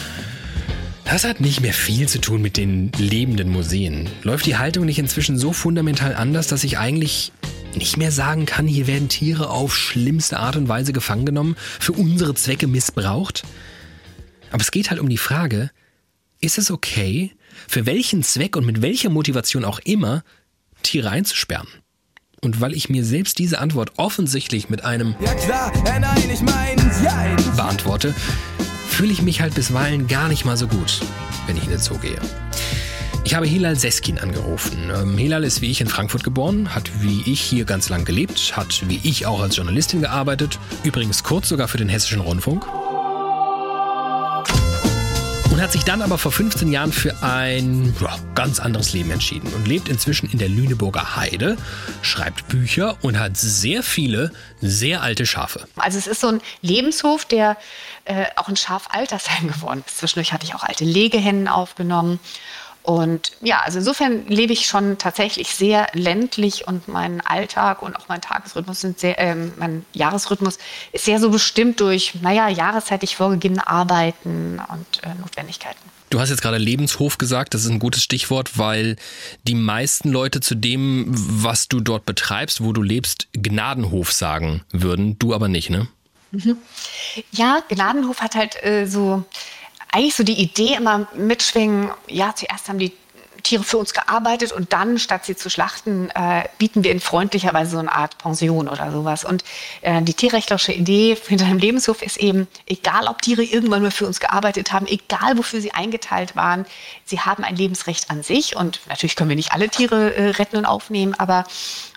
das 1.05 1.25
hat 1.25 1.40
nicht 1.40 1.61
mehr 1.61 1.73
viel 1.73 2.09
zu 2.09 2.20
tun 2.20 2.40
mit 2.40 2.57
den 2.57 2.92
lebenden 2.96 3.51
Museen. 3.51 4.09
Läuft 4.23 4.46
die 4.46 4.57
Haltung 4.57 4.85
nicht 4.85 4.99
inzwischen 4.99 5.38
so 5.38 5.53
fundamental 5.53 6.14
anders, 6.14 6.46
dass 6.46 6.62
ich 6.62 6.79
eigentlich 6.79 7.33
nicht 7.75 7.96
mehr 7.96 8.12
sagen 8.12 8.46
kann, 8.46 8.66
hier 8.66 8.87
werden 8.87 9.09
Tiere 9.09 9.51
auf 9.51 9.77
schlimmste 9.77 10.38
Art 10.38 10.57
und 10.57 10.68
Weise 10.68 10.92
gefangen 10.92 11.27
genommen, 11.27 11.57
für 11.79 11.92
unsere 11.92 12.35
Zwecke 12.35 12.66
missbraucht? 12.66 13.42
Aber 14.53 14.62
es 14.62 14.70
geht 14.70 14.90
halt 14.90 15.01
um 15.01 15.09
die 15.09 15.18
Frage, 15.18 15.70
ist 16.40 16.59
es 16.59 16.70
okay, 16.70 17.33
für 17.68 17.87
welchen 17.87 18.23
Zweck 18.23 18.57
und 18.57 18.64
mit 18.66 18.83
welcher 18.83 19.11
Motivation 19.11 19.64
auch 19.64 19.81
immer 19.81 20.25
Tiere 20.83 21.11
einzusperren? 21.11 21.68
Und 22.42 22.61
weil 22.61 22.72
ich 22.72 22.88
mir 22.88 23.05
selbst 23.05 23.38
diese 23.38 23.59
Antwort 23.59 23.92
offensichtlich 23.96 24.70
mit 24.70 24.85
einem 24.85 25.14
Ja 25.20 25.35
klar, 25.35 25.72
ja 25.85 25.98
nein, 25.98 26.31
ich 26.33 26.40
mein's, 26.40 27.03
ja, 27.05 27.37
beantworte, 27.55 28.14
fühle 28.88 29.12
ich 29.12 29.20
mich 29.22 29.42
halt 29.42 29.55
bisweilen 29.55 30.07
gar 30.07 30.29
nicht 30.29 30.44
mal 30.44 30.57
so 30.57 30.66
gut, 30.66 31.00
wenn 31.46 31.57
ich 31.57 31.64
in 31.64 31.70
den 31.70 31.79
Zoo 31.79 31.98
gehe. 31.98 32.18
Ich 33.24 33.35
habe 33.35 33.46
Hilal 33.46 33.76
Seskin 33.76 34.18
angerufen. 34.18 34.90
Ähm, 34.90 35.18
Hilal 35.18 35.44
ist 35.44 35.61
wie 35.61 35.70
ich 35.70 35.83
in 35.83 35.87
Frankfurt 35.87 36.24
geboren, 36.24 36.74
hat 36.74 36.90
wie 37.00 37.22
ich 37.31 37.42
hier 37.42 37.66
ganz 37.66 37.90
lang 37.90 38.07
gelebt, 38.07 38.57
hat 38.57 38.88
wie 38.88 39.00
ich 39.03 39.26
auch 39.26 39.42
als 39.42 39.57
Journalistin 39.57 40.00
gearbeitet, 40.00 40.59
übrigens 40.83 41.22
kurz 41.22 41.50
sogar 41.50 41.68
für 41.68 41.79
den 41.79 41.90
Hessischen 41.90 42.20
Rundfunk 42.20 42.64
und 45.61 45.64
hat 45.64 45.73
sich 45.73 45.85
dann 45.85 46.01
aber 46.01 46.16
vor 46.16 46.33
15 46.33 46.73
Jahren 46.73 46.90
für 46.90 47.23
ein 47.23 47.94
ja, 48.01 48.16
ganz 48.35 48.61
anderes 48.61 48.94
Leben 48.94 49.11
entschieden 49.11 49.53
und 49.53 49.68
lebt 49.68 49.90
inzwischen 49.90 50.31
in 50.31 50.38
der 50.38 50.49
Lüneburger 50.49 51.16
Heide, 51.16 51.59
schreibt 52.01 52.49
Bücher 52.49 52.96
und 53.03 53.18
hat 53.18 53.37
sehr 53.37 53.83
viele 53.83 54.33
sehr 54.62 55.03
alte 55.03 55.27
Schafe. 55.27 55.68
Also 55.77 55.99
es 55.99 56.07
ist 56.07 56.23
so 56.23 56.29
ein 56.29 56.40
Lebenshof, 56.62 57.27
der 57.27 57.59
äh, 58.07 58.25
auch 58.37 58.49
ein 58.49 58.57
Schafaltersheim 58.57 59.49
geworden 59.53 59.85
ist. 59.87 59.99
Zwischendurch 59.99 60.33
hatte 60.33 60.46
ich 60.46 60.55
auch 60.55 60.62
alte 60.62 60.87
Legehennen 60.87 61.46
aufgenommen 61.46 62.20
und 62.82 63.32
ja, 63.42 63.60
also 63.60 63.78
insofern 63.78 64.26
lebe 64.26 64.52
ich 64.52 64.66
schon 64.66 64.96
tatsächlich 64.96 65.54
sehr 65.54 65.88
ländlich 65.92 66.66
und 66.66 66.88
mein 66.88 67.20
Alltag 67.20 67.82
und 67.82 67.94
auch 67.96 68.08
mein 68.08 68.20
Tagesrhythmus 68.20 68.80
sind 68.80 68.98
sehr, 68.98 69.18
äh, 69.18 69.34
mein 69.34 69.84
Jahresrhythmus 69.92 70.58
ist 70.92 71.04
sehr 71.04 71.20
so 71.20 71.30
bestimmt 71.30 71.80
durch, 71.80 72.14
naja, 72.22 72.48
jahreszeitlich 72.48 73.16
vorgegebene 73.16 73.66
Arbeiten 73.66 74.60
und 74.72 75.02
äh, 75.02 75.14
Notwendigkeiten. 75.20 75.78
Du 76.08 76.18
hast 76.20 76.30
jetzt 76.30 76.42
gerade 76.42 76.58
Lebenshof 76.58 77.18
gesagt, 77.18 77.54
das 77.54 77.64
ist 77.64 77.70
ein 77.70 77.78
gutes 77.78 78.02
Stichwort, 78.02 78.58
weil 78.58 78.96
die 79.44 79.54
meisten 79.54 80.10
Leute 80.10 80.40
zu 80.40 80.56
dem, 80.56 81.06
was 81.08 81.68
du 81.68 81.80
dort 81.80 82.04
betreibst, 82.04 82.64
wo 82.64 82.72
du 82.72 82.82
lebst, 82.82 83.28
Gnadenhof 83.32 84.12
sagen 84.12 84.64
würden, 84.72 85.18
du 85.18 85.34
aber 85.34 85.46
nicht, 85.46 85.70
ne? 85.70 85.86
Mhm. 86.32 86.56
Ja, 87.30 87.62
Gnadenhof 87.68 88.20
hat 88.20 88.34
halt 88.34 88.62
äh, 88.64 88.86
so 88.86 89.24
eigentlich 89.92 90.14
so 90.14 90.22
die 90.22 90.40
Idee 90.40 90.74
immer 90.74 91.09
mitschwingen, 91.14 91.90
ja, 92.07 92.35
zuerst 92.35 92.68
haben 92.68 92.79
die 92.79 92.92
Tiere 93.42 93.64
für 93.64 93.79
uns 93.79 93.92
gearbeitet 93.92 94.53
und 94.53 94.72
dann, 94.72 94.98
statt 94.98 95.24
sie 95.24 95.37
zu 95.37 95.50
schlachten, 95.50 96.11
äh, 96.11 96.44
bieten 96.59 96.85
wir 96.85 96.90
ihnen 96.90 97.00
freundlicherweise 97.00 97.72
so 97.72 97.79
eine 97.79 97.92
Art 97.92 98.18
Pension 98.18 98.68
oder 98.68 98.92
sowas. 98.92 99.24
Und 99.24 99.44
äh, 99.81 100.03
die 100.03 100.14
tierrechtliche 100.14 100.72
Idee 100.72 101.16
hinter 101.26 101.46
dem 101.46 101.59
Lebenshof 101.59 102.03
ist 102.03 102.18
eben, 102.18 102.48
egal 102.66 103.07
ob 103.07 103.22
Tiere 103.22 103.42
irgendwann 103.42 103.83
mal 103.83 103.90
für 103.90 104.07
uns 104.07 104.20
gearbeitet 104.20 104.72
haben, 104.72 104.87
egal 104.87 105.38
wofür 105.38 105.61
sie 105.61 105.72
eingeteilt 105.72 106.37
waren, 106.37 106.66
sie 107.05 107.20
haben 107.20 107.44
ein 107.44 107.57
Lebensrecht 107.57 108.11
an 108.11 108.22
sich. 108.22 108.57
Und 108.57 108.81
natürlich 108.88 109.16
können 109.16 109.31
wir 109.31 109.37
nicht 109.37 109.53
alle 109.53 109.68
Tiere 109.68 110.14
äh, 110.14 110.31
retten 110.31 110.57
und 110.57 110.66
aufnehmen, 110.66 111.14
aber 111.14 111.44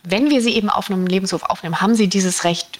wenn 0.04 0.30
wir 0.30 0.42
sie 0.42 0.56
eben 0.56 0.70
auf 0.70 0.90
einem 0.90 1.08
Lebenshof 1.08 1.44
aufnehmen, 1.44 1.82
haben 1.82 1.96
sie 1.96 2.08
dieses 2.08 2.44
Recht, 2.44 2.80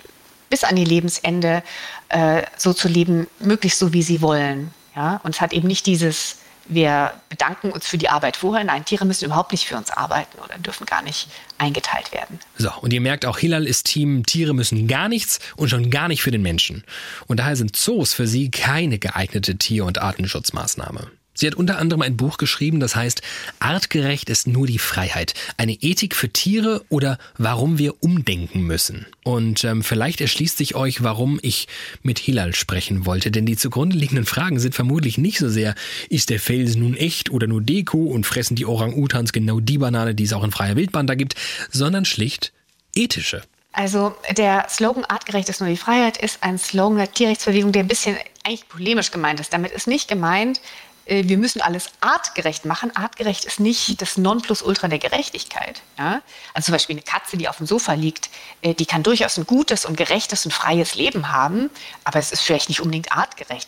bis 0.50 0.64
an 0.64 0.78
ihr 0.78 0.86
Lebensende 0.86 1.64
äh, 2.10 2.44
so 2.58 2.74
zu 2.74 2.88
leben, 2.88 3.28
möglichst 3.40 3.80
so, 3.80 3.94
wie 3.94 4.04
sie 4.04 4.22
wollen. 4.22 4.74
Ja? 4.96 5.20
Und 5.24 5.36
es 5.36 5.42
hat 5.42 5.54
eben 5.54 5.68
nicht 5.68 5.86
dieses, 5.86 6.38
wir 6.66 7.14
bedanken 7.30 7.72
uns 7.72 7.88
für 7.88 7.98
die 7.98 8.10
Arbeit 8.10 8.38
vorher. 8.38 8.64
Nein, 8.64 8.86
Tiere 8.86 9.06
müssen 9.06 9.26
überhaupt 9.26 9.52
nicht 9.52 9.66
für 9.66 9.76
uns 9.76 9.90
arbeiten 9.92 10.40
oder 10.40 10.58
dürfen 10.58 10.86
gar 10.86 11.02
nicht 11.02 11.28
eingeteilt 11.58 12.12
werden. 12.14 12.40
So, 12.58 12.72
und 12.82 12.94
ihr 12.94 13.02
merkt 13.02 13.26
auch, 13.26 13.38
Hilal 13.38 13.68
ist 13.68 13.86
Team, 13.86 14.26
Tiere 14.26 14.54
müssen 14.54 14.88
gar 14.88 15.10
nichts 15.10 15.40
und 15.56 15.70
schon 15.70 15.90
gar 15.90 16.08
nicht 16.08 16.22
für 16.22 16.32
den 16.32 16.42
Menschen. 16.42 16.84
Und 17.28 17.40
daher 17.40 17.56
sind 17.56 17.76
Zoos 17.76 18.14
für 18.14 18.28
sie 18.28 18.52
keine 18.52 19.00
geeignete 19.00 19.58
Tier- 19.58 19.86
und 19.86 20.00
Artenschutzmaßnahme. 20.00 21.12
Sie 21.34 21.48
hat 21.48 21.56
unter 21.56 21.80
anderem 21.80 22.02
ein 22.02 22.16
Buch 22.16 22.38
geschrieben, 22.38 22.80
das 22.80 22.96
heißt 22.96 23.22
Artgerecht 23.60 24.30
ist 24.30 24.48
nur 24.48 24.68
die 24.68 24.78
Freiheit. 24.78 25.34
Eine 25.58 25.74
Ethik 25.74 26.16
für 26.16 26.30
Tiere 26.30 26.86
oder 26.90 27.18
warum 27.38 27.80
wir 27.80 28.04
umdenken 28.04 28.62
müssen. 28.62 29.08
Und 29.24 29.64
ähm, 29.64 29.84
vielleicht 29.84 30.22
erschließt 30.22 30.58
sich 30.58 30.76
euch, 30.76 31.04
warum 31.04 31.40
ich 31.42 31.68
mit 32.04 32.20
Hilal 32.20 32.54
sprechen 32.54 33.06
wollte, 33.06 33.32
denn 33.32 33.46
die 33.46 33.58
zugrunde 33.58 33.98
liegenden 33.98 34.26
Fragen 34.26 34.60
sind 34.60 34.76
vermutlich 34.76 35.18
nicht 35.18 35.40
so 35.40 35.50
sehr, 35.50 35.74
ist 36.10 36.30
der 36.30 36.40
Fels 36.40 36.76
nun 36.76 36.96
echt 36.96 37.32
oder 37.32 37.48
nur 37.48 37.62
Deko 37.62 37.98
und 37.98 38.26
fressen 38.26 38.56
die 38.56 38.66
Orang-Utans 38.66 39.34
genau 39.34 39.60
die 39.60 39.80
Banane, 39.80 40.14
die 40.14 40.26
es 40.26 40.34
auch 40.34 40.44
in 40.44 40.52
freier 40.52 40.76
Wildbahn 40.76 41.08
da 41.08 41.16
gibt, 41.16 41.36
sondern 41.72 42.06
schlicht 42.06 42.54
ethische. 42.96 43.42
Also 43.72 44.16
der 44.38 44.68
Slogan 44.70 45.04
Artgerecht 45.06 45.50
ist 45.50 45.60
nur 45.60 45.70
die 45.70 45.78
Freiheit 45.78 46.18
ist 46.18 46.44
ein 46.44 46.60
Slogan 46.60 47.00
der 47.00 47.12
Tierrechtsbewegung, 47.12 47.72
der 47.72 47.82
ein 47.84 47.88
bisschen 47.88 48.16
eigentlich 48.44 48.70
polemisch 48.70 49.10
gemeint 49.10 49.40
ist. 49.40 49.52
Damit 49.52 49.72
ist 49.72 49.88
nicht 49.88 50.08
gemeint, 50.08 50.62
wir 51.06 51.38
müssen 51.38 51.62
alles 51.62 51.90
artgerecht 52.00 52.66
machen. 52.66 52.96
Artgerecht 52.96 53.44
ist 53.44 53.60
nicht 53.60 54.02
das 54.02 54.18
Nonplusultra 54.18 54.88
der 54.88 55.00
Gerechtigkeit. 55.00 55.82
Ja? 55.98 56.22
Also 56.54 56.68
zum 56.68 56.74
Beispiel 56.74 56.96
eine 56.96 57.04
Katze, 57.04 57.36
die 57.36 57.50
auf 57.50 57.58
dem 57.58 57.68
Sofa 57.68 57.94
liegt, 57.94 58.30
äh, 58.62 58.74
die 58.74 58.86
kann 58.86 59.04
durchaus 59.04 59.38
ein 59.38 59.46
gutes 59.46 59.86
und 59.86 59.98
gerechtes 59.98 60.46
und 60.46 60.52
freies 60.52 60.96
Leben 60.96 61.32
haben, 61.32 61.70
aber 62.06 62.20
es 62.20 62.32
ist 62.32 62.42
vielleicht 62.42 62.70
nicht 62.70 62.80
unbedingt 62.80 63.12
artgerecht. 63.12 63.68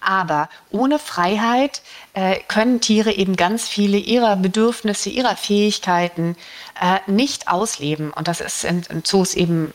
Aber 0.00 0.50
ohne 0.70 0.98
Freiheit 0.98 1.80
äh, 2.12 2.40
können 2.48 2.80
Tiere 2.80 3.12
eben 3.12 3.36
ganz 3.36 3.68
viele 3.68 3.96
ihrer 3.96 4.36
Bedürfnisse, 4.36 5.08
ihrer 5.08 5.36
Fähigkeiten 5.36 6.36
nicht 7.06 7.48
ausleben. 7.48 8.12
Und 8.12 8.28
das 8.28 8.42
ist 8.42 8.64
in, 8.64 8.84
Zoos 9.02 9.34
eben 9.34 9.72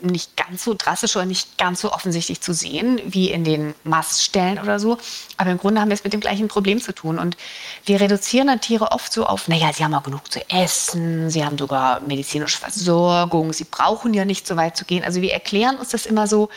nicht 0.00 0.36
ganz 0.36 0.64
so 0.64 0.74
drastisch 0.74 1.16
oder 1.16 1.26
nicht 1.26 1.58
ganz 1.58 1.80
so 1.80 1.92
offensichtlich 1.92 2.40
zu 2.40 2.52
sehen 2.52 3.00
wie 3.04 3.30
in 3.30 3.44
den 3.44 3.74
Maststellen 3.84 4.58
oder 4.58 4.78
so. 4.78 4.98
Aber 5.36 5.50
im 5.50 5.58
Grunde 5.58 5.80
haben 5.80 5.88
wir 5.88 5.94
es 5.94 6.04
mit 6.04 6.12
dem 6.12 6.20
gleichen 6.20 6.48
Problem 6.48 6.80
zu 6.80 6.94
tun. 6.94 7.18
Und 7.18 7.36
wir 7.84 8.00
reduzieren 8.00 8.48
dann 8.48 8.60
Tiere 8.60 8.92
oft 8.92 9.12
so 9.12 9.26
auf, 9.26 9.48
naja, 9.48 9.72
sie 9.72 9.84
haben 9.84 9.94
auch 9.94 10.02
genug 10.02 10.30
zu 10.30 10.40
essen, 10.50 11.30
sie 11.30 11.44
haben 11.44 11.58
sogar 11.58 12.00
medizinische 12.00 12.58
Versorgung, 12.58 13.52
sie 13.52 13.64
brauchen 13.64 14.14
ja 14.14 14.24
nicht 14.24 14.46
so 14.46 14.56
weit 14.56 14.76
zu 14.76 14.84
gehen. 14.84 15.04
Also 15.04 15.22
wir 15.22 15.32
erklären 15.32 15.76
uns 15.76 15.90
das 15.90 16.06
immer 16.06 16.26
so, 16.26 16.48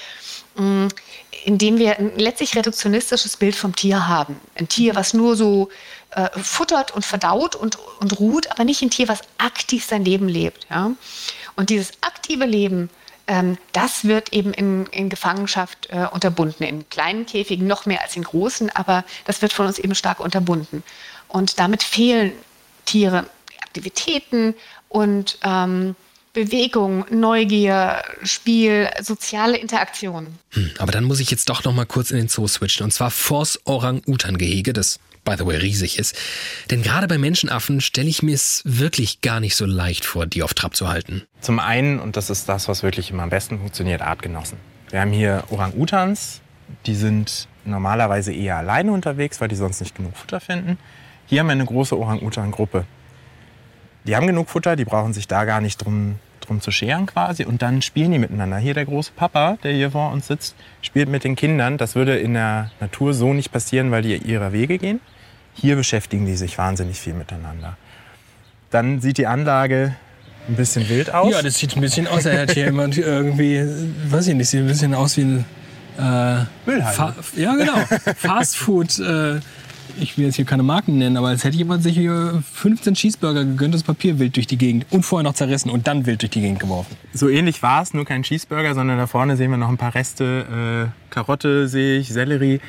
mh, 0.56 0.90
indem 1.46 1.78
wir 1.78 1.98
ein 1.98 2.18
letztlich 2.18 2.56
reduktionistisches 2.56 3.38
Bild 3.38 3.56
vom 3.56 3.76
Tier 3.76 4.08
haben. 4.08 4.40
Ein 4.56 4.68
Tier, 4.68 4.96
was 4.96 5.14
nur 5.14 5.36
so 5.36 5.70
äh, 6.12 6.30
futtert 6.40 6.92
und 6.92 7.06
verdaut 7.06 7.56
und, 7.56 7.78
und 8.00 8.20
ruht, 8.20 8.52
aber 8.52 8.64
nicht 8.64 8.82
ein 8.82 8.90
Tier, 8.90 9.08
was 9.08 9.22
aktiv 9.38 9.86
sein 9.86 10.06
Leben 10.06 10.28
lebt. 10.28 10.68
Ja? 10.70 10.92
Und 11.56 11.70
dieses 11.70 11.92
aktive 12.02 12.46
Leben, 12.46 12.90
ähm, 13.28 13.58
das 13.72 14.06
wird 14.06 14.34
eben 14.34 14.54
in, 14.54 14.86
in 14.88 15.10
Gefangenschaft 15.10 15.88
äh, 15.90 16.08
unterbunden. 16.12 16.64
In 16.64 16.90
kleinen 16.90 17.26
Käfigen 17.26 17.68
noch 17.68 17.86
mehr 17.86 18.02
als 18.02 18.16
in 18.16 18.24
großen, 18.24 18.70
aber 18.72 19.04
das 19.26 19.42
wird 19.42 19.54
von 19.54 19.68
uns 19.68 19.80
eben 19.80 19.96
stark 19.96 20.20
unterbunden. 20.20 20.84
Und 21.28 21.60
damit 21.60 21.84
fehlen 21.84 22.34
Tiere 22.86 23.26
Aktivitäten 23.62 24.54
und 24.90 25.38
ähm, 25.44 25.96
Bewegung, 26.34 27.06
Neugier, 27.10 28.02
Spiel, 28.24 28.90
soziale 29.02 29.58
Interaktion. 29.58 30.28
Hm, 30.52 30.72
aber 30.78 30.92
dann 30.92 31.04
muss 31.04 31.20
ich 31.20 31.32
jetzt 31.32 31.48
doch 31.50 31.64
noch 31.64 31.74
mal 31.74 31.86
kurz 31.86 32.12
in 32.12 32.18
den 32.18 32.28
Zoo 32.28 32.48
switchen. 32.48 32.84
Und 32.84 32.92
zwar 32.92 33.12
Force 33.12 33.60
Orang-Utan-Gehege, 33.66 34.74
das 34.74 35.00
by 35.24 35.36
the 35.38 35.46
way 35.46 35.58
riesig 35.58 36.00
ist. 36.00 36.18
Denn 36.70 36.82
gerade 36.82 37.08
bei 37.08 37.18
Menschenaffen 37.18 37.82
stelle 37.82 38.10
ich 38.10 38.24
mir 38.24 38.36
es 38.36 38.62
wirklich 38.66 39.22
gar 39.22 39.40
nicht 39.40 39.56
so 39.56 39.66
leicht 39.66 40.06
vor, 40.06 40.26
die 40.26 40.44
auf 40.44 40.54
Trab 40.54 40.76
zu 40.76 40.90
halten. 40.90 41.24
Zum 41.40 41.60
einen, 41.60 42.00
und 42.00 42.18
das 42.18 42.30
ist 42.30 42.50
das, 42.50 42.68
was 42.68 42.84
wirklich 42.84 43.12
immer 43.12 43.24
am 43.24 43.30
besten 43.30 43.60
funktioniert, 43.60 44.02
Artgenossen. 44.02 44.58
Wir 44.90 45.02
haben 45.02 45.12
hier 45.12 45.44
Orang-Utans, 45.50 46.42
die 46.86 46.96
sind 46.96 47.48
normalerweise 47.66 48.34
eher 48.34 48.58
alleine 48.58 48.92
unterwegs, 48.92 49.40
weil 49.40 49.48
die 49.48 49.56
sonst 49.56 49.80
nicht 49.80 49.96
genug 49.96 50.18
Futter 50.18 50.40
finden. 50.40 50.78
Hier 51.28 51.40
haben 51.40 51.48
wir 51.48 51.54
eine 51.54 51.66
große 51.66 51.98
Orang-Utan-Gruppe. 51.98 52.86
Die 54.04 54.16
haben 54.16 54.28
genug 54.28 54.50
Futter, 54.50 54.76
die 54.76 54.86
brauchen 54.86 55.14
sich 55.14 55.28
da 55.28 55.46
gar 55.46 55.62
nicht 55.62 55.78
drum, 55.78 56.16
drum 56.42 56.60
zu 56.60 56.72
scheren 56.72 57.06
quasi. 57.06 57.46
Und 57.46 57.62
dann 57.62 57.82
spielen 57.82 58.12
die 58.12 58.18
miteinander. 58.18 58.58
Hier 58.58 58.74
der 58.74 58.86
große 58.86 59.12
Papa, 59.16 59.58
der 59.64 59.74
hier 59.74 59.92
vor 59.92 60.12
uns 60.12 60.28
sitzt, 60.28 60.56
spielt 60.82 61.08
mit 61.08 61.24
den 61.24 61.36
Kindern. 61.36 61.78
Das 61.78 61.96
würde 61.96 62.18
in 62.18 62.34
der 62.34 62.72
Natur 62.80 63.14
so 63.14 63.34
nicht 63.34 63.52
passieren, 63.52 63.92
weil 63.92 64.02
die 64.02 64.18
ihrer 64.18 64.52
Wege 64.52 64.78
gehen. 64.78 65.00
Hier 65.54 65.76
beschäftigen 65.76 66.26
die 66.26 66.36
sich 66.36 66.58
wahnsinnig 66.58 67.00
viel 67.00 67.14
miteinander. 67.14 67.78
Dann 68.70 69.02
sieht 69.02 69.18
die 69.18 69.28
Anlage 69.28 69.96
ein 70.48 70.56
bisschen 70.56 70.88
wild 70.90 71.14
aus. 71.14 71.32
Ja, 71.32 71.42
das 71.42 71.58
sieht 71.58 71.76
ein 71.76 71.82
bisschen 71.82 72.08
aus, 72.08 72.26
als 72.26 72.38
hätte 72.38 72.54
hier 72.54 72.66
jemand 72.66 72.98
irgendwie, 72.98 73.64
weiß 74.10 74.28
ich 74.28 74.36
nicht, 74.36 74.50
sieht 74.50 74.62
ein 74.62 74.68
bisschen 74.68 74.94
aus 74.94 75.18
wie 75.18 75.22
ein 75.22 75.46
äh, 75.98 76.46
Müllhalde. 76.66 77.16
ja, 77.36 77.56
genau. 77.56 77.78
Fastfood. 78.16 79.00
Äh, 79.00 79.40
ich 80.00 80.18
will 80.18 80.26
jetzt 80.26 80.36
hier 80.36 80.46
keine 80.46 80.64
Marken 80.64 80.98
nennen, 80.98 81.18
aber 81.18 81.28
als 81.28 81.44
hätte 81.44 81.58
jemand 81.58 81.84
sich 81.84 81.96
hier 81.96 82.42
15 82.54 82.94
Cheeseburger 82.94 83.44
gegönnt, 83.44 83.74
das 83.74 83.84
Papier 83.84 84.20
wild 84.20 84.36
durch 84.36 84.48
die 84.48 84.58
Gegend 84.58 84.86
und 84.90 85.04
vorher 85.04 85.24
noch 85.24 85.34
zerrissen 85.34 85.70
und 85.70 85.88
dann 85.88 86.06
wild 86.06 86.22
durch 86.22 86.32
die 86.32 86.42
Gegend 86.42 86.60
geworfen. 86.60 86.96
So 87.14 87.28
ähnlich 87.28 87.62
war 87.62 87.82
es, 87.82 87.94
nur 87.94 88.06
kein 88.06 88.24
Cheeseburger, 88.24 88.74
sondern 88.74 88.98
da 88.98 89.08
vorne 89.08 89.36
sehen 89.38 89.52
wir 89.52 89.58
noch 89.58 89.70
ein 89.70 89.78
paar 89.78 89.94
Reste. 89.94 90.92
Äh, 91.10 91.14
Karotte 91.14 91.68
sehe 91.68 92.00
ich, 92.00 92.10
Sellerie. 92.10 92.62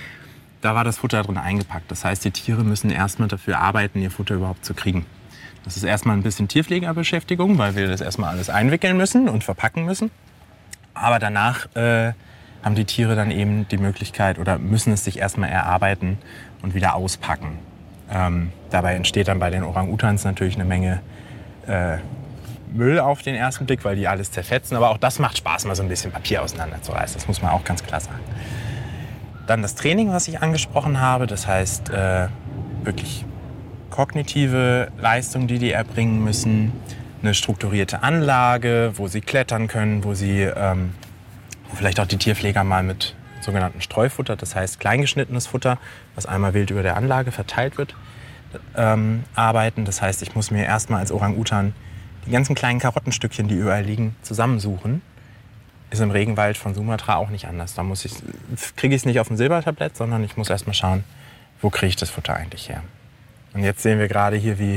Da 0.62 0.76
war 0.76 0.84
das 0.84 0.98
Futter 0.98 1.22
drin 1.22 1.36
eingepackt. 1.36 1.90
Das 1.90 2.04
heißt, 2.04 2.24
die 2.24 2.30
Tiere 2.30 2.62
müssen 2.64 2.90
erstmal 2.90 3.28
dafür 3.28 3.58
arbeiten, 3.58 4.00
ihr 4.00 4.10
Futter 4.10 4.36
überhaupt 4.36 4.64
zu 4.64 4.74
kriegen. 4.74 5.04
Das 5.64 5.76
ist 5.76 5.82
erstmal 5.82 6.16
ein 6.16 6.22
bisschen 6.22 6.48
Tierpflegerbeschäftigung, 6.48 7.58
weil 7.58 7.74
wir 7.74 7.88
das 7.88 8.00
erstmal 8.00 8.30
alles 8.30 8.48
einwickeln 8.48 8.96
müssen 8.96 9.28
und 9.28 9.44
verpacken 9.44 9.84
müssen. 9.84 10.10
Aber 10.94 11.18
danach 11.18 11.66
äh, 11.74 12.12
haben 12.62 12.76
die 12.76 12.84
Tiere 12.84 13.16
dann 13.16 13.32
eben 13.32 13.66
die 13.68 13.76
Möglichkeit 13.76 14.38
oder 14.38 14.58
müssen 14.58 14.92
es 14.92 15.04
sich 15.04 15.18
erstmal 15.18 15.50
erarbeiten 15.50 16.18
und 16.62 16.74
wieder 16.74 16.94
auspacken. 16.94 17.58
Ähm, 18.10 18.52
dabei 18.70 18.94
entsteht 18.94 19.26
dann 19.28 19.40
bei 19.40 19.50
den 19.50 19.64
Orang-Utans 19.64 20.24
natürlich 20.24 20.54
eine 20.54 20.64
Menge 20.64 21.00
äh, 21.66 21.98
Müll 22.72 23.00
auf 23.00 23.22
den 23.22 23.34
ersten 23.34 23.66
Blick, 23.66 23.84
weil 23.84 23.96
die 23.96 24.06
alles 24.06 24.30
zerfetzen. 24.30 24.76
Aber 24.76 24.90
auch 24.90 24.98
das 24.98 25.18
macht 25.18 25.38
Spaß, 25.38 25.64
mal 25.64 25.74
so 25.74 25.82
ein 25.82 25.88
bisschen 25.88 26.12
Papier 26.12 26.42
auseinanderzureißen. 26.42 27.16
Das 27.16 27.26
muss 27.26 27.42
man 27.42 27.50
auch 27.50 27.64
ganz 27.64 27.82
klar 27.82 28.00
sagen. 28.00 28.20
Dann 29.46 29.62
das 29.62 29.74
Training, 29.74 30.12
was 30.12 30.28
ich 30.28 30.40
angesprochen 30.40 31.00
habe. 31.00 31.26
Das 31.26 31.46
heißt 31.46 31.90
äh, 31.90 32.28
wirklich 32.84 33.24
kognitive 33.90 34.90
Leistung, 34.98 35.46
die 35.46 35.58
die 35.58 35.72
erbringen 35.72 36.22
müssen. 36.22 36.72
Eine 37.22 37.34
strukturierte 37.34 38.02
Anlage, 38.02 38.92
wo 38.96 39.06
sie 39.06 39.20
klettern 39.20 39.68
können, 39.68 40.02
wo 40.02 40.14
sie 40.14 40.42
ähm, 40.42 40.92
wo 41.72 41.76
vielleicht 41.76 42.00
auch 42.00 42.06
die 42.06 42.18
Tierpfleger 42.18 42.64
mal 42.64 42.82
mit 42.82 43.14
sogenannten 43.40 43.80
Streufutter, 43.80 44.36
das 44.36 44.54
heißt 44.54 44.78
kleingeschnittenes 44.78 45.46
Futter, 45.46 45.78
was 46.14 46.26
einmal 46.26 46.54
wild 46.54 46.70
über 46.70 46.82
der 46.82 46.96
Anlage 46.96 47.32
verteilt 47.32 47.78
wird, 47.78 47.96
ähm, 48.76 49.24
arbeiten. 49.34 49.84
Das 49.84 50.02
heißt, 50.02 50.22
ich 50.22 50.34
muss 50.34 50.50
mir 50.50 50.64
erstmal 50.64 51.00
als 51.00 51.10
Orang-Utan 51.10 51.74
die 52.26 52.30
ganzen 52.30 52.54
kleinen 52.54 52.78
Karottenstückchen, 52.78 53.48
die 53.48 53.56
überall 53.56 53.82
liegen, 53.82 54.14
zusammensuchen. 54.22 55.02
Ist 55.92 56.00
im 56.00 56.10
Regenwald 56.10 56.56
von 56.56 56.74
Sumatra 56.74 57.16
auch 57.16 57.28
nicht 57.28 57.46
anders. 57.46 57.74
Da 57.74 57.82
muss 57.82 58.06
ich, 58.06 58.14
kriege 58.76 58.94
ich 58.94 59.02
es 59.02 59.04
nicht 59.04 59.20
auf 59.20 59.28
dem 59.28 59.36
Silbertablett, 59.36 59.94
sondern 59.94 60.24
ich 60.24 60.38
muss 60.38 60.48
erstmal 60.48 60.72
schauen, 60.72 61.04
wo 61.60 61.68
kriege 61.68 61.88
ich 61.88 61.96
das 61.96 62.08
Futter 62.08 62.34
eigentlich 62.34 62.70
her. 62.70 62.82
Und 63.52 63.62
jetzt 63.62 63.82
sehen 63.82 63.98
wir 63.98 64.08
gerade 64.08 64.36
hier, 64.36 64.58
wie 64.58 64.76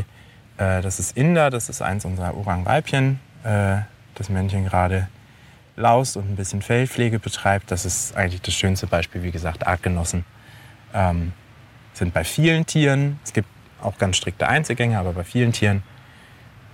äh, 0.57 0.81
das 0.81 0.99
ist 0.99 1.15
Inder, 1.15 1.49
das 1.49 1.69
ist 1.69 1.81
eins 1.81 2.03
unserer 2.03 2.35
Orang-Weibchen, 2.35 3.21
äh, 3.45 3.77
das 4.15 4.27
Männchen 4.27 4.65
gerade 4.65 5.07
laust 5.77 6.17
und 6.17 6.29
ein 6.29 6.35
bisschen 6.35 6.61
Fellpflege 6.61 7.19
betreibt. 7.19 7.71
Das 7.71 7.85
ist 7.85 8.17
eigentlich 8.17 8.41
das 8.41 8.53
schönste 8.53 8.85
Beispiel. 8.85 9.23
Wie 9.23 9.31
gesagt, 9.31 9.65
Artgenossen 9.65 10.25
ähm, 10.93 11.31
sind 11.93 12.13
bei 12.13 12.25
vielen 12.25 12.65
Tieren, 12.65 13.21
es 13.23 13.31
gibt 13.31 13.47
auch 13.81 13.97
ganz 13.97 14.17
strikte 14.17 14.49
Einzelgänger, 14.49 14.99
aber 14.99 15.13
bei 15.13 15.23
vielen 15.23 15.53
Tieren 15.53 15.81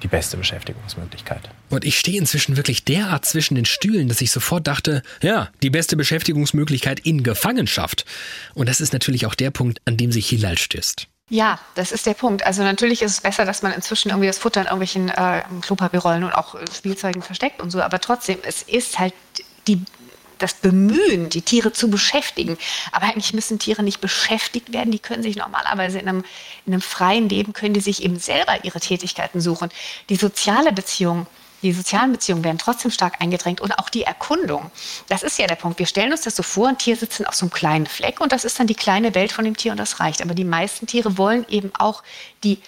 die 0.01 0.07
beste 0.07 0.35
Beschäftigungsmöglichkeit. 0.35 1.51
Und 1.71 1.85
ich 1.85 1.97
stehe 1.97 2.19
inzwischen 2.19 2.57
wirklich 2.57 2.83
derart 2.83 3.25
zwischen 3.25 3.55
den 3.55 3.65
Stühlen, 3.65 4.09
dass 4.09 4.21
ich 4.21 4.29
sofort 4.29 4.67
dachte, 4.67 5.01
ja, 5.21 5.49
die 5.63 5.69
beste 5.69 5.95
Beschäftigungsmöglichkeit 5.95 6.99
in 6.99 7.23
Gefangenschaft. 7.23 8.05
Und 8.53 8.67
das 8.69 8.81
ist 8.81 8.93
natürlich 8.93 9.25
auch 9.25 9.35
der 9.35 9.51
Punkt, 9.51 9.81
an 9.85 9.97
dem 9.97 10.11
sich 10.11 10.27
Hilal 10.27 10.57
stößt. 10.57 11.07
Ja, 11.29 11.59
das 11.75 11.93
ist 11.93 12.05
der 12.05 12.13
Punkt. 12.13 12.45
Also 12.45 12.61
natürlich 12.61 13.01
ist 13.01 13.11
es 13.11 13.21
besser, 13.21 13.45
dass 13.45 13.61
man 13.61 13.71
inzwischen 13.71 14.09
irgendwie 14.09 14.27
das 14.27 14.37
Futter 14.37 14.59
in 14.59 14.67
irgendwelchen 14.67 15.07
äh, 15.07 15.43
Klopapierrollen 15.61 16.25
und 16.25 16.33
auch 16.33 16.55
äh, 16.55 16.65
Spielzeugen 16.75 17.21
versteckt 17.21 17.61
und 17.61 17.71
so. 17.71 17.81
Aber 17.81 18.01
trotzdem, 18.01 18.37
es 18.43 18.63
ist 18.63 18.99
halt 18.99 19.13
die, 19.65 19.81
das 20.39 20.55
Bemühen, 20.55 21.29
die 21.29 21.41
Tiere 21.41 21.71
zu 21.71 21.89
beschäftigen. 21.89 22.57
Aber 22.91 23.05
eigentlich 23.05 23.33
müssen 23.33 23.59
Tiere 23.59 23.81
nicht 23.81 24.01
beschäftigt 24.01 24.73
werden. 24.73 24.91
Die 24.91 24.99
können 24.99 25.23
sich 25.23 25.37
normalerweise 25.37 25.99
in 25.99 26.09
einem, 26.09 26.25
in 26.65 26.73
einem 26.73 26.81
freien 26.81 27.29
Leben, 27.29 27.53
können 27.53 27.73
die 27.75 27.79
sich 27.79 28.03
eben 28.03 28.19
selber 28.19 28.65
ihre 28.65 28.81
Tätigkeiten 28.81 29.39
suchen. 29.39 29.69
Die 30.09 30.17
soziale 30.17 30.73
Beziehung 30.73 31.27
die 31.61 31.71
sozialen 31.73 32.11
Beziehungen 32.11 32.43
werden 32.43 32.57
trotzdem 32.57 32.91
stark 32.91 33.21
eingedrängt 33.21 33.61
und 33.61 33.77
auch 33.79 33.89
die 33.89 34.03
Erkundung. 34.03 34.71
Das 35.07 35.23
ist 35.23 35.37
ja 35.37 35.47
der 35.47 35.55
Punkt. 35.55 35.79
Wir 35.79 35.85
stellen 35.85 36.11
uns 36.11 36.21
das 36.21 36.35
so 36.35 36.43
vor, 36.43 36.69
ein 36.69 36.77
Tier 36.77 36.95
sitzt 36.95 37.25
auf 37.27 37.35
so 37.35 37.45
einem 37.45 37.51
kleinen 37.51 37.87
Fleck 37.87 38.21
und 38.21 38.31
das 38.31 38.45
ist 38.45 38.59
dann 38.59 38.67
die 38.67 38.75
kleine 38.75 39.13
Welt 39.15 39.31
von 39.31 39.45
dem 39.45 39.57
Tier 39.57 39.71
und 39.71 39.77
das 39.77 39.99
reicht. 39.99 40.21
Aber 40.21 40.33
die 40.33 40.43
meisten 40.43 40.87
Tiere 40.87 41.17
wollen 41.17 41.45
eben 41.49 41.71
auch 41.77 42.03
die 42.43 42.59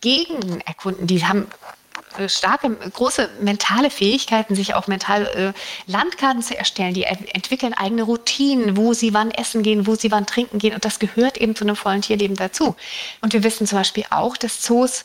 Gegenden 0.00 0.60
erkunden. 0.62 1.06
Die 1.06 1.24
haben 1.24 1.46
starke, 2.28 2.70
große 2.70 3.28
mentale 3.40 3.90
Fähigkeiten, 3.90 4.54
sich 4.54 4.74
auch 4.74 4.86
mental 4.86 5.26
äh, 5.26 5.90
Landkarten 5.90 6.42
zu 6.42 6.56
erstellen. 6.56 6.94
Die 6.94 7.04
entwickeln 7.04 7.74
eigene 7.74 8.02
Routinen, 8.02 8.76
wo 8.76 8.92
sie 8.92 9.14
wann 9.14 9.30
essen 9.30 9.62
gehen, 9.62 9.86
wo 9.86 9.94
sie 9.94 10.10
wann 10.10 10.26
trinken 10.26 10.58
gehen. 10.58 10.74
Und 10.74 10.84
das 10.84 10.98
gehört 10.98 11.38
eben 11.38 11.56
zu 11.56 11.64
einem 11.64 11.76
vollen 11.76 12.02
Tierleben 12.02 12.36
dazu. 12.36 12.76
Und 13.20 13.32
wir 13.32 13.42
wissen 13.42 13.66
zum 13.66 13.78
Beispiel 13.78 14.04
auch, 14.10 14.36
dass 14.36 14.60
Zoos 14.60 15.04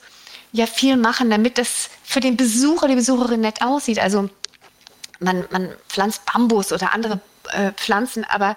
ja 0.52 0.66
viel 0.66 0.98
machen, 0.98 1.30
damit 1.30 1.58
das 1.58 1.90
für 2.04 2.20
den 2.20 2.38
Besucher, 2.38 2.88
die 2.88 2.96
Besucherin 2.96 3.42
nett 3.42 3.62
aussieht. 3.62 4.00
Also 4.00 4.30
man, 5.20 5.46
man 5.52 5.70
pflanzt 5.88 6.24
Bambus 6.26 6.72
oder 6.72 6.94
andere 6.94 7.20
äh, 7.52 7.72
Pflanzen, 7.74 8.26
aber 8.26 8.56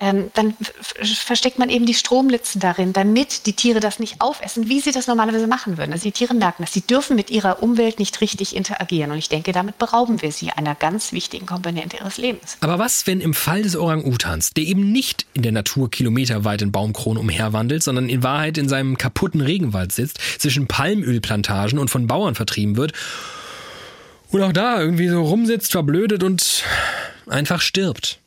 ähm, 0.00 0.30
dann 0.34 0.54
versteckt 0.92 1.58
man 1.58 1.70
eben 1.70 1.86
die 1.86 1.94
Stromlitzen 1.94 2.60
darin, 2.60 2.92
damit 2.92 3.46
die 3.46 3.52
Tiere 3.52 3.78
das 3.78 4.00
nicht 4.00 4.20
aufessen, 4.20 4.68
wie 4.68 4.80
sie 4.80 4.90
das 4.90 5.06
normalerweise 5.06 5.46
machen 5.46 5.78
würden. 5.78 5.92
Also 5.92 6.04
die 6.04 6.12
Tiere 6.12 6.34
merken 6.34 6.64
das. 6.64 6.72
Sie 6.72 6.80
dürfen 6.80 7.14
mit 7.14 7.30
ihrer 7.30 7.62
Umwelt 7.62 8.00
nicht 8.00 8.20
richtig 8.20 8.56
interagieren. 8.56 9.12
Und 9.12 9.18
ich 9.18 9.28
denke, 9.28 9.52
damit 9.52 9.78
berauben 9.78 10.20
wir 10.20 10.32
sie 10.32 10.50
einer 10.50 10.74
ganz 10.74 11.12
wichtigen 11.12 11.46
Komponente 11.46 11.98
ihres 11.98 12.18
Lebens. 12.18 12.56
Aber 12.60 12.80
was, 12.80 13.06
wenn 13.06 13.20
im 13.20 13.34
Fall 13.34 13.62
des 13.62 13.76
Orang-Utans, 13.76 14.50
der 14.50 14.64
eben 14.64 14.90
nicht 14.90 15.26
in 15.32 15.42
der 15.42 15.52
Natur 15.52 15.88
kilometerweit 15.90 16.62
in 16.62 16.72
Baumkronen 16.72 17.20
umherwandelt, 17.20 17.82
sondern 17.84 18.08
in 18.08 18.24
Wahrheit 18.24 18.58
in 18.58 18.68
seinem 18.68 18.98
kaputten 18.98 19.40
Regenwald 19.40 19.92
sitzt, 19.92 20.18
zwischen 20.38 20.66
Palmölplantagen 20.66 21.78
und 21.78 21.88
von 21.88 22.08
Bauern 22.08 22.34
vertrieben 22.34 22.76
wird 22.76 22.92
und 24.30 24.42
auch 24.42 24.52
da 24.52 24.80
irgendwie 24.80 25.08
so 25.08 25.22
rumsitzt, 25.22 25.70
verblödet 25.70 26.24
und 26.24 26.64
einfach 27.28 27.60
stirbt? 27.60 28.18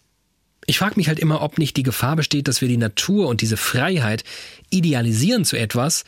Ich 0.68 0.78
frage 0.78 0.96
mich 0.98 1.08
halt 1.08 1.18
immer, 1.18 1.42
ob 1.42 1.58
nicht 1.58 1.78
die 1.78 1.84
Gefahr 1.84 2.18
besteht, 2.18 2.48
dass 2.48 2.62
wir 2.62 2.68
die 2.68 2.78
Natur 2.78 3.28
und 3.28 3.42
diese 3.42 3.58
Freiheit 3.58 4.24
idealisieren 4.70 5.46
zu 5.46 5.58
etwas, 5.58 6.04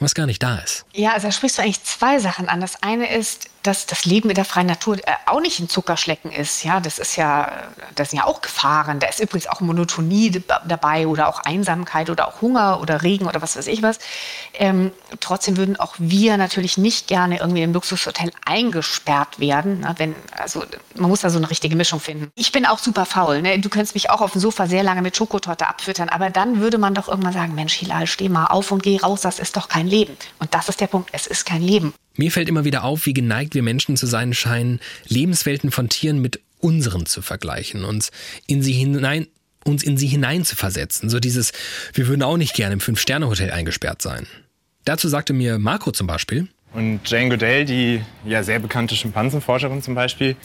was 0.00 0.14
gar 0.14 0.26
nicht 0.26 0.42
da 0.42 0.58
ist. 0.58 0.86
Ja, 0.94 1.12
also 1.12 1.28
da 1.28 1.32
sprichst 1.32 1.58
du 1.58 1.62
eigentlich 1.62 1.82
zwei 1.84 2.18
Sachen 2.18 2.48
an. 2.48 2.60
Das 2.60 2.82
eine 2.82 3.14
ist, 3.14 3.50
dass 3.62 3.86
das 3.86 4.04
Leben 4.04 4.28
in 4.28 4.34
der 4.34 4.44
freien 4.44 4.66
Natur 4.66 4.98
äh, 4.98 5.12
auch 5.26 5.40
nicht 5.40 5.60
ein 5.60 5.68
Zuckerschlecken 5.68 6.30
ist. 6.30 6.64
Ja, 6.64 6.80
das 6.80 6.98
ist 6.98 7.16
ja, 7.16 7.50
das 7.94 8.10
sind 8.10 8.18
ja 8.18 8.24
auch 8.26 8.40
Gefahren. 8.40 9.00
Da 9.00 9.08
ist 9.08 9.20
übrigens 9.20 9.48
auch 9.48 9.60
Monotonie 9.60 10.42
dabei 10.66 11.06
oder 11.06 11.28
auch 11.28 11.40
Einsamkeit 11.40 12.10
oder 12.10 12.28
auch 12.28 12.40
Hunger 12.40 12.80
oder 12.80 13.02
Regen 13.02 13.26
oder 13.26 13.42
was 13.42 13.56
weiß 13.56 13.66
ich 13.66 13.82
was. 13.82 13.98
Ähm, 14.54 14.92
trotzdem 15.20 15.56
würden 15.56 15.78
auch 15.78 15.94
wir 15.98 16.36
natürlich 16.36 16.78
nicht 16.78 17.06
gerne 17.06 17.38
irgendwie 17.38 17.62
im 17.62 17.72
Luxushotel 17.72 18.30
eingesperrt 18.44 19.38
werden. 19.40 19.80
Ne? 19.80 19.94
Wenn, 19.98 20.14
also 20.36 20.64
man 20.94 21.10
muss 21.10 21.20
da 21.20 21.30
so 21.30 21.38
eine 21.38 21.50
richtige 21.50 21.76
Mischung 21.76 22.00
finden. 22.00 22.30
Ich 22.36 22.52
bin 22.52 22.66
auch 22.66 22.78
super 22.78 23.06
faul. 23.06 23.42
Ne? 23.42 23.58
Du 23.58 23.68
könntest 23.68 23.94
mich 23.94 24.10
auch 24.10 24.20
auf 24.20 24.32
dem 24.32 24.40
Sofa 24.40 24.66
sehr 24.66 24.82
lange 24.82 25.02
mit 25.02 25.16
Schokotorte 25.16 25.68
abfüttern, 25.68 26.08
aber 26.08 26.30
dann 26.30 26.60
würde 26.60 26.78
man 26.78 26.94
doch 26.94 27.08
irgendwann 27.08 27.32
sagen, 27.32 27.54
Mensch, 27.54 27.74
Hilal, 27.74 28.06
steh 28.06 28.28
mal 28.28 28.46
auf 28.46 28.70
und 28.70 28.82
geh 28.82 28.98
raus, 28.98 29.22
das 29.22 29.38
ist 29.38 29.56
doch 29.56 29.68
kein 29.68 29.86
Leben. 29.86 30.16
Und 30.38 30.54
das 30.54 30.68
ist 30.68 30.80
der 30.80 30.86
Punkt, 30.86 31.10
es 31.12 31.26
ist 31.26 31.44
kein 31.44 31.62
Leben. 31.62 31.94
Mir 32.18 32.32
fällt 32.32 32.48
immer 32.48 32.64
wieder 32.64 32.82
auf, 32.82 33.06
wie 33.06 33.14
geneigt 33.14 33.47
wir 33.54 33.62
Menschen 33.62 33.96
zu 33.96 34.06
sein 34.06 34.34
scheinen, 34.34 34.80
Lebenswelten 35.06 35.70
von 35.70 35.88
Tieren 35.88 36.20
mit 36.20 36.40
unseren 36.60 37.06
zu 37.06 37.22
vergleichen, 37.22 37.84
uns 37.84 38.10
in 38.46 38.62
sie 38.62 38.72
hinein, 38.72 39.26
uns 39.64 39.82
in 39.82 39.96
sie 39.96 40.06
hinein 40.06 40.44
zu 40.44 40.56
versetzen. 40.56 41.08
So 41.08 41.20
dieses, 41.20 41.52
wir 41.94 42.08
würden 42.08 42.22
auch 42.22 42.36
nicht 42.36 42.54
gerne 42.54 42.74
im 42.74 42.80
Fünf-Sterne-Hotel 42.80 43.50
eingesperrt 43.50 44.02
sein. 44.02 44.26
Dazu 44.84 45.08
sagte 45.08 45.32
mir 45.32 45.58
Marco 45.58 45.92
zum 45.92 46.06
Beispiel. 46.06 46.48
Und 46.72 47.00
Jane 47.04 47.30
Goodell, 47.30 47.64
die 47.64 48.02
ja 48.24 48.42
sehr 48.42 48.58
bekannte 48.58 48.94
Schimpansenforscherin 48.94 49.82
zum 49.82 49.94
Beispiel, 49.94 50.36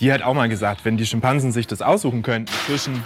die 0.00 0.12
hat 0.12 0.22
auch 0.22 0.34
mal 0.34 0.48
gesagt, 0.48 0.84
wenn 0.84 0.96
die 0.96 1.06
Schimpansen 1.06 1.52
sich 1.52 1.66
das 1.66 1.82
aussuchen 1.82 2.22
könnten 2.22 2.52
zwischen 2.66 3.02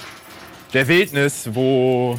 der 0.72 0.87
Wildnis, 0.89 1.51
wo 1.53 2.18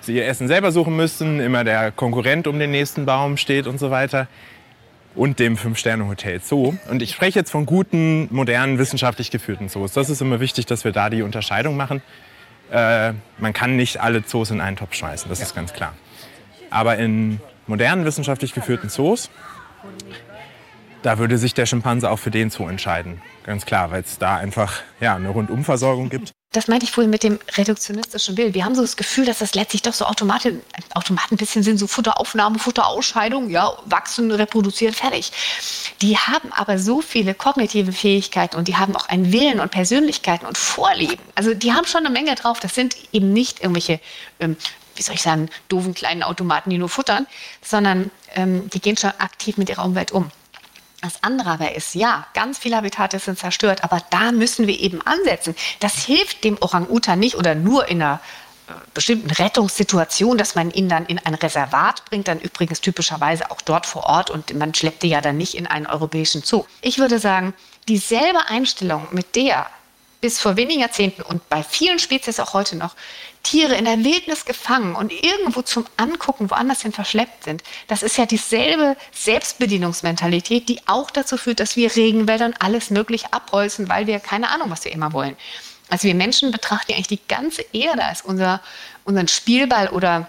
sie 0.00 0.16
ihr 0.16 0.26
Essen 0.26 0.48
selber 0.48 0.72
suchen 0.72 0.96
müssen, 0.96 1.40
immer 1.40 1.64
der 1.64 1.92
Konkurrent 1.92 2.46
um 2.46 2.58
den 2.58 2.70
nächsten 2.70 3.06
Baum 3.06 3.36
steht 3.36 3.66
und 3.66 3.78
so 3.78 3.90
weiter, 3.90 4.28
und 5.14 5.38
dem 5.38 5.56
Fünf-Sterne-Hotel 5.56 6.40
Zoo. 6.40 6.74
Und 6.88 7.02
ich 7.02 7.12
spreche 7.12 7.38
jetzt 7.38 7.50
von 7.50 7.66
guten, 7.66 8.28
modernen, 8.34 8.78
wissenschaftlich 8.78 9.30
geführten 9.30 9.68
Zoos. 9.68 9.92
Das 9.92 10.10
ist 10.10 10.20
immer 10.20 10.40
wichtig, 10.40 10.66
dass 10.66 10.84
wir 10.84 10.92
da 10.92 11.10
die 11.10 11.22
Unterscheidung 11.22 11.76
machen. 11.76 12.02
Äh, 12.70 13.12
man 13.38 13.52
kann 13.52 13.76
nicht 13.76 14.00
alle 14.00 14.24
Zoos 14.24 14.50
in 14.50 14.60
einen 14.60 14.76
Topf 14.76 14.94
schmeißen, 14.94 15.28
das 15.28 15.38
ja. 15.38 15.46
ist 15.46 15.54
ganz 15.54 15.72
klar. 15.72 15.94
Aber 16.70 16.96
in 16.96 17.40
modernen, 17.66 18.04
wissenschaftlich 18.04 18.54
geführten 18.54 18.88
Zoos, 18.88 19.30
da 21.02 21.18
würde 21.18 21.38
sich 21.38 21.54
der 21.54 21.66
Schimpanse 21.66 22.10
auch 22.10 22.18
für 22.18 22.30
den 22.30 22.50
Zoo 22.50 22.66
entscheiden. 22.68 23.20
Ganz 23.44 23.66
klar, 23.66 23.90
weil 23.90 24.02
es 24.02 24.18
da 24.18 24.36
einfach 24.36 24.80
ja, 25.00 25.14
eine 25.14 25.28
Rundumversorgung 25.28 26.08
gibt 26.08 26.32
das 26.54 26.68
meinte 26.68 26.84
ich 26.84 26.92
vorhin 26.92 27.10
mit 27.10 27.24
dem 27.24 27.40
reduktionistischen 27.56 28.36
Bild. 28.36 28.54
Wir 28.54 28.64
haben 28.64 28.76
so 28.76 28.82
das 28.82 28.96
Gefühl, 28.96 29.26
dass 29.26 29.38
das 29.38 29.54
letztlich 29.54 29.82
doch 29.82 29.92
so 29.92 30.04
Automaten, 30.04 30.62
Automaten 30.94 31.34
ein 31.34 31.36
bisschen 31.36 31.64
sind, 31.64 31.78
so 31.78 31.88
Futteraufnahme, 31.88 32.60
Futterausscheidung, 32.60 33.50
ja, 33.50 33.76
wachsen, 33.86 34.30
reproduzieren, 34.30 34.94
fertig. 34.94 35.32
Die 36.00 36.16
haben 36.16 36.52
aber 36.52 36.78
so 36.78 37.00
viele 37.00 37.34
kognitive 37.34 37.92
Fähigkeiten 37.92 38.56
und 38.56 38.68
die 38.68 38.76
haben 38.76 38.94
auch 38.94 39.08
einen 39.08 39.32
Willen 39.32 39.58
und 39.58 39.72
Persönlichkeiten 39.72 40.46
und 40.46 40.56
Vorlieben. 40.56 41.24
Also 41.34 41.54
die 41.54 41.72
haben 41.72 41.86
schon 41.86 42.06
eine 42.06 42.10
Menge 42.10 42.36
drauf. 42.36 42.60
Das 42.60 42.74
sind 42.74 42.96
eben 43.12 43.32
nicht 43.32 43.60
irgendwelche, 43.60 43.98
ähm, 44.38 44.56
wie 44.94 45.02
soll 45.02 45.16
ich 45.16 45.22
sagen, 45.22 45.50
doofen 45.68 45.92
kleinen 45.92 46.22
Automaten, 46.22 46.70
die 46.70 46.78
nur 46.78 46.88
futtern, 46.88 47.26
sondern 47.62 48.12
ähm, 48.34 48.70
die 48.70 48.80
gehen 48.80 48.96
schon 48.96 49.10
aktiv 49.18 49.56
mit 49.56 49.68
ihrer 49.68 49.84
Umwelt 49.84 50.12
um. 50.12 50.30
Das 51.04 51.22
andere 51.22 51.50
aber 51.50 51.74
ist, 51.74 51.94
ja, 51.94 52.26
ganz 52.32 52.56
viele 52.56 52.76
Habitate 52.76 53.18
sind 53.18 53.38
zerstört, 53.38 53.84
aber 53.84 54.02
da 54.08 54.32
müssen 54.32 54.66
wir 54.66 54.80
eben 54.80 55.02
ansetzen. 55.02 55.54
Das 55.80 55.96
hilft 56.06 56.44
dem 56.44 56.56
Orang-Utan 56.58 57.18
nicht 57.18 57.36
oder 57.36 57.54
nur 57.54 57.88
in 57.88 58.00
einer 58.00 58.20
äh, 58.68 58.72
bestimmten 58.94 59.30
Rettungssituation, 59.30 60.38
dass 60.38 60.54
man 60.54 60.70
ihn 60.70 60.88
dann 60.88 61.04
in 61.04 61.18
ein 61.18 61.34
Reservat 61.34 62.06
bringt, 62.06 62.26
dann 62.26 62.40
übrigens 62.40 62.80
typischerweise 62.80 63.50
auch 63.50 63.60
dort 63.60 63.84
vor 63.84 64.04
Ort 64.04 64.30
und 64.30 64.54
man 64.54 64.72
schleppt 64.72 65.02
die 65.02 65.10
ja 65.10 65.20
dann 65.20 65.36
nicht 65.36 65.56
in 65.56 65.66
einen 65.66 65.86
europäischen 65.86 66.42
Zoo. 66.42 66.64
Ich 66.80 66.96
würde 66.96 67.18
sagen, 67.18 67.52
dieselbe 67.86 68.48
Einstellung, 68.48 69.06
mit 69.10 69.36
der 69.36 69.66
bis 70.22 70.40
vor 70.40 70.56
wenigen 70.56 70.80
Jahrzehnten 70.80 71.20
und 71.20 71.46
bei 71.50 71.62
vielen 71.62 71.98
Spezies 71.98 72.40
auch 72.40 72.54
heute 72.54 72.76
noch 72.76 72.94
Tiere 73.44 73.76
in 73.76 73.84
der 73.84 74.02
Wildnis 74.02 74.44
gefangen 74.44 74.96
und 74.96 75.12
irgendwo 75.12 75.62
zum 75.62 75.86
Angucken 75.96 76.50
woanders 76.50 76.82
hin 76.82 76.92
verschleppt 76.92 77.44
sind. 77.44 77.62
Das 77.86 78.02
ist 78.02 78.18
ja 78.18 78.26
dieselbe 78.26 78.96
Selbstbedienungsmentalität, 79.12 80.68
die 80.68 80.80
auch 80.86 81.10
dazu 81.10 81.36
führt, 81.36 81.60
dass 81.60 81.76
wir 81.76 81.94
Regenwälder 81.94 82.46
und 82.46 82.60
alles 82.60 82.90
möglich 82.90 83.26
abholzen, 83.30 83.88
weil 83.88 84.08
wir 84.08 84.18
keine 84.18 84.50
Ahnung, 84.50 84.70
was 84.70 84.84
wir 84.84 84.92
immer 84.92 85.12
wollen. 85.12 85.36
Also 85.90 86.08
wir 86.08 86.14
Menschen 86.14 86.50
betrachten 86.50 86.90
ja 86.90 86.96
eigentlich 86.96 87.20
die 87.20 87.28
ganze 87.28 87.62
Erde 87.72 88.04
als 88.04 88.22
unser, 88.22 88.60
unseren 89.04 89.28
Spielball 89.28 89.88
oder 89.90 90.26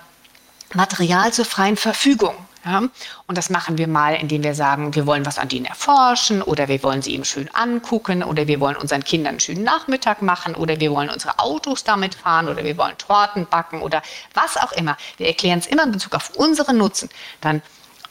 Material 0.73 1.33
zur 1.33 1.45
freien 1.45 1.77
Verfügung. 1.77 2.35
Ja? 2.65 2.83
Und 3.27 3.37
das 3.37 3.49
machen 3.49 3.77
wir 3.77 3.87
mal, 3.87 4.15
indem 4.15 4.43
wir 4.43 4.55
sagen, 4.55 4.95
wir 4.95 5.05
wollen 5.05 5.25
was 5.25 5.37
an 5.37 5.47
denen 5.47 5.65
erforschen 5.65 6.41
oder 6.41 6.67
wir 6.67 6.81
wollen 6.83 7.01
sie 7.01 7.13
eben 7.13 7.23
schön 7.23 7.49
angucken 7.53 8.23
oder 8.23 8.47
wir 8.47 8.59
wollen 8.59 8.75
unseren 8.75 9.03
Kindern 9.03 9.31
einen 9.31 9.39
schönen 9.39 9.63
Nachmittag 9.63 10.21
machen 10.21 10.55
oder 10.55 10.79
wir 10.79 10.91
wollen 10.91 11.09
unsere 11.09 11.39
Autos 11.39 11.83
damit 11.83 12.15
fahren 12.15 12.49
oder 12.49 12.63
wir 12.63 12.75
wollen 12.77 12.97
Torten 12.97 13.45
backen 13.45 13.81
oder 13.81 14.01
was 14.33 14.57
auch 14.57 14.71
immer. 14.71 14.97
Wir 15.17 15.27
erklären 15.27 15.59
es 15.59 15.67
immer 15.67 15.83
in 15.83 15.91
Bezug 15.91 16.15
auf 16.15 16.31
unseren 16.35 16.77
Nutzen. 16.77 17.09
Dann 17.41 17.61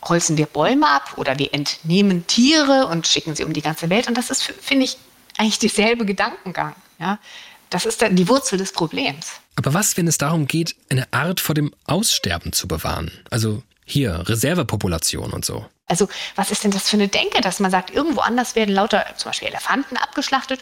holzen 0.02 0.36
wir 0.36 0.46
Bäume 0.46 0.88
ab 0.88 1.14
oder 1.16 1.38
wir 1.38 1.52
entnehmen 1.52 2.26
Tiere 2.26 2.86
und 2.86 3.06
schicken 3.06 3.34
sie 3.34 3.44
um 3.44 3.52
die 3.52 3.62
ganze 3.62 3.90
Welt. 3.90 4.06
Und 4.06 4.16
das 4.16 4.30
ist, 4.30 4.42
finde 4.42 4.84
ich, 4.84 4.98
eigentlich 5.36 5.58
dieselbe 5.58 6.04
Gedankengang. 6.04 6.74
Ja? 6.98 7.18
Das 7.70 7.86
ist 7.86 8.02
dann 8.02 8.14
die 8.14 8.28
Wurzel 8.28 8.58
des 8.58 8.72
Problems. 8.72 9.32
Aber 9.56 9.74
was, 9.74 9.96
wenn 9.96 10.06
es 10.06 10.18
darum 10.18 10.46
geht, 10.46 10.76
eine 10.90 11.12
Art 11.12 11.40
vor 11.40 11.54
dem 11.54 11.74
Aussterben 11.86 12.52
zu 12.52 12.68
bewahren? 12.68 13.10
Also 13.30 13.62
hier, 13.84 14.22
Reservepopulation 14.26 15.30
und 15.32 15.44
so. 15.44 15.66
Also, 15.86 16.08
was 16.36 16.50
ist 16.50 16.64
denn 16.64 16.70
das 16.70 16.88
für 16.88 16.96
eine 16.96 17.08
Denke, 17.08 17.40
dass 17.40 17.60
man 17.60 17.70
sagt, 17.70 17.90
irgendwo 17.90 18.20
anders 18.20 18.56
werden 18.56 18.74
lauter 18.74 19.04
zum 19.16 19.30
Beispiel 19.30 19.48
Elefanten 19.48 19.96
abgeschlachtet? 19.96 20.60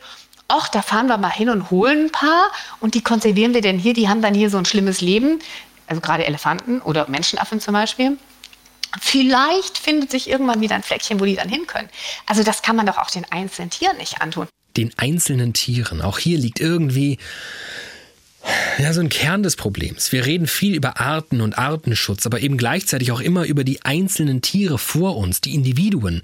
Och, 0.53 0.69
da 0.69 0.83
fahren 0.83 1.07
wir 1.07 1.17
mal 1.17 1.31
hin 1.31 1.49
und 1.49 1.71
holen 1.71 2.07
ein 2.07 2.13
paar 2.13 2.51
und 2.81 2.95
die 2.95 3.03
konservieren 3.03 3.55
wir 3.55 3.61
denn 3.61 3.79
hier, 3.79 3.95
die 3.95 4.09
haben 4.09 4.21
dann 4.21 4.35
hier 4.35 4.51
so 4.51 4.59
ein 4.59 4.65
schlimmes 4.65 5.01
Leben. 5.01 5.39
Also 5.87 6.01
gerade 6.01 6.27
Elefanten 6.27 6.81
oder 6.81 7.09
Menschenaffen 7.09 7.61
zum 7.61 7.75
Beispiel. 7.75 8.19
Vielleicht 9.01 9.79
findet 9.79 10.11
sich 10.11 10.29
irgendwann 10.29 10.61
wieder 10.61 10.75
ein 10.75 10.83
Fleckchen, 10.83 11.21
wo 11.21 11.25
die 11.25 11.37
dann 11.37 11.49
hin 11.49 11.67
können. 11.67 11.89
Also 12.27 12.43
das 12.43 12.63
kann 12.63 12.77
man 12.77 12.87
doch 12.87 12.99
auch 12.99 13.11
den 13.11 13.25
einzelnen 13.31 13.71
Tieren 13.71 13.97
nicht 13.97 14.21
antun. 14.21 14.47
Den 14.77 14.93
einzelnen 14.99 15.55
Tieren. 15.55 16.03
Auch 16.03 16.19
hier 16.19 16.39
liegt 16.39 16.61
irgendwie 16.61 17.19
ja, 18.79 18.93
so 18.93 19.01
ein 19.01 19.09
Kern 19.09 19.43
des 19.43 19.57
Problems. 19.57 20.13
Wir 20.13 20.27
reden 20.27 20.47
viel 20.47 20.75
über 20.75 21.01
Arten 21.01 21.41
und 21.41 21.59
Artenschutz, 21.59 22.27
aber 22.27 22.41
eben 22.41 22.57
gleichzeitig 22.57 23.13
auch 23.13 23.21
immer 23.21 23.45
über 23.45 23.65
die 23.65 23.83
einzelnen 23.83 24.43
Tiere 24.43 24.79
vor 24.79 25.17
uns, 25.17 25.41
die 25.41 25.55
Individuen. 25.55 26.23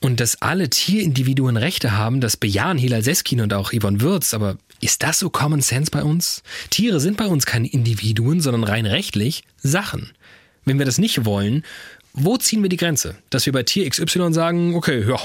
Und 0.00 0.18
dass 0.18 0.42
alle 0.42 0.68
Tierindividuen 0.68 1.56
Rechte 1.56 1.92
haben, 1.92 2.20
das 2.20 2.36
bejahen 2.36 2.76
Hilal 2.76 3.02
Seskin 3.02 3.40
und 3.40 3.54
auch 3.54 3.72
Yvonne 3.72 4.00
Würz, 4.00 4.34
aber 4.34 4.56
ist 4.80 5.04
das 5.04 5.20
so 5.20 5.30
Common 5.30 5.60
Sense 5.60 5.92
bei 5.92 6.02
uns? 6.02 6.42
Tiere 6.70 6.98
sind 6.98 7.16
bei 7.16 7.26
uns 7.26 7.46
keine 7.46 7.68
Individuen, 7.68 8.40
sondern 8.40 8.64
rein 8.64 8.84
rechtlich 8.84 9.44
Sachen. 9.62 10.10
Wenn 10.64 10.78
wir 10.78 10.86
das 10.86 10.98
nicht 10.98 11.24
wollen, 11.24 11.64
wo 12.14 12.36
ziehen 12.36 12.62
wir 12.62 12.68
die 12.68 12.76
Grenze? 12.76 13.16
Dass 13.30 13.46
wir 13.46 13.52
bei 13.52 13.62
Tier 13.62 13.88
XY 13.88 14.32
sagen, 14.32 14.74
okay, 14.74 15.04
ja, 15.08 15.20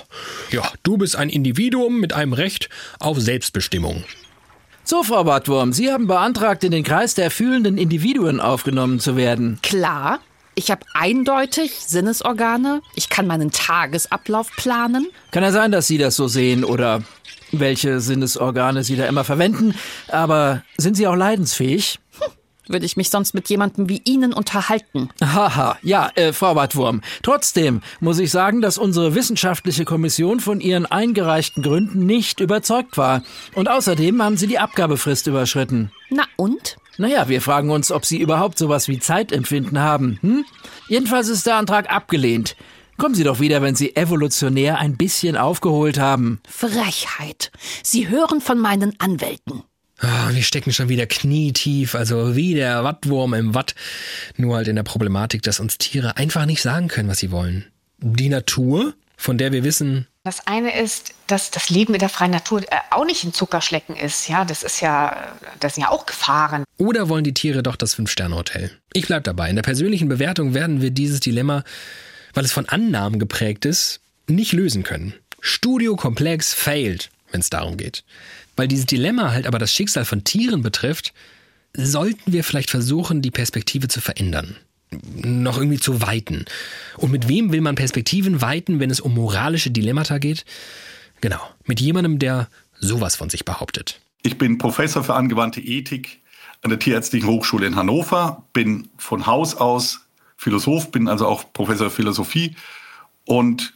ja, 0.52 0.72
du 0.84 0.98
bist 0.98 1.16
ein 1.16 1.30
Individuum 1.30 2.00
mit 2.00 2.14
einem 2.14 2.34
Recht 2.34 2.70
auf 3.00 3.20
Selbstbestimmung. 3.20 4.04
So, 4.90 5.04
Frau 5.04 5.26
Badwurm, 5.26 5.74
Sie 5.74 5.92
haben 5.92 6.08
beantragt, 6.08 6.64
in 6.64 6.72
den 6.72 6.86
Kreis 6.86 7.14
der 7.14 7.30
fühlenden 7.30 7.78
Individuen 7.78 8.40
aufgenommen 8.40 9.02
zu 9.02 9.18
werden. 9.18 9.60
Klar. 9.62 10.20
Ich 10.56 10.72
habe 10.72 10.86
eindeutig 10.94 11.74
Sinnesorgane. 11.86 12.82
Ich 12.96 13.10
kann 13.10 13.28
meinen 13.28 13.52
Tagesablauf 13.52 14.50
planen. 14.56 15.08
Kann 15.32 15.44
ja 15.44 15.52
sein, 15.52 15.74
dass 15.74 15.88
Sie 15.88 15.98
das 15.98 16.16
so 16.16 16.30
sehen 16.30 16.64
oder 16.64 17.04
welche 17.52 18.00
Sinnesorgane 18.00 18.86
Sie 18.86 18.96
da 18.96 19.08
immer 19.08 19.26
verwenden. 19.26 19.76
Aber 20.08 20.64
sind 20.78 20.96
Sie 20.96 21.06
auch 21.06 21.18
leidensfähig? 21.18 22.00
würde 22.70 22.86
ich 22.86 22.98
mich 22.98 23.10
sonst 23.10 23.34
mit 23.34 23.50
jemandem 23.50 23.90
wie 23.90 24.02
Ihnen 24.06 24.34
unterhalten. 24.34 25.10
Haha, 25.22 25.78
ja, 25.82 26.10
äh, 26.16 26.34
Frau 26.34 26.54
Badwurm. 26.54 27.02
Trotzdem 27.24 27.82
muss 28.00 28.20
ich 28.20 28.32
sagen, 28.32 28.62
dass 28.62 28.78
unsere 28.78 29.16
wissenschaftliche 29.16 29.86
Kommission 29.86 30.40
von 30.40 30.60
Ihren 30.60 30.86
eingereichten 30.86 31.64
Gründen 31.64 32.06
nicht 32.06 32.40
überzeugt 32.40 32.98
war. 32.98 33.24
Und 33.56 33.70
außerdem 33.70 34.22
haben 34.22 34.38
Sie 34.38 34.48
die 34.48 34.60
Abgabefrist 34.60 35.28
überschritten. 35.28 35.92
Na 36.10 36.24
und? 36.36 36.78
Naja, 36.98 37.30
wir 37.30 37.42
fragen 37.42 37.70
uns, 37.70 37.92
ob 37.92 38.06
Sie 38.06 38.20
überhaupt 38.20 38.58
sowas 38.58 38.88
wie 38.88 39.00
Zeitempfinden 39.00 39.80
haben. 39.80 40.18
Hm? 40.22 40.46
Jedenfalls 40.88 41.28
ist 41.28 41.46
der 41.46 41.56
Antrag 41.56 41.92
abgelehnt. 41.92 42.56
Kommen 42.98 43.14
Sie 43.14 43.24
doch 43.24 43.40
wieder, 43.40 43.62
wenn 43.62 43.76
Sie 43.76 43.96
evolutionär 43.96 44.80
ein 44.80 44.98
bisschen 44.98 45.38
aufgeholt 45.38 46.00
haben. 46.00 46.42
Frechheit. 46.50 47.52
Sie 47.84 48.10
hören 48.10 48.42
von 48.42 48.58
meinen 48.58 49.00
Anwälten. 49.00 49.62
Oh, 50.02 50.30
wir 50.34 50.44
stecken 50.44 50.72
schon 50.74 50.90
wieder 50.90 51.08
knietief, 51.08 51.96
also 51.96 52.36
wie 52.36 52.54
der 52.54 52.84
Wattwurm 52.84 53.34
im 53.34 53.56
Watt. 53.56 53.74
Nur 54.36 54.56
halt 54.58 54.68
in 54.68 54.76
der 54.76 54.84
Problematik, 54.84 55.42
dass 55.42 55.60
uns 55.60 55.78
Tiere 55.80 56.18
einfach 56.18 56.46
nicht 56.46 56.62
sagen 56.62 56.88
können, 56.88 57.10
was 57.10 57.18
sie 57.20 57.32
wollen. 57.32 57.66
Die 57.98 58.30
Natur, 58.30 58.94
von 59.18 59.40
der 59.40 59.52
wir 59.52 59.64
wissen, 59.64 60.06
Das 60.24 60.46
eine 60.46 60.80
ist, 60.80 61.16
dass 61.26 61.50
das 61.50 61.72
Leben 61.72 61.94
in 61.94 62.00
der 62.00 62.10
freien 62.10 62.30
Natur 62.32 62.62
äh, 62.62 62.78
auch 62.92 63.06
nicht 63.06 63.24
ein 63.24 63.34
Zuckerschlecken 63.34 63.96
ist. 63.96 64.28
Ja, 64.28 64.46
das 64.46 64.62
ist 64.62 64.82
ja, 64.82 65.34
das 65.60 65.76
sind 65.76 65.84
ja 65.84 65.90
auch 65.90 66.06
Gefahren. 66.06 66.64
Oder 66.78 67.10
wollen 67.10 67.24
die 67.24 67.34
Tiere 67.34 67.64
doch 67.64 67.76
das 67.76 67.96
Fünf-Sterne-Hotel? 67.96 68.70
Ich 68.94 69.08
bleib 69.08 69.24
dabei. 69.24 69.50
In 69.50 69.56
der 69.56 69.64
persönlichen 69.64 70.10
Bewertung 70.10 70.54
werden 70.54 70.82
wir 70.82 70.92
dieses 70.92 71.22
Dilemma, 71.22 71.64
weil 72.36 72.46
es 72.46 72.52
von 72.52 72.70
Annahmen 72.70 73.18
geprägt 73.20 73.66
ist, 73.66 74.00
nicht 74.28 74.54
lösen 74.54 74.84
können. 74.84 75.16
Studiokomplex 75.40 76.54
failed, 76.54 77.10
wenn 77.32 77.42
es 77.42 77.50
darum 77.50 77.78
geht. 77.78 78.04
Weil 78.58 78.68
dieses 78.68 78.86
Dilemma 78.86 79.32
halt 79.32 79.48
aber 79.48 79.60
das 79.60 79.74
Schicksal 79.74 80.04
von 80.04 80.26
Tieren 80.26 80.62
betrifft, 80.62 81.14
sollten 81.74 82.34
wir 82.34 82.44
vielleicht 82.44 82.70
versuchen, 82.70 83.22
die 83.22 83.32
Perspektive 83.32 83.88
zu 83.88 84.02
verändern 84.02 84.58
noch 84.92 85.58
irgendwie 85.58 85.80
zu 85.80 86.02
weiten. 86.02 86.46
Und 86.98 87.12
mit 87.12 87.28
wem 87.28 87.52
will 87.52 87.62
man 87.62 87.76
Perspektiven 87.76 88.42
weiten, 88.42 88.80
wenn 88.80 88.90
es 88.90 89.00
um 89.00 89.14
moralische 89.14 89.72
Dilemmata 89.72 90.18
geht? 90.18 90.46
Genau, 91.22 91.40
mit 91.66 91.82
jemandem, 91.82 92.20
der 92.20 92.48
sowas 92.80 93.16
von 93.16 93.30
sich 93.30 93.44
behauptet. 93.44 94.02
Ich 94.24 94.38
bin 94.38 94.58
Professor 94.58 95.04
für 95.04 95.16
angewandte 95.16 95.62
Ethik 95.62 96.22
an 96.62 96.70
der 96.70 96.80
Tierärztlichen 96.80 97.28
Hochschule 97.28 97.68
in 97.68 97.76
Hannover, 97.76 98.46
bin 98.54 98.90
von 98.98 99.26
Haus 99.26 99.56
aus 99.56 100.02
Philosoph, 100.38 100.92
bin 100.92 101.08
also 101.08 101.28
auch 101.28 101.52
Professor 101.54 101.90
Philosophie 101.90 102.56
und 103.26 103.74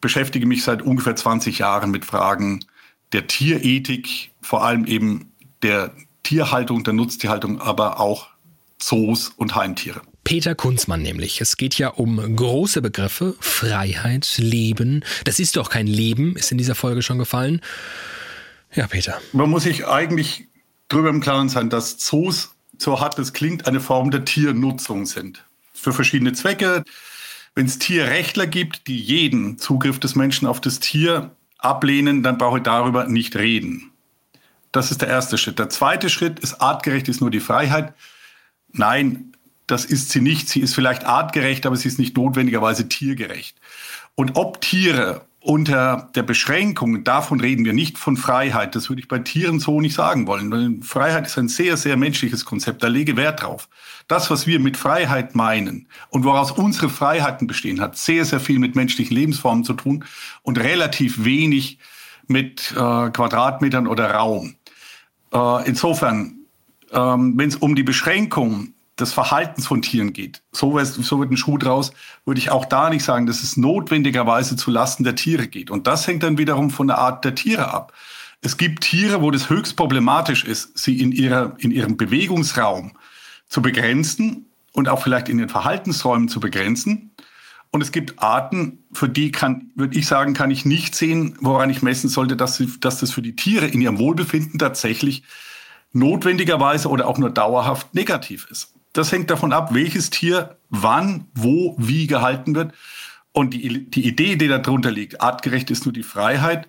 beschäftige 0.00 0.46
mich 0.46 0.64
seit 0.64 0.82
ungefähr 0.82 1.14
20 1.14 1.58
Jahren 1.58 1.90
mit 1.90 2.04
Fragen 2.04 2.64
der 3.12 3.26
Tierethik, 3.26 4.30
vor 4.40 4.64
allem 4.64 4.84
eben 4.86 5.32
der 5.62 5.92
Tierhaltung, 6.22 6.84
der 6.84 6.94
Nutztierhaltung, 6.94 7.60
aber 7.60 8.00
auch 8.00 8.28
Zoos 8.78 9.28
und 9.36 9.54
Heimtiere. 9.54 10.02
Peter 10.24 10.54
Kunzmann 10.54 11.02
nämlich. 11.02 11.40
Es 11.40 11.56
geht 11.56 11.78
ja 11.78 11.88
um 11.88 12.36
große 12.36 12.80
Begriffe, 12.80 13.34
Freiheit, 13.40 14.38
Leben. 14.38 15.04
Das 15.24 15.38
ist 15.38 15.56
doch 15.56 15.68
kein 15.68 15.86
Leben, 15.86 16.36
ist 16.36 16.52
in 16.52 16.58
dieser 16.58 16.74
Folge 16.74 17.02
schon 17.02 17.18
gefallen. 17.18 17.60
Ja, 18.74 18.86
Peter. 18.86 19.20
Man 19.32 19.50
muss 19.50 19.64
sich 19.64 19.86
eigentlich 19.86 20.46
darüber 20.88 21.10
im 21.10 21.20
Klaren 21.20 21.48
sein, 21.48 21.70
dass 21.70 21.98
Zoos, 21.98 22.54
so 22.78 23.00
hart 23.00 23.18
es 23.18 23.32
klingt, 23.32 23.66
eine 23.66 23.80
Form 23.80 24.10
der 24.10 24.24
Tiernutzung 24.24 25.06
sind. 25.06 25.44
Für 25.74 25.92
verschiedene 25.92 26.32
Zwecke. 26.32 26.84
Wenn 27.54 27.66
es 27.66 27.78
Tierrechtler 27.78 28.46
gibt, 28.46 28.86
die 28.86 28.98
jeden 28.98 29.58
Zugriff 29.58 29.98
des 29.98 30.14
Menschen 30.14 30.46
auf 30.46 30.60
das 30.60 30.80
Tier 30.80 31.36
ablehnen, 31.64 32.22
dann 32.22 32.38
brauche 32.38 32.58
ich 32.58 32.62
darüber 32.64 33.06
nicht 33.06 33.36
reden. 33.36 33.92
Das 34.72 34.90
ist 34.90 35.02
der 35.02 35.08
erste 35.08 35.38
Schritt. 35.38 35.58
Der 35.58 35.68
zweite 35.68 36.08
Schritt 36.08 36.40
ist 36.40 36.60
artgerecht, 36.60 37.08
ist 37.08 37.20
nur 37.20 37.30
die 37.30 37.40
Freiheit. 37.40 37.94
Nein, 38.72 39.32
das 39.66 39.84
ist 39.84 40.10
sie 40.10 40.20
nicht. 40.20 40.48
Sie 40.48 40.60
ist 40.60 40.74
vielleicht 40.74 41.04
artgerecht, 41.04 41.66
aber 41.66 41.76
sie 41.76 41.88
ist 41.88 41.98
nicht 41.98 42.16
notwendigerweise 42.16 42.88
tiergerecht. 42.88 43.56
Und 44.14 44.36
ob 44.36 44.60
Tiere 44.60 45.26
unter 45.42 46.08
der 46.14 46.22
Beschränkung, 46.22 47.02
davon 47.02 47.40
reden 47.40 47.64
wir 47.64 47.72
nicht 47.72 47.98
von 47.98 48.16
Freiheit, 48.16 48.76
das 48.76 48.88
würde 48.88 49.02
ich 49.02 49.08
bei 49.08 49.18
Tieren 49.18 49.58
so 49.58 49.80
nicht 49.80 49.94
sagen 49.94 50.26
wollen. 50.28 50.82
Freiheit 50.82 51.26
ist 51.26 51.36
ein 51.36 51.48
sehr, 51.48 51.76
sehr 51.76 51.96
menschliches 51.96 52.44
Konzept, 52.44 52.82
da 52.82 52.86
lege 52.86 53.16
Wert 53.16 53.42
drauf. 53.42 53.68
Das, 54.06 54.30
was 54.30 54.46
wir 54.46 54.60
mit 54.60 54.76
Freiheit 54.76 55.34
meinen 55.34 55.88
und 56.10 56.24
woraus 56.24 56.52
unsere 56.52 56.88
Freiheiten 56.88 57.48
bestehen, 57.48 57.80
hat 57.80 57.96
sehr, 57.96 58.24
sehr 58.24 58.38
viel 58.38 58.60
mit 58.60 58.76
menschlichen 58.76 59.16
Lebensformen 59.16 59.64
zu 59.64 59.74
tun 59.74 60.04
und 60.42 60.58
relativ 60.58 61.24
wenig 61.24 61.78
mit 62.28 62.72
äh, 62.72 63.10
Quadratmetern 63.10 63.88
oder 63.88 64.12
Raum. 64.12 64.54
Äh, 65.32 65.68
insofern, 65.68 66.36
ähm, 66.92 67.34
wenn 67.36 67.48
es 67.48 67.56
um 67.56 67.74
die 67.74 67.82
Beschränkung 67.82 68.74
des 68.98 69.12
Verhaltens 69.12 69.66
von 69.66 69.82
Tieren 69.82 70.12
geht. 70.12 70.42
So, 70.52 70.78
so 70.84 71.18
wird 71.18 71.30
ein 71.30 71.36
Schuh 71.36 71.58
draus, 71.58 71.92
würde 72.24 72.38
ich 72.38 72.50
auch 72.50 72.64
da 72.64 72.90
nicht 72.90 73.04
sagen, 73.04 73.26
dass 73.26 73.42
es 73.42 73.56
notwendigerweise 73.56 74.56
zu 74.56 74.70
Lasten 74.70 75.04
der 75.04 75.14
Tiere 75.14 75.48
geht. 75.48 75.70
Und 75.70 75.86
das 75.86 76.06
hängt 76.06 76.22
dann 76.22 76.38
wiederum 76.38 76.70
von 76.70 76.88
der 76.88 76.98
Art 76.98 77.24
der 77.24 77.34
Tiere 77.34 77.72
ab. 77.72 77.92
Es 78.42 78.56
gibt 78.56 78.82
Tiere, 78.82 79.22
wo 79.22 79.30
das 79.30 79.48
höchst 79.48 79.76
problematisch 79.76 80.44
ist, 80.44 80.76
sie 80.76 81.00
in, 81.00 81.12
ihrer, 81.12 81.54
in 81.58 81.70
ihrem 81.70 81.96
Bewegungsraum 81.96 82.92
zu 83.48 83.62
begrenzen 83.62 84.46
und 84.72 84.88
auch 84.88 85.02
vielleicht 85.02 85.28
in 85.28 85.38
den 85.38 85.48
Verhaltensräumen 85.48 86.28
zu 86.28 86.40
begrenzen. 86.40 87.12
Und 87.70 87.80
es 87.80 87.92
gibt 87.92 88.22
Arten, 88.22 88.84
für 88.92 89.08
die 89.08 89.32
kann, 89.32 89.70
würde 89.74 89.96
ich 89.96 90.06
sagen, 90.06 90.34
kann 90.34 90.50
ich 90.50 90.66
nicht 90.66 90.94
sehen, 90.94 91.36
woran 91.40 91.70
ich 91.70 91.80
messen 91.80 92.10
sollte, 92.10 92.36
dass, 92.36 92.56
sie, 92.56 92.68
dass 92.80 92.98
das 92.98 93.12
für 93.12 93.22
die 93.22 93.36
Tiere 93.36 93.66
in 93.66 93.80
ihrem 93.80 93.98
Wohlbefinden 93.98 94.58
tatsächlich 94.58 95.22
notwendigerweise 95.92 96.88
oder 96.88 97.06
auch 97.06 97.18
nur 97.18 97.30
dauerhaft 97.30 97.94
negativ 97.94 98.46
ist. 98.50 98.71
Das 98.92 99.12
hängt 99.12 99.30
davon 99.30 99.52
ab, 99.52 99.74
welches 99.74 100.10
Tier 100.10 100.56
wann, 100.68 101.26
wo, 101.34 101.74
wie 101.78 102.06
gehalten 102.06 102.54
wird. 102.54 102.72
Und 103.32 103.54
die, 103.54 103.90
die 103.90 104.06
Idee, 104.06 104.36
die 104.36 104.48
darunter 104.48 104.90
liegt, 104.90 105.20
artgerecht 105.20 105.70
ist 105.70 105.86
nur 105.86 105.92
die 105.92 106.02
Freiheit, 106.02 106.68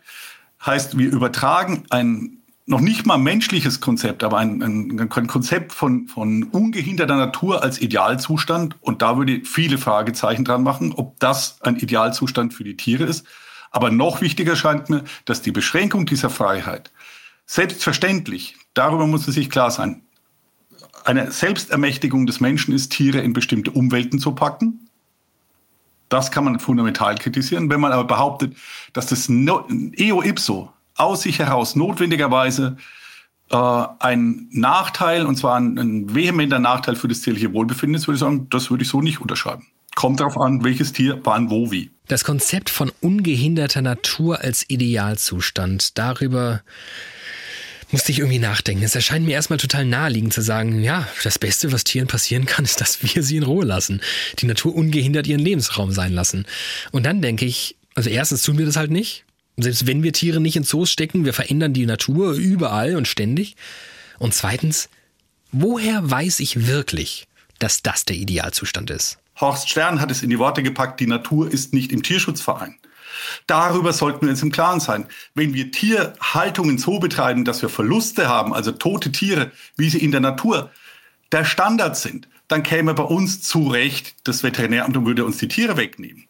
heißt, 0.66 0.98
wir 0.98 1.12
übertragen 1.12 1.84
ein 1.90 2.38
noch 2.66 2.80
nicht 2.80 3.06
mal 3.06 3.18
menschliches 3.18 3.82
Konzept, 3.82 4.24
aber 4.24 4.38
ein, 4.38 4.64
ein, 4.64 4.98
ein 4.98 5.28
Konzept 5.28 5.74
von, 5.74 6.08
von 6.08 6.44
ungehinderter 6.44 7.18
Natur 7.18 7.62
als 7.62 7.82
Idealzustand. 7.82 8.78
Und 8.80 9.02
da 9.02 9.18
würde 9.18 9.34
ich 9.34 9.50
viele 9.50 9.78
Fragezeichen 9.78 10.46
dran 10.46 10.64
machen, 10.64 10.94
ob 10.94 11.20
das 11.20 11.62
ein 11.62 11.76
Idealzustand 11.76 12.54
für 12.54 12.64
die 12.64 12.78
Tiere 12.78 13.04
ist. 13.04 13.26
Aber 13.72 13.90
noch 13.90 14.22
wichtiger 14.22 14.56
scheint 14.56 14.90
mir, 14.90 15.04
dass 15.26 15.42
die 15.42 15.52
Beschränkung 15.52 16.06
dieser 16.06 16.30
Freiheit 16.30 16.92
selbstverständlich, 17.46 18.56
darüber 18.74 19.08
muss 19.08 19.28
es 19.28 19.36
sich 19.36 19.50
klar 19.50 19.72
sein, 19.72 20.04
eine 21.06 21.32
Selbstermächtigung 21.32 22.26
des 22.26 22.40
Menschen 22.40 22.74
ist, 22.74 22.92
Tiere 22.92 23.20
in 23.20 23.34
bestimmte 23.34 23.72
Umwelten 23.72 24.20
zu 24.20 24.34
packen. 24.34 24.90
Das 26.10 26.32
kann 26.32 26.44
man 26.44 26.60
fundamental 26.60 27.16
kritisieren. 27.16 27.70
Wenn 27.70 27.82
man 27.82 27.92
aber 27.92 28.06
behauptet, 28.06 28.56
dass 28.94 29.08
das 29.08 29.30
eo 29.30 30.22
ipso 30.22 30.72
aus 30.96 31.24
sich 31.24 31.40
heraus 31.40 31.76
notwendigerweise 31.76 32.78
äh, 33.50 33.86
ein 34.00 34.48
Nachteil, 34.52 35.26
und 35.26 35.38
zwar 35.38 35.56
ein, 35.56 35.78
ein 35.78 36.14
vehementer 36.14 36.60
Nachteil 36.60 36.96
für 36.96 37.08
das 37.08 37.22
tierliche 37.22 37.54
Wohlbefinden 37.54 37.96
ist, 37.96 38.08
würde 38.08 38.16
ich 38.16 38.20
sagen, 38.20 38.48
das 38.50 38.70
würde 38.70 38.84
ich 38.84 38.90
so 38.90 39.02
nicht 39.02 39.22
unterschreiben. 39.22 39.68
Kommt 39.96 40.20
darauf 40.20 40.38
an, 40.40 40.64
welches 40.64 40.92
Tier, 40.94 41.20
wann, 41.24 41.50
wo, 41.50 41.72
wie. 41.72 41.92
Das 42.08 42.24
Konzept 42.24 42.70
von 42.70 42.92
ungehinderter 43.02 43.82
Natur 43.82 44.42
als 44.42 44.68
Idealzustand, 44.68 45.98
darüber 45.98 46.62
musste 47.94 48.12
ich 48.12 48.20
irgendwie 48.20 48.40
nachdenken. 48.40 48.84
Es 48.84 48.96
erscheint 48.96 49.26
mir 49.26 49.34
erstmal 49.34 49.60
total 49.60 49.86
naheliegend 49.86 50.34
zu 50.34 50.42
sagen, 50.42 50.82
ja, 50.82 51.08
das 51.24 51.40
Beste, 51.40 51.72
was 51.72 51.84
Tieren 51.84 52.08
passieren 52.08 52.46
kann, 52.46 52.66
ist, 52.66 52.82
dass 52.82 53.02
wir 53.04 53.24
sie 53.24 53.38
in 53.38 53.44
Ruhe 53.44 53.64
lassen. 53.64 54.02
Die 54.40 54.48
Natur 54.48 54.76
ungehindert 54.76 55.28
ihren 55.28 55.40
Lebensraum 55.40 55.92
sein 55.92 56.12
lassen. 56.12 56.46
Und 56.92 57.06
dann 57.06 57.22
denke 57.22 57.46
ich, 57.46 57.78
also 57.96 58.10
erstens 58.10 58.42
tun 58.42 58.58
wir 58.58 58.66
das 58.66 58.76
halt 58.76 58.92
nicht. 58.92 59.26
Selbst 59.56 59.86
wenn 59.86 60.02
wir 60.02 60.12
Tiere 60.12 60.42
nicht 60.42 60.56
in 60.56 60.64
Zoos 60.64 60.92
stecken, 60.92 61.26
wir 61.26 61.34
verändern 61.34 61.74
die 61.74 61.86
Natur 61.86 62.34
überall 62.34 62.96
und 62.96 63.08
ständig. 63.08 63.56
Und 64.18 64.34
zweitens, 64.34 64.90
woher 65.52 66.10
weiß 66.10 66.40
ich 66.40 66.68
wirklich, 66.68 67.28
dass 67.60 67.84
das 67.84 68.06
der 68.06 68.16
Idealzustand 68.16 68.90
ist? 68.90 69.20
Horst 69.40 69.70
Stern 69.70 70.02
hat 70.02 70.10
es 70.10 70.24
in 70.24 70.32
die 70.32 70.40
Worte 70.40 70.64
gepackt, 70.64 71.00
die 71.00 71.08
Natur 71.08 71.52
ist 71.52 71.74
nicht 71.74 71.92
im 71.92 72.02
Tierschutzverein. 72.02 72.76
Darüber 73.48 73.94
sollten 73.94 74.26
wir 74.26 74.30
uns 74.30 74.44
im 74.44 74.52
Klaren 74.52 74.80
sein. 74.80 75.06
Wenn 75.36 75.54
wir 75.54 75.72
Tierhaltungen 75.72 76.78
so 76.78 77.00
betreiben, 77.00 77.46
dass 77.46 77.62
wir 77.62 77.70
Verluste 77.70 78.28
haben, 78.28 78.54
also 78.54 78.72
tote 78.72 79.12
Tiere, 79.12 79.52
wie 79.78 79.90
sie 79.90 80.04
in 80.04 80.12
der 80.12 80.22
Natur 80.22 80.72
der 81.32 81.46
Standard 81.46 81.98
sind, 81.98 82.28
dann 82.48 82.64
käme 82.64 82.94
bei 82.94 83.04
uns 83.04 83.42
zu 83.42 83.68
Recht 83.68 84.16
das 84.24 84.44
Veterinäramt 84.44 84.96
und 84.96 85.06
würde 85.06 85.26
uns 85.26 85.38
die 85.38 85.48
Tiere 85.48 85.78
wegnehmen. 85.78 86.28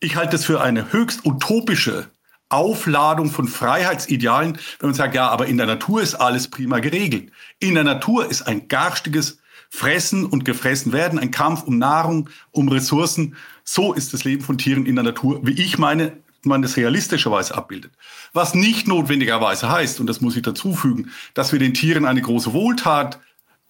Ich 0.00 0.16
halte 0.16 0.36
es 0.36 0.44
für 0.44 0.60
eine 0.60 0.92
höchst 0.92 1.24
utopische 1.24 2.08
Aufladung 2.48 3.30
von 3.30 3.46
Freiheitsidealen, 3.46 4.58
wenn 4.78 4.90
man 4.90 4.94
sagt, 4.94 5.14
ja, 5.14 5.28
aber 5.28 5.46
in 5.46 5.58
der 5.58 5.66
Natur 5.66 6.00
ist 6.00 6.14
alles 6.14 6.48
prima 6.48 6.78
geregelt. 6.78 7.30
In 7.58 7.74
der 7.74 7.84
Natur 7.84 8.30
ist 8.30 8.42
ein 8.42 8.68
garstiges 8.68 9.38
Fressen 9.70 10.24
und 10.24 10.44
gefressen 10.44 10.92
werden, 10.92 11.18
ein 11.18 11.30
Kampf 11.30 11.62
um 11.64 11.78
Nahrung, 11.78 12.30
um 12.50 12.68
Ressourcen. 12.68 13.36
So 13.70 13.92
ist 13.92 14.14
das 14.14 14.24
Leben 14.24 14.42
von 14.42 14.56
Tieren 14.56 14.86
in 14.86 14.94
der 14.94 15.04
Natur, 15.04 15.40
wie 15.42 15.52
ich 15.52 15.76
meine, 15.76 16.16
man 16.42 16.62
das 16.62 16.78
realistischerweise 16.78 17.54
abbildet. 17.54 17.92
Was 18.32 18.54
nicht 18.54 18.88
notwendigerweise 18.88 19.68
heißt, 19.68 20.00
und 20.00 20.06
das 20.06 20.22
muss 20.22 20.36
ich 20.36 20.42
dazu 20.42 20.74
fügen, 20.74 21.10
dass 21.34 21.52
wir 21.52 21.58
den 21.58 21.74
Tieren 21.74 22.06
eine 22.06 22.22
große 22.22 22.54
Wohltat 22.54 23.20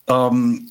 ähm, 0.07 0.71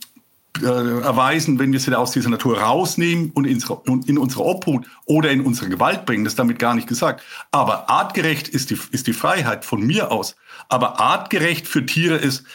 äh, 0.61 0.65
erweisen, 0.65 1.59
wenn 1.59 1.73
wir 1.73 1.79
sie 1.81 1.93
aus 1.93 2.11
dieser 2.11 2.29
Natur 2.29 2.59
rausnehmen 2.59 3.31
und 3.31 3.43
in, 3.43 3.61
in 4.05 4.17
unsere 4.17 4.45
Obhut 4.45 4.87
oder 5.03 5.29
in 5.29 5.41
unsere 5.41 5.67
Gewalt 5.67 6.05
bringen. 6.05 6.23
Das 6.23 6.31
ist 6.31 6.39
damit 6.39 6.57
gar 6.57 6.73
nicht 6.73 6.87
gesagt. 6.87 7.21
Aber 7.51 7.89
artgerecht 7.89 8.47
ist 8.47 8.69
die, 8.69 8.79
ist 8.91 9.07
die 9.07 9.13
Freiheit 9.13 9.65
von 9.65 9.85
mir 9.85 10.09
aus. 10.09 10.37
Aber 10.69 11.01
artgerecht 11.01 11.67
für 11.67 11.85
Tiere 11.85 12.15
ist, 12.15 12.45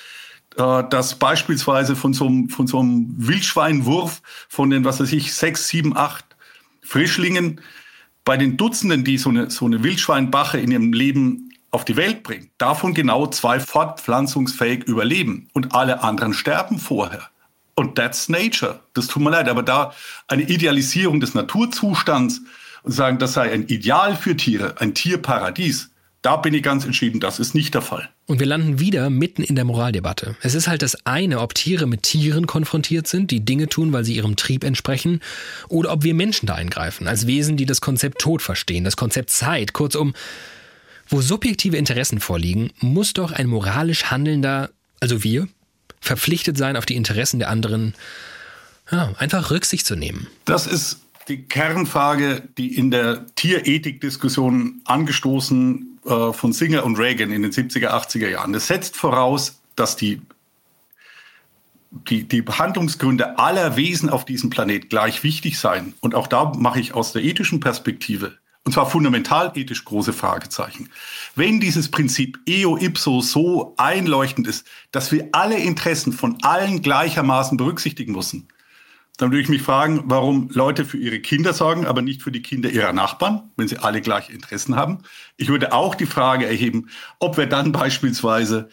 äh, 0.57 0.85
dass 0.89 1.19
beispielsweise 1.19 1.97
von 1.97 2.15
so, 2.15 2.27
einem, 2.27 2.49
von 2.49 2.67
so 2.67 2.81
einem 2.81 3.15
Wildschweinwurf 3.19 4.23
von 4.49 4.71
den, 4.71 4.87
was 4.87 5.01
weiß 5.01 5.13
ich, 5.13 5.35
sechs, 5.35 5.69
sieben, 5.69 5.95
acht 5.95 6.32
Frischlingen 6.93 7.63
bei 8.23 8.37
den 8.37 8.59
Dutzenden, 8.59 9.03
die 9.03 9.17
so 9.17 9.31
eine, 9.31 9.51
so 9.51 9.65
eine 9.65 9.83
Wildschweinbache 9.83 10.59
in 10.59 10.71
ihrem 10.71 10.93
Leben 10.93 11.51
auf 11.71 11.87
die 11.87 11.97
Welt 11.97 12.23
bringen, 12.23 12.51
davon 12.59 12.93
genau 12.93 13.27
zwei 13.29 13.61
fortpflanzungsfähig 13.61 14.85
überleben 14.85 15.49
und 15.55 15.75
alle 15.75 16.03
anderen 16.03 16.35
sterben 16.35 16.79
vorher. 16.79 17.31
Und 17.75 17.97
that's 17.97 18.29
nature. 18.29 18.81
Das 18.93 19.07
tut 19.07 19.23
mir 19.23 19.31
leid, 19.31 19.49
aber 19.49 19.63
da 19.63 19.95
eine 20.29 20.43
Idealisierung 20.43 21.19
des 21.19 21.33
Naturzustands 21.33 22.43
und 22.83 22.93
sagen, 22.93 23.19
das 23.19 23.33
sei 23.33 23.51
ein 23.51 23.69
Ideal 23.69 24.15
für 24.15 24.37
Tiere, 24.37 24.75
ein 24.79 24.93
Tierparadies, 24.93 25.92
da 26.23 26.37
bin 26.37 26.55
ich 26.55 26.63
ganz 26.63 26.85
entschieden, 26.85 27.19
das 27.19 27.41
ist 27.41 27.55
nicht 27.55 27.75
der 27.75 27.83
Fall. 27.83 28.09
Und 28.27 28.39
wir 28.39 28.47
landen 28.47 28.79
wieder 28.79 29.11
mitten 29.11 29.43
in 29.43 29.57
der 29.57 29.65
Moraldebatte. 29.65 30.37
Es 30.41 30.55
ist 30.55 30.69
halt 30.69 30.83
das 30.83 31.05
eine, 31.05 31.41
ob 31.41 31.55
Tiere 31.55 31.87
mit 31.87 32.05
Tieren 32.05 32.47
konfrontiert 32.47 33.09
sind, 33.09 33.33
die 33.33 33.45
Dinge 33.45 33.69
tun, 33.69 33.93
weil 33.93 34.05
sie 34.05 34.15
ihrem 34.15 34.37
Trieb 34.37 34.63
entsprechen, 34.63 35.21
oder 35.69 35.93
ob 35.93 36.05
wir 36.05 36.15
Menschen 36.15 36.47
da 36.47 36.55
eingreifen, 36.55 37.09
als 37.09 37.27
Wesen, 37.27 37.57
die 37.57 37.67
das 37.67 37.81
Konzept 37.81 38.21
Tod 38.21 38.41
verstehen, 38.41 38.85
das 38.85 38.97
Konzept 38.97 39.31
Zeit, 39.31 39.73
kurzum, 39.73 40.15
wo 41.09 41.21
subjektive 41.21 41.77
Interessen 41.77 42.21
vorliegen, 42.21 42.71
muss 42.79 43.13
doch 43.13 43.33
ein 43.33 43.49
moralisch 43.49 44.05
Handelnder, 44.05 44.71
also 45.01 45.25
wir, 45.25 45.49
verpflichtet 46.01 46.57
sein, 46.57 46.77
auf 46.77 46.87
die 46.87 46.97
Interessen 46.97 47.41
der 47.41 47.51
anderen 47.51 47.95
ja, 48.91 49.13
einfach 49.19 49.51
Rücksicht 49.51 49.87
zu 49.87 49.97
nehmen. 49.97 50.29
Das 50.45 50.69
ist 50.69 51.01
die 51.29 51.43
Kernfrage, 51.43 52.43
die 52.57 52.77
in 52.77 52.91
der 52.91 53.27
Tierethik-Diskussion 53.35 54.81
angestoßen 54.85 55.92
äh, 56.05 56.33
von 56.33 56.53
Singer 56.53 56.85
und 56.85 56.97
Reagan 56.99 57.31
in 57.31 57.43
den 57.43 57.53
70er, 57.53 57.91
80er 57.91 58.29
Jahren. 58.29 58.55
Es 58.55 58.67
setzt 58.67 58.97
voraus, 58.97 59.61
dass 59.77 59.97
die, 59.97 60.21
die, 61.91 62.25
die 62.25 62.43
Behandlungsgründe 62.43 63.39
aller 63.39 63.77
Wesen 63.77 64.11
auf 64.11 64.25
diesem 64.25 64.51
Planet 64.51 64.91
gleich 64.91 65.23
wichtig 65.23 65.59
seien. 65.59 65.95
Und 66.01 66.15
auch 66.15 66.27
da 66.27 66.53
mache 66.57 66.81
ich 66.81 66.95
aus 66.95 67.13
der 67.13 67.23
ethischen 67.23 67.61
Perspektive, 67.61 68.39
und 68.65 68.73
zwar 68.73 68.89
fundamental 68.89 69.53
ethisch 69.55 69.85
große 69.85 70.13
Fragezeichen. 70.13 70.89
Wenn 71.35 71.61
dieses 71.61 71.91
Prinzip 71.91 72.39
eo 72.47 72.77
ipso 72.77 73.21
so 73.21 73.75
einleuchtend 73.77 74.47
ist, 74.47 74.67
dass 74.93 75.11
wir 75.13 75.29
alle 75.33 75.59
Interessen 75.59 76.13
von 76.13 76.39
allen 76.43 76.83
gleichermaßen 76.83 77.57
berücksichtigen 77.57 78.13
müssen, 78.13 78.49
dann 79.19 79.31
würde 79.31 79.43
ich 79.43 79.49
mich 79.49 79.63
fragen, 79.63 80.05
warum 80.07 80.49
Leute 80.53 80.85
für 80.85 80.97
ihre 80.97 81.21
Kinder 81.21 81.53
sorgen, 81.53 81.87
aber 81.87 82.03
nicht 82.03 82.23
für 82.23 82.33
die 82.33 82.43
Kinder 82.43 82.71
ihrer 82.71 82.93
Nachbarn, 82.93 83.51
wenn 83.57 83.69
sie 83.69 83.79
alle 83.79 84.01
gleiche 84.01 84.33
Interessen 84.33 84.75
haben. 84.75 84.99
Ich 85.37 85.49
würde 85.49 85.73
auch 85.73 85.95
die 85.95 86.07
Frage 86.07 86.47
erheben, 86.47 86.89
ob 87.19 87.37
wir 87.37 87.47
dann 87.47 87.73
beispielsweise 87.73 88.71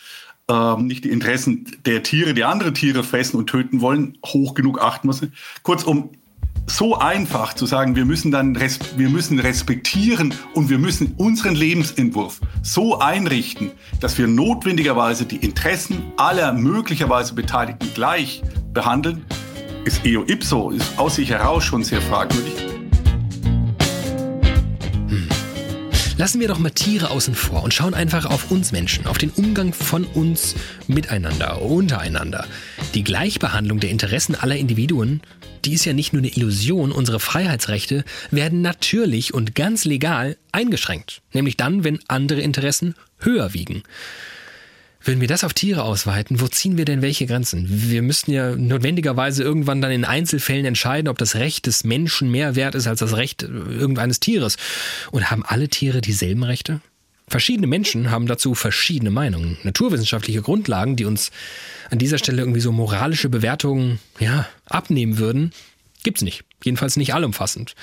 ähm, 0.49 0.87
nicht 0.87 1.03
die 1.03 1.09
Interessen 1.09 1.67
der 1.85 2.03
Tiere, 2.03 2.33
die 2.33 2.45
andere 2.45 2.73
Tiere 2.73 3.03
fressen 3.03 3.37
und 3.37 3.47
töten 3.47 3.81
wollen, 3.81 4.17
hoch 4.25 4.53
genug 4.53 4.81
achten 4.81 5.07
müssen. 5.07 5.33
Kurzum, 5.63 6.11
so 6.67 6.97
einfach 6.97 7.53
zu 7.53 7.65
sagen, 7.65 7.95
wir 7.95 8.05
müssen 8.05 8.31
dann 8.31 8.55
wir 8.55 9.09
müssen 9.09 9.39
respektieren 9.39 10.33
und 10.53 10.69
wir 10.69 10.77
müssen 10.77 11.13
unseren 11.17 11.55
Lebensentwurf 11.55 12.39
so 12.61 12.99
einrichten, 12.99 13.71
dass 13.99 14.17
wir 14.17 14.27
notwendigerweise 14.27 15.25
die 15.25 15.37
Interessen 15.37 16.11
aller 16.17 16.53
möglicherweise 16.53 17.33
Beteiligten 17.33 17.89
gleich 17.93 18.43
behandeln, 18.73 19.25
ist 19.89 20.05
eo 20.05 20.23
ipso, 20.27 20.69
ist 20.69 20.99
aus 20.99 21.15
sich 21.15 21.31
heraus 21.31 21.63
schon 21.63 21.83
sehr 21.83 21.99
fragwürdig. 21.99 22.53
Hm. 25.07 25.27
Lassen 26.15 26.39
wir 26.39 26.47
doch 26.47 26.59
mal 26.59 26.69
Tiere 26.69 27.09
außen 27.09 27.33
vor 27.33 27.63
und 27.63 27.73
schauen 27.73 27.95
einfach 27.95 28.25
auf 28.25 28.51
uns 28.51 28.71
Menschen, 28.71 29.07
auf 29.07 29.17
den 29.17 29.31
Umgang 29.31 29.73
von 29.73 30.03
uns 30.03 30.53
miteinander, 30.85 31.63
untereinander. 31.63 32.45
Die 32.93 33.03
Gleichbehandlung 33.03 33.79
der 33.79 33.89
Interessen 33.89 34.35
aller 34.35 34.57
Individuen, 34.57 35.21
die 35.65 35.73
ist 35.73 35.85
ja 35.85 35.93
nicht 35.93 36.13
nur 36.13 36.21
eine 36.21 36.35
Illusion, 36.35 36.91
unsere 36.91 37.19
Freiheitsrechte 37.19 38.03
werden 38.29 38.61
natürlich 38.61 39.33
und 39.33 39.55
ganz 39.55 39.85
legal 39.85 40.37
eingeschränkt. 40.51 41.23
Nämlich 41.33 41.57
dann, 41.57 41.83
wenn 41.83 41.97
andere 42.07 42.41
Interessen 42.41 42.93
höher 43.17 43.55
wiegen. 43.55 43.81
Würden 45.01 45.21
wir 45.21 45.29
das 45.29 45.45
auf 45.45 45.53
Tiere 45.53 45.83
ausweiten, 45.83 46.41
wo 46.41 46.47
ziehen 46.47 46.77
wir 46.77 46.83
denn 46.83 47.01
welche 47.01 47.25
Grenzen? 47.25 47.65
Wir 47.69 48.01
müssten 48.01 48.31
ja 48.31 48.55
notwendigerweise 48.55 49.43
irgendwann 49.43 49.81
dann 49.81 49.91
in 49.91 50.03
Einzelfällen 50.03 50.65
entscheiden, 50.65 51.07
ob 51.07 51.17
das 51.17 51.35
Recht 51.35 51.67
des 51.67 51.85
Menschen 51.85 52.29
mehr 52.29 52.55
wert 52.55 52.75
ist 52.75 52.85
als 52.85 52.99
das 52.99 53.15
Recht 53.15 53.43
irgendeines 53.43 54.19
Tieres. 54.19 54.57
Und 55.11 55.31
haben 55.31 55.45
alle 55.45 55.69
Tiere 55.69 56.01
dieselben 56.01 56.43
Rechte? 56.43 56.81
Verschiedene 57.29 57.67
Menschen 57.67 58.11
haben 58.11 58.27
dazu 58.27 58.55
verschiedene 58.55 59.11
Meinungen. 59.11 59.57
Naturwissenschaftliche 59.63 60.41
Grundlagen, 60.41 60.95
die 60.95 61.05
uns 61.05 61.31
an 61.89 61.99
dieser 61.99 62.17
Stelle 62.17 62.41
irgendwie 62.41 62.59
so 62.59 62.71
moralische 62.71 63.29
Bewertungen 63.29 63.99
ja, 64.19 64.47
abnehmen 64.65 65.17
würden, 65.17 65.51
gibt's 66.03 66.23
nicht. 66.23 66.43
Jedenfalls 66.63 66.97
nicht 66.97 67.13
allumfassend. 67.13 67.75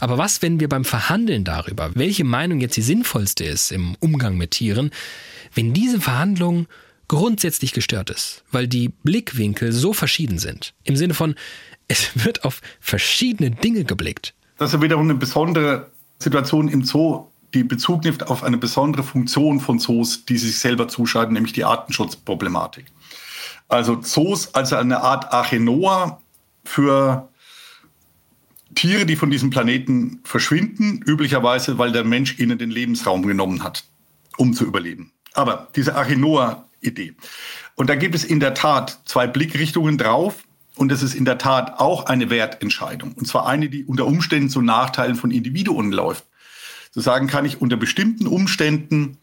Aber 0.00 0.18
was, 0.18 0.42
wenn 0.42 0.60
wir 0.60 0.68
beim 0.68 0.84
Verhandeln 0.84 1.44
darüber, 1.44 1.92
welche 1.94 2.24
Meinung 2.24 2.60
jetzt 2.60 2.76
die 2.76 2.82
sinnvollste 2.82 3.44
ist 3.44 3.72
im 3.72 3.96
Umgang 4.00 4.36
mit 4.36 4.50
Tieren, 4.50 4.90
wenn 5.54 5.72
diese 5.72 6.00
Verhandlung 6.00 6.66
grundsätzlich 7.08 7.72
gestört 7.72 8.10
ist, 8.10 8.44
weil 8.52 8.68
die 8.68 8.88
Blickwinkel 8.88 9.72
so 9.72 9.92
verschieden 9.92 10.38
sind, 10.38 10.74
im 10.84 10.96
Sinne 10.96 11.14
von, 11.14 11.34
es 11.88 12.24
wird 12.24 12.44
auf 12.44 12.60
verschiedene 12.80 13.50
Dinge 13.50 13.84
geblickt. 13.84 14.34
Das 14.58 14.74
ist 14.74 14.82
wiederum 14.82 15.04
eine 15.04 15.14
besondere 15.14 15.90
Situation 16.18 16.68
im 16.68 16.84
Zoo, 16.84 17.28
die 17.54 17.64
Bezug 17.64 18.04
nimmt 18.04 18.28
auf 18.28 18.44
eine 18.44 18.58
besondere 18.58 19.02
Funktion 19.02 19.60
von 19.60 19.78
Zoos, 19.78 20.24
die 20.26 20.36
sich 20.36 20.58
selber 20.58 20.88
zuschreiben, 20.88 21.32
nämlich 21.32 21.54
die 21.54 21.64
Artenschutzproblematik. 21.64 22.86
Also 23.68 23.96
Zoos 23.96 24.54
als 24.54 24.72
eine 24.72 25.00
Art 25.00 25.32
Archenoa 25.32 26.20
für 26.64 27.28
Tiere, 28.74 29.06
die 29.06 29.16
von 29.16 29.30
diesem 29.30 29.50
Planeten 29.50 30.20
verschwinden, 30.24 31.02
üblicherweise, 31.06 31.78
weil 31.78 31.92
der 31.92 32.04
Mensch 32.04 32.38
ihnen 32.38 32.58
den 32.58 32.70
Lebensraum 32.70 33.26
genommen 33.26 33.62
hat, 33.62 33.84
um 34.36 34.52
zu 34.52 34.64
überleben. 34.64 35.12
Aber 35.38 35.68
diese 35.76 35.94
Archinoa-Idee. 35.94 37.14
Und 37.76 37.88
da 37.88 37.94
gibt 37.94 38.16
es 38.16 38.24
in 38.24 38.40
der 38.40 38.54
Tat 38.54 38.98
zwei 39.04 39.28
Blickrichtungen 39.28 39.96
drauf. 39.96 40.42
Und 40.74 40.90
es 40.90 41.00
ist 41.00 41.14
in 41.14 41.24
der 41.24 41.38
Tat 41.38 41.78
auch 41.78 42.06
eine 42.06 42.28
Wertentscheidung. 42.28 43.12
Und 43.12 43.28
zwar 43.28 43.46
eine, 43.46 43.68
die 43.68 43.84
unter 43.84 44.06
Umständen 44.06 44.50
zu 44.50 44.62
Nachteilen 44.62 45.14
von 45.14 45.30
Individuen 45.30 45.92
läuft. 45.92 46.24
Zu 46.90 46.98
sagen 47.00 47.28
kann 47.28 47.44
ich 47.44 47.60
unter 47.60 47.76
bestimmten 47.76 48.26
Umständen 48.26 49.18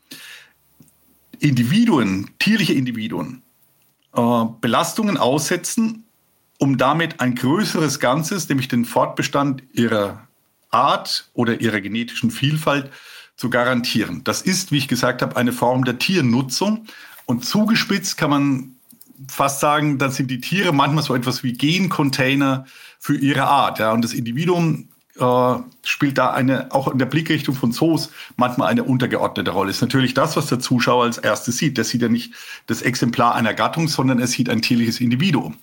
Individuen, 1.40 2.30
tierliche 2.40 2.72
Individuen, 2.72 3.42
äh, 4.14 4.46
Belastungen 4.62 5.18
aussetzen, 5.18 6.06
um 6.60 6.78
damit 6.78 7.20
ein 7.20 7.36
größeres 7.36 8.00
Ganzes, 8.00 8.48
nämlich 8.48 8.70
den 8.70 8.86
Fortbestand 8.86 9.64
ihrer 9.74 10.26
Art 10.70 11.30
oder 11.34 11.60
ihrer 11.60 11.82
genetischen 11.82 12.32
Vielfalt 12.32 12.90
zu 13.36 13.50
garantieren. 13.50 14.22
Das 14.24 14.42
ist, 14.42 14.72
wie 14.72 14.78
ich 14.78 14.88
gesagt 14.88 15.22
habe, 15.22 15.36
eine 15.36 15.52
Form 15.52 15.84
der 15.84 16.00
Tiernutzung. 16.00 16.86
Und 17.26 17.46
zugespitzt 17.46 18.18
kann 18.18 18.30
man 18.30 18.76
fast 19.28 19.60
sagen, 19.60 19.98
dann 19.98 20.12
sind 20.12 20.30
die 20.30 20.42
Tiere 20.42 20.74
manchmal 20.74 21.04
so 21.04 21.16
etwas 21.16 21.44
wie 21.44 21.54
Gencontainer 21.54 22.66
für 23.00 23.16
ihre 23.16 23.44
Art. 23.44 23.80
Ja. 23.80 23.92
Und 23.92 24.04
das 24.04 24.14
Individuum 24.14 24.90
äh, 25.20 25.56
spielt 25.84 26.18
da 26.18 26.32
eine, 26.32 26.74
auch 26.74 26.88
in 26.90 26.98
der 26.98 27.06
Blickrichtung 27.06 27.56
von 27.56 27.72
Zoos, 27.72 28.12
manchmal 28.36 28.70
eine 28.70 28.84
untergeordnete 28.84 29.52
Rolle. 29.52 29.72
Ist 29.72 29.82
natürlich 29.82 30.14
das, 30.14 30.36
was 30.36 30.48
der 30.48 30.60
Zuschauer 30.60 31.06
als 31.06 31.18
erstes 31.18 31.58
sieht. 31.58 31.78
Der 31.78 31.86
sieht 31.86 32.02
ja 32.02 32.10
nicht 32.10 32.34
das 32.68 32.82
Exemplar 32.82 33.36
einer 33.36 33.54
Gattung, 33.54 33.88
sondern 33.88 34.20
er 34.20 34.28
sieht 34.28 34.50
ein 34.50 34.62
tierliches 34.62 35.00
Individuum. 35.00 35.56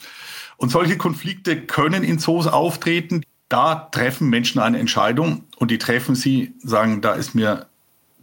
Und 0.57 0.71
solche 0.71 0.97
Konflikte 0.97 1.61
können 1.61 2.05
in 2.05 2.19
Zoos 2.19 2.47
auftreten. 2.47 3.25
Da 3.53 3.75
treffen 3.75 4.31
Menschen 4.31 4.63
eine 4.63 4.79
Entscheidung 4.79 5.45
und 5.57 5.71
die 5.71 5.77
treffen 5.77 6.15
sie, 6.15 6.55
sagen, 6.63 7.03
da 7.03 7.13
ist 7.13 7.35
mir 7.35 7.67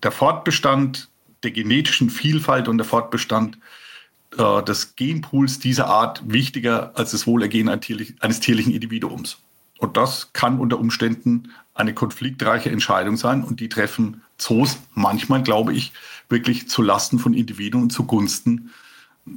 der 0.02 0.12
Fortbestand 0.12 1.08
der 1.44 1.52
genetischen 1.52 2.10
Vielfalt 2.10 2.68
und 2.68 2.80
der 2.80 2.86
Fortbestand 2.86 3.60
äh, 4.36 4.64
des 4.64 4.96
Genpools 4.96 5.60
dieser 5.60 5.86
Art 5.86 6.24
wichtiger 6.26 6.94
als 6.96 7.12
das 7.12 7.28
Wohlergehen 7.28 7.70
eines 7.70 8.40
tierlichen 8.40 8.74
Individuums. 8.74 9.38
Und 9.78 9.98
das 9.98 10.34
kann 10.34 10.60
unter 10.60 10.80
Umständen 10.80 11.52
eine 11.76 11.94
konfliktreiche 11.94 12.72
Entscheidung 12.72 13.16
sein 13.16 13.44
und 13.44 13.60
die 13.60 13.70
treffen 13.70 14.24
Zoos 14.40 14.80
manchmal, 14.96 15.44
glaube 15.44 15.74
ich, 15.74 15.94
wirklich 16.28 16.70
zu 16.70 16.82
Lasten 16.82 17.20
von 17.20 17.36
Individuen 17.36 17.92
zugunsten 17.92 18.72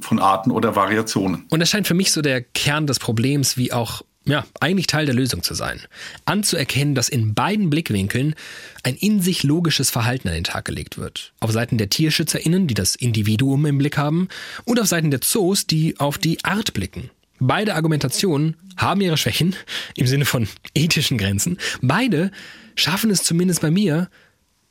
von 0.01 0.17
Arten 0.17 0.49
oder 0.49 0.75
Variationen. 0.75 1.45
Und 1.51 1.59
das 1.59 1.69
scheint 1.69 1.85
für 1.85 1.93
mich 1.93 2.11
so 2.11 2.23
der 2.23 2.41
Kern 2.41 2.87
des 2.87 2.97
Problems, 2.97 3.57
wie 3.57 3.71
auch 3.71 4.01
ja, 4.25 4.45
eigentlich 4.59 4.87
Teil 4.87 5.05
der 5.05 5.15
Lösung 5.15 5.43
zu 5.43 5.53
sein. 5.53 5.81
Anzuerkennen, 6.25 6.95
dass 6.95 7.09
in 7.09 7.33
beiden 7.33 7.69
Blickwinkeln 7.69 8.35
ein 8.83 8.95
in 8.95 9.21
sich 9.21 9.43
logisches 9.43 9.89
Verhalten 9.89 10.29
an 10.29 10.33
den 10.33 10.45
Tag 10.45 10.65
gelegt 10.65 10.97
wird. 10.97 11.33
Auf 11.41 11.51
Seiten 11.51 11.77
der 11.77 11.89
TierschützerInnen, 11.89 12.67
die 12.67 12.73
das 12.73 12.95
Individuum 12.95 13.65
im 13.65 13.77
Blick 13.77 13.97
haben, 13.97 14.29
und 14.63 14.79
auf 14.79 14.87
Seiten 14.87 15.11
der 15.11 15.21
Zoos, 15.21 15.67
die 15.67 15.99
auf 15.99 16.17
die 16.17 16.43
Art 16.45 16.73
blicken. 16.73 17.09
Beide 17.39 17.75
Argumentationen 17.75 18.55
haben 18.77 19.01
ihre 19.01 19.17
Schwächen 19.17 19.55
im 19.97 20.07
Sinne 20.07 20.25
von 20.25 20.47
ethischen 20.73 21.17
Grenzen. 21.17 21.57
Beide 21.81 22.31
schaffen 22.75 23.11
es 23.11 23.23
zumindest 23.23 23.61
bei 23.61 23.71
mir, 23.71 24.09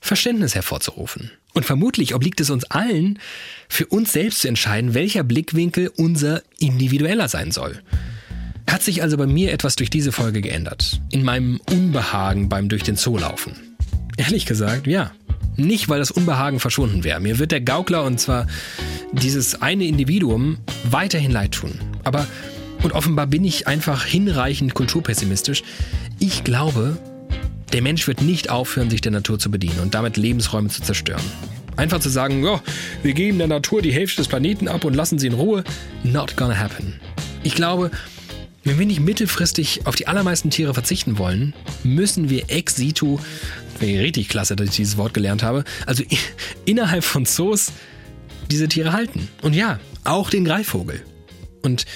Verständnis 0.00 0.54
hervorzurufen. 0.54 1.30
Und 1.52 1.64
vermutlich 1.64 2.14
obliegt 2.14 2.40
es 2.40 2.50
uns 2.50 2.64
allen, 2.64 3.18
für 3.68 3.86
uns 3.86 4.12
selbst 4.12 4.40
zu 4.40 4.48
entscheiden, 4.48 4.94
welcher 4.94 5.22
Blickwinkel 5.22 5.92
unser 5.94 6.42
individueller 6.58 7.28
sein 7.28 7.52
soll. 7.52 7.82
Hat 8.72 8.82
sich 8.82 9.02
also 9.02 9.18
bei 9.18 9.26
mir 9.26 9.52
etwas 9.52 9.76
durch 9.76 9.90
diese 9.90 10.12
Folge 10.12 10.40
geändert? 10.40 11.02
In 11.10 11.24
meinem 11.24 11.60
Unbehagen 11.70 12.48
beim 12.48 12.70
durch 12.70 12.82
den 12.82 12.96
Zoo 12.96 13.18
laufen? 13.18 13.52
Ehrlich 14.16 14.46
gesagt, 14.46 14.86
ja. 14.86 15.12
Nicht, 15.56 15.90
weil 15.90 15.98
das 15.98 16.10
Unbehagen 16.10 16.58
verschwunden 16.58 17.04
wäre. 17.04 17.20
Mir 17.20 17.38
wird 17.38 17.52
der 17.52 17.60
Gaukler 17.60 18.02
und 18.02 18.18
zwar 18.18 18.46
dieses 19.12 19.60
eine 19.60 19.84
Individuum 19.84 20.56
weiterhin 20.84 21.30
leid 21.30 21.52
tun. 21.52 21.78
Aber, 22.02 22.26
und 22.82 22.92
offenbar 22.92 23.26
bin 23.26 23.44
ich 23.44 23.66
einfach 23.66 24.06
hinreichend 24.06 24.72
kulturpessimistisch, 24.72 25.62
ich 26.18 26.42
glaube, 26.42 26.96
Der 27.72 27.82
Mensch 27.82 28.06
wird 28.06 28.20
nicht 28.20 28.50
aufhören, 28.50 28.90
sich 28.90 29.00
der 29.00 29.12
Natur 29.12 29.38
zu 29.38 29.50
bedienen 29.50 29.80
und 29.80 29.94
damit 29.94 30.18
Lebensräume 30.18 30.68
zu 30.68 30.82
zerstören. 30.82 31.24
Einfach 31.76 32.00
zu 32.00 32.10
sagen, 32.10 32.44
ja, 32.44 32.60
wir 33.02 33.14
geben 33.14 33.38
der 33.38 33.48
Natur 33.48 33.80
die 33.80 33.92
Hälfte 33.92 34.18
des 34.18 34.28
Planeten 34.28 34.68
ab 34.68 34.84
und 34.84 34.94
lassen 34.94 35.18
sie 35.18 35.26
in 35.26 35.32
Ruhe, 35.32 35.64
not 36.04 36.36
gonna 36.36 36.58
happen. 36.58 37.00
Ich 37.42 37.54
glaube, 37.54 37.90
wenn 38.64 38.78
wir 38.78 38.86
nicht 38.86 39.00
mittelfristig 39.00 39.86
auf 39.86 39.96
die 39.96 40.06
allermeisten 40.06 40.50
Tiere 40.50 40.74
verzichten 40.74 41.18
wollen, 41.18 41.54
müssen 41.82 42.30
wir 42.30 42.50
ex 42.50 42.76
situ, 42.76 43.18
richtig 43.80 44.28
klasse, 44.28 44.54
dass 44.54 44.68
ich 44.68 44.76
dieses 44.76 44.96
Wort 44.96 45.14
gelernt 45.14 45.42
habe, 45.42 45.64
also 45.86 46.04
innerhalb 46.64 47.04
von 47.04 47.26
Zoos 47.26 47.72
diese 48.50 48.68
Tiere 48.68 48.92
halten. 48.92 49.28
Und 49.42 49.54
ja, 49.54 49.80
auch 50.04 50.30
den 50.30 50.44
Greifvogel. 50.44 51.02
Und 51.62 51.86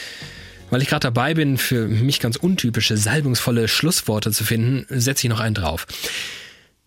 weil 0.70 0.82
ich 0.82 0.88
gerade 0.88 1.02
dabei 1.02 1.34
bin, 1.34 1.58
für 1.58 1.86
mich 1.86 2.18
ganz 2.18 2.36
untypische, 2.36 2.96
salbungsvolle 2.96 3.68
Schlussworte 3.68 4.32
zu 4.32 4.44
finden, 4.44 4.86
setze 4.88 5.26
ich 5.26 5.30
noch 5.30 5.40
einen 5.40 5.54
drauf. 5.54 5.86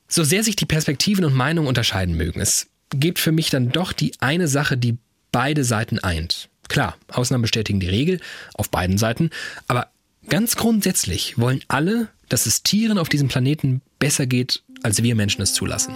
So 0.08 0.24
sehr 0.24 0.44
sich 0.44 0.56
die 0.56 0.66
Perspektiven 0.66 1.24
und 1.24 1.34
Meinungen 1.34 1.68
unterscheiden 1.68 2.16
mögen, 2.16 2.42
es 2.42 2.68
gibt 2.90 3.20
für 3.20 3.32
mich 3.32 3.50
dann 3.50 3.72
doch 3.72 3.94
die 3.94 4.12
eine 4.20 4.48
Sache, 4.48 4.78
die 4.78 4.98
beide 5.32 5.64
Seiten 5.64 6.00
eint. 6.00 6.50
Klar, 6.70 6.96
Ausnahmen 7.12 7.42
bestätigen 7.42 7.80
die 7.80 7.90
Regel 7.90 8.22
auf 8.54 8.70
beiden 8.70 8.98
Seiten, 8.98 9.32
aber 9.68 9.88
ganz 10.30 10.56
grundsätzlich 10.56 11.38
wollen 11.38 11.62
alle, 11.68 12.08
dass 12.30 12.46
es 12.46 12.64
Tieren 12.64 12.98
auf 12.98 13.10
diesem 13.10 13.28
Planeten 13.28 13.82
besser 13.98 14.26
geht, 14.28 14.64
als 14.84 15.04
wir 15.04 15.16
Menschen 15.16 15.42
es 15.42 15.54
zulassen. 15.54 15.94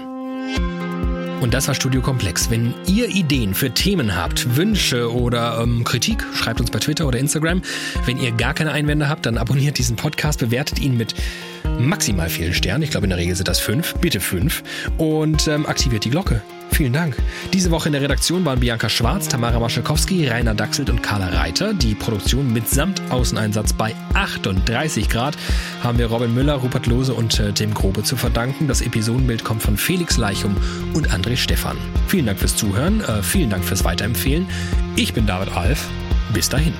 Und 1.41 1.53
das 1.53 1.67
war 1.67 1.75
Studio 1.75 2.01
Komplex. 2.01 2.49
Wenn 2.49 2.73
ihr 2.87 3.09
Ideen 3.09 3.53
für 3.53 3.69
Themen 3.69 4.15
habt, 4.15 4.55
Wünsche 4.55 5.13
oder 5.13 5.59
ähm, 5.61 5.83
Kritik, 5.83 6.25
schreibt 6.33 6.61
uns 6.61 6.71
bei 6.71 6.79
Twitter 6.79 7.05
oder 7.05 7.19
Instagram. 7.19 7.61
Wenn 8.05 8.17
ihr 8.17 8.31
gar 8.31 8.53
keine 8.53 8.71
Einwände 8.71 9.09
habt, 9.09 9.25
dann 9.25 9.37
abonniert 9.37 9.77
diesen 9.77 9.97
Podcast, 9.97 10.39
bewertet 10.39 10.79
ihn 10.79 10.95
mit 10.95 11.15
maximal 11.79 12.29
vielen 12.29 12.53
Sternen. 12.53 12.83
Ich 12.83 12.91
glaube, 12.91 13.07
in 13.07 13.09
der 13.09 13.19
Regel 13.19 13.35
sind 13.35 13.49
das 13.49 13.59
fünf. 13.59 13.93
Bitte 13.95 14.21
fünf. 14.21 14.63
Und 14.97 15.49
ähm, 15.49 15.65
aktiviert 15.65 16.05
die 16.05 16.11
Glocke. 16.11 16.41
Vielen 16.73 16.93
Dank. 16.93 17.15
Diese 17.53 17.69
Woche 17.69 17.89
in 17.89 17.93
der 17.93 18.01
Redaktion 18.01 18.43
waren 18.45 18.59
Bianca 18.59 18.89
Schwarz, 18.89 19.27
Tamara 19.27 19.59
Maschakowski, 19.59 20.27
Rainer 20.27 20.55
Dachselt 20.55 20.89
und 20.89 21.03
Carla 21.03 21.27
Reiter. 21.27 21.75
Die 21.75 21.93
Produktion 21.93 22.51
mitsamt 22.51 22.99
Außeneinsatz 23.11 23.73
bei 23.73 23.93
38 24.15 25.07
Grad 25.07 25.37
haben 25.83 25.99
wir 25.99 26.07
Robin 26.07 26.33
Müller, 26.33 26.55
Rupert 26.55 26.87
Lose 26.87 27.13
und 27.13 27.39
äh, 27.39 27.51
Tim 27.51 27.75
Grobe 27.75 28.01
zu 28.01 28.15
verdanken. 28.15 28.67
Das 28.67 28.81
Episodenbild 28.81 29.43
kommt 29.43 29.61
von 29.61 29.77
Felix 29.77 30.17
Leichum 30.17 30.57
und 30.95 31.11
André 31.11 31.37
Stephan. 31.37 31.77
Vielen 32.07 32.25
Dank 32.25 32.39
fürs 32.39 32.55
Zuhören, 32.55 33.01
äh, 33.01 33.21
vielen 33.21 33.51
Dank 33.51 33.63
fürs 33.63 33.83
Weiterempfehlen. 33.83 34.47
Ich 34.95 35.13
bin 35.13 35.27
David 35.27 35.55
Alf. 35.55 35.87
Bis 36.33 36.49
dahin. 36.49 36.73